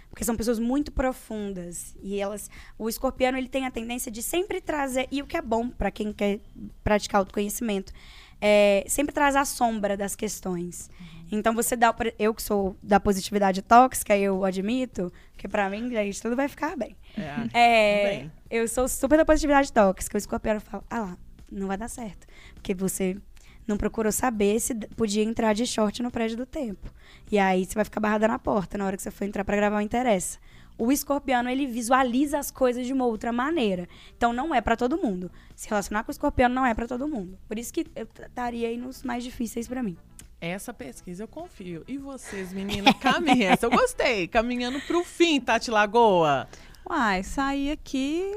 Porque 0.09 0.23
são 0.23 0.35
pessoas 0.35 0.57
muito 0.57 0.91
profundas. 0.91 1.95
E 2.01 2.19
elas. 2.19 2.49
O 2.77 2.89
escorpiano 2.89 3.37
ele 3.37 3.49
tem 3.49 3.65
a 3.65 3.71
tendência 3.71 4.11
de 4.11 4.23
sempre 4.23 4.59
trazer. 4.61 5.07
E 5.11 5.21
o 5.21 5.27
que 5.27 5.37
é 5.37 5.41
bom 5.41 5.69
para 5.69 5.91
quem 5.91 6.11
quer 6.11 6.39
praticar 6.83 7.19
autoconhecimento. 7.19 7.93
É, 8.39 8.83
sempre 8.87 9.13
traz 9.13 9.35
a 9.35 9.45
sombra 9.45 9.97
das 9.97 10.15
questões. 10.15 10.89
Então 11.31 11.53
você 11.53 11.75
dá. 11.75 11.93
Eu 12.17 12.33
que 12.33 12.41
sou 12.41 12.77
da 12.81 12.99
positividade 12.99 13.61
tóxica, 13.61 14.17
eu 14.17 14.45
admito, 14.45 15.11
que 15.35 15.47
para 15.47 15.69
mim, 15.69 15.89
gente, 15.89 16.21
tudo 16.21 16.35
vai 16.35 16.47
ficar 16.47 16.75
bem. 16.77 16.95
É, 17.17 17.59
É, 17.59 18.09
Bem. 18.09 18.31
Eu 18.49 18.67
sou 18.67 18.87
super 18.87 19.17
da 19.17 19.25
positividade 19.25 19.71
tóxica. 19.71 20.15
O 20.15 20.17
escorpião 20.17 20.59
fala, 20.59 20.83
ah 20.89 20.99
lá, 20.99 21.17
não 21.51 21.67
vai 21.67 21.77
dar 21.77 21.87
certo. 21.87 22.27
Porque 22.53 22.73
você 22.73 23.17
não 23.67 23.77
procurou 23.77 24.11
saber 24.11 24.59
se 24.59 24.73
podia 24.95 25.23
entrar 25.23 25.53
de 25.53 25.65
short 25.65 26.01
no 26.01 26.09
prédio 26.09 26.37
do 26.37 26.45
tempo. 26.45 26.91
E 27.31 27.37
aí 27.37 27.65
você 27.65 27.75
vai 27.75 27.83
ficar 27.83 27.99
barrada 27.99 28.27
na 28.27 28.39
porta 28.39 28.77
na 28.77 28.85
hora 28.85 28.95
que 28.95 29.03
você 29.03 29.11
for 29.11 29.25
entrar 29.25 29.43
pra 29.43 29.55
gravar 29.55 29.77
o 29.77 29.81
Interessa. 29.81 30.39
O 30.77 30.91
escorpiano, 30.91 31.49
ele 31.49 31.65
visualiza 31.65 32.37
as 32.37 32.51
coisas 32.51 32.85
de 32.85 32.93
uma 32.93 33.05
outra 33.05 33.31
maneira. 33.31 33.89
Então 34.15 34.31
não 34.31 34.53
é 34.53 34.61
pra 34.61 34.77
todo 34.77 34.95
mundo. 34.97 35.31
Se 35.55 35.67
relacionar 35.67 36.03
com 36.03 36.09
o 36.09 36.13
escorpiano 36.13 36.53
não 36.53 36.65
é 36.65 36.73
pra 36.73 36.87
todo 36.87 37.07
mundo. 37.07 37.37
Por 37.47 37.57
isso 37.57 37.73
que 37.73 37.87
eu 37.95 38.07
estaria 38.27 38.67
aí 38.67 38.77
nos 38.77 39.03
mais 39.03 39.23
difíceis 39.23 39.67
pra 39.67 39.81
mim. 39.81 39.97
Essa 40.39 40.71
pesquisa 40.71 41.23
eu 41.23 41.27
confio. 41.27 41.83
E 41.87 41.97
vocês, 41.97 42.53
meninas. 42.53 42.93
Essa 43.41 43.65
eu 43.65 43.71
gostei. 43.71 44.27
Caminhando 44.27 44.79
pro 44.81 45.03
fim, 45.03 45.41
Tati 45.41 45.71
Lagoa. 45.71 46.47
Uai, 46.89 47.21
saí 47.23 47.71
aqui. 47.71 48.31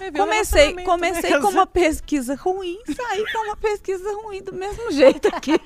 E 0.00 0.12
Comecei, 0.12 0.74
comecei 0.84 1.30
né? 1.30 1.40
com 1.40 1.48
uma 1.48 1.66
pesquisa 1.66 2.34
ruim, 2.34 2.78
saí 2.94 3.24
com 3.32 3.38
uma 3.46 3.56
pesquisa 3.56 4.12
ruim 4.22 4.42
do 4.42 4.52
mesmo 4.52 4.90
jeito 4.92 5.28
aqui. 5.28 5.52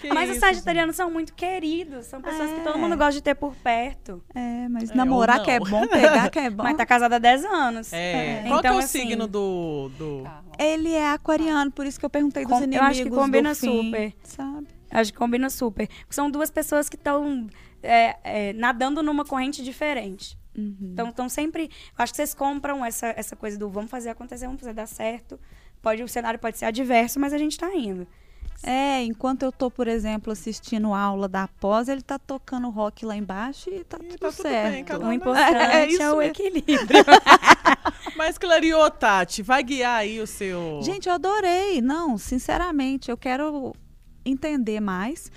Que 0.00 0.12
Mas 0.12 0.28
os 0.30 0.36
isso, 0.36 0.40
sagitarianos 0.46 0.94
são 0.94 1.10
muito 1.10 1.32
queridos. 1.34 2.06
São 2.06 2.20
pessoas 2.22 2.52
que 2.52 2.60
todo 2.60 2.76
É. 2.76 2.80
mundo 2.80 2.96
gosta 2.96 3.12
de 3.14 3.22
ter 3.22 3.34
por 3.34 3.52
perto. 3.56 4.22
É, 4.32 4.68
mas 4.68 4.90
É, 4.90 4.94
namorar 4.94 5.42
que 5.42 5.50
é 5.50 5.58
bom, 5.58 5.88
pegar 5.88 6.30
que 6.30 6.38
é 6.38 6.48
bom. 6.50 6.62
Mas 6.62 6.76
tá 6.76 6.86
casada 6.86 7.16
há 7.16 7.18
10 7.18 7.44
anos. 7.46 7.92
É. 7.92 8.40
Então, 8.40 8.48
Qual 8.50 8.60
que 8.60 8.66
é 8.68 8.72
o 8.72 8.78
assim, 8.78 9.00
signo 9.00 9.26
do... 9.26 9.90
do... 9.98 10.24
Ele 10.56 10.92
é 10.92 11.10
aquariano, 11.10 11.72
por 11.72 11.84
isso 11.84 11.98
que 11.98 12.04
eu 12.06 12.10
perguntei 12.10 12.44
dos 12.44 12.52
Com- 12.52 12.58
eu 12.58 12.64
inimigos 12.64 12.86
acho 12.90 13.02
que 13.02 13.10
combina 13.10 13.48
do 13.50 13.56
fim, 13.56 13.84
super. 13.86 14.14
Sabe? 14.22 14.68
Acho 14.90 15.12
que 15.12 15.18
combina 15.18 15.50
super. 15.50 15.88
São 16.08 16.30
duas 16.30 16.50
pessoas 16.50 16.88
que 16.88 16.94
estão 16.96 17.48
nadando 18.54 19.02
numa 19.02 19.24
corrente 19.24 19.64
diferente. 19.64 20.37
Então, 20.56 21.10
estão 21.10 21.28
sempre. 21.28 21.64
Eu 21.64 22.02
acho 22.02 22.12
que 22.12 22.16
vocês 22.16 22.34
compram 22.34 22.84
essa, 22.84 23.08
essa 23.16 23.36
coisa 23.36 23.56
do 23.58 23.68
vamos 23.68 23.90
fazer 23.90 24.10
acontecer, 24.10 24.46
vamos 24.46 24.60
fazer 24.60 24.74
dar 24.74 24.86
certo. 24.86 25.38
Pode, 25.80 26.02
o 26.02 26.08
cenário 26.08 26.38
pode 26.38 26.58
ser 26.58 26.64
adverso, 26.64 27.20
mas 27.20 27.32
a 27.32 27.38
gente 27.38 27.56
tá 27.56 27.72
indo. 27.74 28.06
É, 28.62 29.02
enquanto 29.04 29.44
eu 29.44 29.52
tô, 29.52 29.70
por 29.70 29.86
exemplo, 29.86 30.32
assistindo 30.32 30.92
aula 30.92 31.28
da 31.28 31.46
pós, 31.46 31.88
ele 31.88 32.02
tá 32.02 32.18
tocando 32.18 32.68
rock 32.70 33.06
lá 33.06 33.16
embaixo 33.16 33.70
e 33.70 33.84
tá 33.84 33.98
E 33.98 34.08
tudo 34.08 34.18
tá 34.18 34.30
tudo 34.30 34.42
certo. 34.42 34.72
bem, 34.72 34.84
cada 34.84 35.04
O 35.04 35.08
um 35.08 35.12
importante 35.12 35.54
É 35.54 35.82
é, 35.82 35.86
isso 35.86 36.02
o 36.02 36.20
equilíbrio. 36.20 37.04
Mas 38.16 38.36
clareou, 38.36 38.90
Tati, 38.90 39.42
vai 39.42 39.62
guiar 39.62 40.00
aí 40.00 40.20
o 40.20 40.26
seu. 40.26 40.80
Gente, 40.82 41.08
eu 41.08 41.14
adorei. 41.14 41.80
Não, 41.80 42.18
sinceramente, 42.18 43.10
eu 43.10 43.16
quero 43.16 43.72
entender 44.24 44.80
mais. 44.80 45.30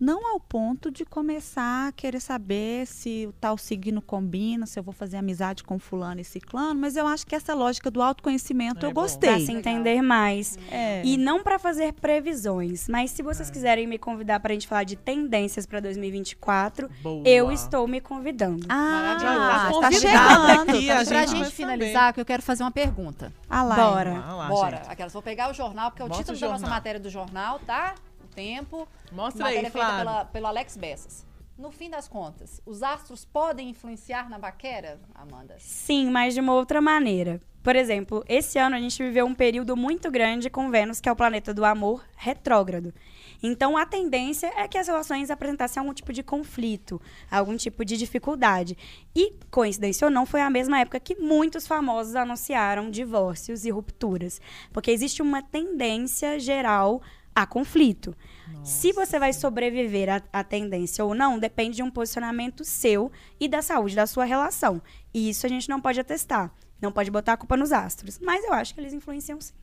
Não 0.00 0.32
ao 0.32 0.40
ponto 0.40 0.90
de 0.90 1.04
começar 1.04 1.88
a 1.88 1.92
querer 1.92 2.20
saber 2.20 2.86
se 2.86 3.26
o 3.28 3.32
tal 3.34 3.58
signo 3.58 4.00
combina, 4.00 4.64
se 4.64 4.78
eu 4.78 4.82
vou 4.82 4.94
fazer 4.94 5.18
amizade 5.18 5.62
com 5.62 5.78
fulano 5.78 6.22
e 6.22 6.24
ciclano, 6.24 6.80
mas 6.80 6.96
eu 6.96 7.06
acho 7.06 7.26
que 7.26 7.34
essa 7.34 7.52
lógica 7.52 7.90
do 7.90 8.00
autoconhecimento 8.02 8.86
É 8.86 8.88
eu 8.88 8.94
bom. 8.94 9.02
gostei. 9.02 9.28
Pra 9.30 9.40
se 9.40 9.52
entender 9.52 10.00
mais. 10.00 10.56
É. 10.70 11.02
E 11.04 11.18
não 11.18 11.42
para 11.42 11.58
fazer 11.58 11.92
previsões, 11.92 12.88
mas 12.88 13.10
se 13.10 13.22
vocês 13.22 13.50
quiserem 13.50 13.86
me 13.86 13.98
convidar 13.98 14.40
pra 14.40 14.54
gente 14.54 14.66
falar 14.66 14.84
de 14.84 14.96
tendências 14.96 15.66
pra 15.66 15.80
2024, 15.80 16.88
Boa. 17.02 17.22
eu 17.28 17.52
estou 17.52 17.86
me 17.86 18.00
convidando. 18.00 18.64
Ah, 18.70 19.18
Já 19.20 19.80
tá 19.80 19.92
chegando. 19.92 20.70
aqui, 20.70 20.90
a 20.90 21.04
pra 21.04 21.26
gente 21.26 21.38
saber. 21.40 21.50
finalizar, 21.50 22.14
que 22.14 22.20
eu 22.20 22.24
quero 22.24 22.42
fazer 22.42 22.62
uma 22.62 22.70
pergunta. 22.70 23.30
Ah 23.50 23.62
lá, 23.62 23.76
Bora. 23.76 24.24
Ah 24.26 24.34
lá, 24.34 24.48
Bora. 24.48 24.76
gente. 24.78 24.88
Aquelas, 24.90 25.12
vou 25.12 25.20
pegar 25.22 25.50
o 25.50 25.52
jornal, 25.52 25.90
porque 25.90 26.02
é 26.02 26.06
o 26.06 26.08
título 26.08 26.38
o 26.38 26.40
da 26.40 26.48
nossa 26.48 26.66
matéria 26.66 26.98
do 26.98 27.10
jornal, 27.10 27.58
tá? 27.66 27.94
O 28.30 28.34
tempo. 28.34 28.88
Mostra 29.12 29.46
aí, 29.46 29.54
feita 29.54 29.70
Flávio. 29.70 29.98
pela, 29.98 30.24
pelo 30.24 30.46
Alex 30.46 30.76
Bessas. 30.76 31.26
No 31.58 31.70
fim 31.70 31.90
das 31.90 32.08
contas, 32.08 32.62
os 32.64 32.82
astros 32.82 33.24
podem 33.24 33.68
influenciar 33.68 34.30
na 34.30 34.38
baquera, 34.38 34.98
Amanda? 35.14 35.56
Sim, 35.58 36.10
mas 36.10 36.32
de 36.32 36.40
uma 36.40 36.54
outra 36.54 36.80
maneira. 36.80 37.40
Por 37.62 37.76
exemplo, 37.76 38.24
esse 38.26 38.58
ano 38.58 38.74
a 38.74 38.80
gente 38.80 39.02
viveu 39.02 39.26
um 39.26 39.34
período 39.34 39.76
muito 39.76 40.10
grande 40.10 40.48
com 40.48 40.70
Vênus, 40.70 40.98
que 40.98 41.08
é 41.08 41.12
o 41.12 41.16
planeta 41.16 41.52
do 41.52 41.62
amor, 41.62 42.02
retrógrado. 42.16 42.94
Então, 43.42 43.76
a 43.76 43.84
tendência 43.84 44.50
é 44.56 44.66
que 44.66 44.78
as 44.78 44.86
relações 44.86 45.30
apresentassem 45.30 45.78
algum 45.78 45.92
tipo 45.92 46.12
de 46.12 46.22
conflito, 46.22 47.00
algum 47.30 47.56
tipo 47.56 47.84
de 47.84 47.98
dificuldade. 47.98 48.78
E, 49.14 49.34
coincidência 49.50 50.06
ou 50.06 50.10
não, 50.10 50.24
foi 50.24 50.40
a 50.40 50.48
mesma 50.48 50.80
época 50.80 50.98
que 50.98 51.16
muitos 51.16 51.66
famosos 51.66 52.16
anunciaram 52.16 52.90
divórcios 52.90 53.66
e 53.66 53.70
rupturas. 53.70 54.40
Porque 54.72 54.90
existe 54.90 55.20
uma 55.20 55.42
tendência 55.42 56.40
geral 56.40 57.02
a 57.34 57.46
conflito. 57.46 58.16
Se 58.62 58.92
você 58.92 59.18
vai 59.18 59.32
sobreviver 59.32 60.08
à, 60.08 60.40
à 60.40 60.44
tendência 60.44 61.04
ou 61.04 61.14
não, 61.14 61.38
depende 61.38 61.76
de 61.76 61.82
um 61.82 61.90
posicionamento 61.90 62.64
seu 62.64 63.10
e 63.38 63.48
da 63.48 63.62
saúde 63.62 63.96
da 63.96 64.06
sua 64.06 64.24
relação. 64.24 64.82
E 65.14 65.30
isso 65.30 65.46
a 65.46 65.48
gente 65.48 65.68
não 65.68 65.80
pode 65.80 66.00
atestar. 66.00 66.52
Não 66.80 66.92
pode 66.92 67.10
botar 67.10 67.34
a 67.34 67.36
culpa 67.36 67.56
nos 67.56 67.72
astros. 67.72 68.18
Mas 68.18 68.44
eu 68.44 68.52
acho 68.52 68.74
que 68.74 68.80
eles 68.80 68.92
influenciam 68.92 69.40
sim. 69.40 69.54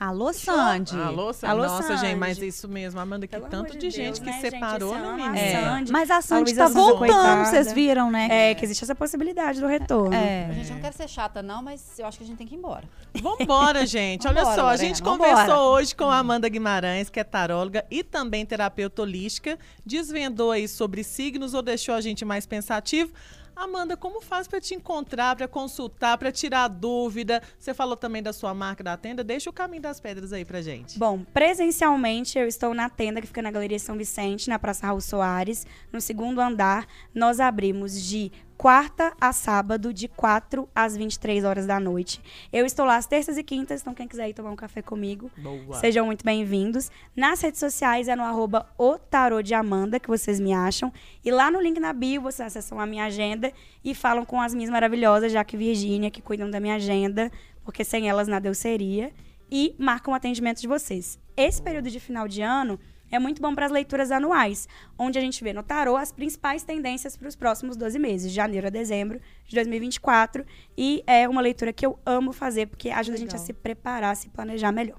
Alô, 0.00 0.32
Sandy. 0.32 0.96
Alô, 1.00 1.32
Sandy. 1.32 1.50
Alô, 1.52 1.62
Nossa, 1.64 1.82
Sandy. 1.82 2.00
gente, 2.00 2.16
mas 2.16 2.38
isso 2.38 2.68
mesmo, 2.68 3.00
Amanda, 3.00 3.26
que 3.26 3.34
Pelo 3.36 3.48
tanto 3.48 3.72
de 3.72 3.78
de 3.78 3.90
gente 3.90 4.04
Deus, 4.06 4.18
que 4.20 4.26
né, 4.26 4.32
gente? 4.40 4.50
separou, 4.52 4.94
né, 4.94 5.00
ano 5.00 5.08
a 5.08 5.16
menina? 5.16 5.38
É, 5.38 5.60
Sandy. 5.64 5.92
mas 5.92 6.10
a 6.10 6.20
Sandy 6.22 6.54
tá 6.54 6.66
Sonza, 6.68 6.78
voltando, 6.78 6.98
coitada. 6.98 7.44
vocês 7.44 7.72
viram, 7.72 8.10
né? 8.10 8.28
É, 8.30 8.54
que 8.54 8.64
existe 8.64 8.84
essa 8.84 8.94
possibilidade 8.94 9.60
do 9.60 9.66
retorno. 9.66 10.14
É. 10.14 10.50
Gente, 10.52 10.68
eu 10.68 10.74
não 10.76 10.80
quero 10.82 10.96
ser 10.96 11.08
chata, 11.08 11.42
não, 11.42 11.62
mas 11.62 11.98
eu 11.98 12.06
acho 12.06 12.16
que 12.16 12.22
a 12.22 12.26
gente 12.28 12.36
tem 12.36 12.46
que 12.46 12.54
ir 12.54 12.58
embora. 12.58 12.84
Vambora, 13.20 13.84
gente. 13.86 14.26
Olha 14.28 14.36
Vambora, 14.44 14.54
só, 14.54 14.60
a 14.60 14.70
Lorena, 14.72 14.76
gente 14.88 15.02
vambora. 15.02 15.30
conversou 15.30 15.72
hoje 15.74 15.96
com 15.96 16.04
a 16.04 16.18
Amanda 16.18 16.48
Guimarães, 16.48 17.10
que 17.10 17.18
é 17.18 17.24
taróloga 17.24 17.84
e 17.90 18.04
também 18.04 18.46
terapeuta 18.46 19.02
holística. 19.02 19.58
Desvendou 19.84 20.52
aí 20.52 20.68
sobre 20.68 21.02
signos 21.02 21.54
ou 21.54 21.62
deixou 21.62 21.94
a 21.96 22.00
gente 22.00 22.24
mais 22.24 22.46
pensativo. 22.46 23.10
Amanda, 23.58 23.96
como 23.96 24.20
faz 24.20 24.46
para 24.46 24.60
te 24.60 24.72
encontrar, 24.72 25.34
para 25.34 25.48
consultar, 25.48 26.16
para 26.16 26.30
tirar 26.30 26.68
dúvida? 26.68 27.42
Você 27.58 27.74
falou 27.74 27.96
também 27.96 28.22
da 28.22 28.32
sua 28.32 28.54
marca 28.54 28.84
da 28.84 28.96
tenda. 28.96 29.24
Deixa 29.24 29.50
o 29.50 29.52
caminho 29.52 29.82
das 29.82 29.98
pedras 29.98 30.32
aí 30.32 30.44
pra 30.44 30.62
gente. 30.62 30.96
Bom, 30.96 31.24
presencialmente 31.34 32.38
eu 32.38 32.46
estou 32.46 32.72
na 32.72 32.88
tenda 32.88 33.20
que 33.20 33.26
fica 33.26 33.42
na 33.42 33.50
Galeria 33.50 33.78
São 33.80 33.96
Vicente, 33.96 34.48
na 34.48 34.60
Praça 34.60 34.86
Raul 34.86 35.00
Soares, 35.00 35.66
no 35.92 36.00
segundo 36.00 36.40
andar. 36.40 36.86
Nós 37.12 37.40
abrimos 37.40 38.00
de 38.00 38.30
quarta 38.58 39.12
a 39.20 39.32
sábado, 39.32 39.94
de 39.94 40.08
4 40.08 40.68
às 40.74 40.96
23 40.96 41.44
horas 41.44 41.64
da 41.64 41.78
noite. 41.78 42.20
Eu 42.52 42.66
estou 42.66 42.84
lá 42.84 42.96
às 42.96 43.06
terças 43.06 43.38
e 43.38 43.44
quintas, 43.44 43.80
então 43.80 43.94
quem 43.94 44.08
quiser 44.08 44.28
ir 44.28 44.34
tomar 44.34 44.50
um 44.50 44.56
café 44.56 44.82
comigo, 44.82 45.30
Boa. 45.38 45.78
Sejam 45.78 46.04
muito 46.04 46.24
bem-vindos. 46.24 46.90
Nas 47.14 47.40
redes 47.40 47.60
sociais 47.60 48.08
é 48.08 48.16
no 48.16 48.24
arroba 48.24 48.68
o 48.76 48.98
tarô 48.98 49.40
de 49.42 49.54
Amanda, 49.54 50.00
que 50.00 50.08
vocês 50.08 50.40
me 50.40 50.52
acham. 50.52 50.92
E 51.24 51.30
lá 51.30 51.52
no 51.52 51.60
link 51.60 51.78
na 51.78 51.92
bio, 51.92 52.20
vocês 52.20 52.48
acessam 52.48 52.80
a 52.80 52.86
minha 52.86 53.04
agenda 53.04 53.52
e 53.84 53.94
falam 53.94 54.24
com 54.24 54.40
as 54.40 54.52
minhas 54.52 54.70
maravilhosas, 54.70 55.30
Jaque 55.30 55.54
e 55.54 55.58
Virgínia, 55.58 56.10
que 56.10 56.20
cuidam 56.20 56.50
da 56.50 56.58
minha 56.58 56.74
agenda, 56.74 57.30
porque 57.64 57.84
sem 57.84 58.08
elas 58.08 58.26
nada 58.26 58.48
eu 58.48 58.54
seria. 58.54 59.12
E 59.48 59.76
marcam 59.78 60.12
o 60.12 60.16
atendimento 60.16 60.60
de 60.60 60.66
vocês. 60.66 61.16
Esse 61.36 61.62
período 61.62 61.88
de 61.88 62.00
final 62.00 62.26
de 62.26 62.42
ano 62.42 62.78
é 63.10 63.18
muito 63.18 63.40
bom 63.40 63.54
para 63.54 63.66
as 63.66 63.72
leituras 63.72 64.10
anuais, 64.10 64.68
onde 64.98 65.18
a 65.18 65.20
gente 65.20 65.42
vê 65.42 65.52
no 65.52 65.62
tarô 65.62 65.96
as 65.96 66.12
principais 66.12 66.62
tendências 66.62 67.16
para 67.16 67.28
os 67.28 67.36
próximos 67.36 67.76
12 67.76 67.98
meses, 67.98 68.30
de 68.30 68.36
janeiro 68.36 68.66
a 68.66 68.70
dezembro 68.70 69.20
de 69.46 69.54
2024. 69.54 70.44
E 70.76 71.02
é 71.06 71.28
uma 71.28 71.40
leitura 71.40 71.72
que 71.72 71.84
eu 71.84 71.98
amo 72.04 72.32
fazer, 72.32 72.66
porque 72.66 72.90
ajuda 72.90 73.16
a 73.16 73.20
gente 73.20 73.30
a 73.30 73.38
Legal. 73.38 73.46
se 73.46 73.52
preparar, 73.52 74.16
se 74.16 74.28
planejar 74.28 74.72
melhor. 74.72 74.98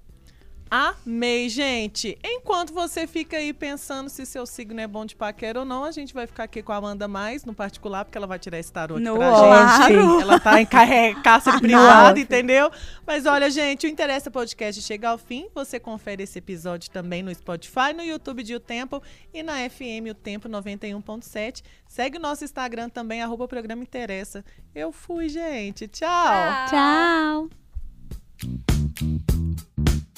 Amei, 0.71 1.49
gente. 1.49 2.17
Enquanto 2.23 2.71
você 2.73 3.07
fica 3.07 3.37
aí 3.37 3.51
pensando 3.53 4.07
se 4.09 4.23
seu 4.25 4.45
signo 4.45 4.79
é 4.79 4.85
bom 4.87 5.03
de 5.05 5.15
paquera 5.15 5.59
ou 5.61 5.65
não, 5.65 5.83
a 5.83 5.91
gente 5.91 6.13
vai 6.13 6.27
ficar 6.27 6.43
aqui 6.43 6.61
com 6.61 6.71
a 6.71 6.75
Amanda 6.75 7.07
mais, 7.07 7.43
no 7.43 7.55
particular, 7.55 8.05
porque 8.05 8.17
ela 8.17 8.27
vai 8.27 8.37
tirar 8.37 8.59
esse 8.59 8.71
tarô 8.71 8.95
aqui 8.95 9.03
No 9.03 9.17
pra 9.17 9.31
off. 9.31 9.87
gente. 9.93 10.21
Ela 10.21 10.39
tá 10.39 10.61
em 10.61 10.65
ca- 10.65 11.21
cárcere 11.23 11.57
privado, 11.61 12.11
off. 12.11 12.21
entendeu? 12.21 12.71
Mas 13.05 13.25
olha, 13.25 13.49
gente, 13.49 13.87
o 13.87 13.89
Interessa 13.89 14.29
Podcast 14.29 14.79
chega 14.83 15.09
ao 15.09 15.17
fim. 15.17 15.47
Você 15.55 15.79
confere 15.79 16.21
esse 16.23 16.37
episódio 16.37 16.91
também 16.91 17.23
no 17.23 17.33
Spotify, 17.33 17.91
no 17.95 18.03
YouTube 18.03 18.43
de 18.43 18.53
O 18.53 18.59
Tempo 18.59 19.01
e 19.33 19.41
na 19.41 19.67
FM 19.69 20.11
O 20.11 20.13
Tempo 20.13 20.47
91.7. 20.47 21.63
Segue 21.87 22.17
o 22.17 22.21
nosso 22.21 22.43
Instagram 22.43 22.89
também, 22.89 23.23
arroba 23.23 23.47
programa 23.47 23.81
Interessa. 23.81 24.45
Eu 24.75 24.91
fui, 24.91 25.29
gente. 25.29 25.87
Tchau. 25.87 26.67
Tchau. 26.69 27.49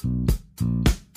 thank 0.02 0.32
you 0.62 1.11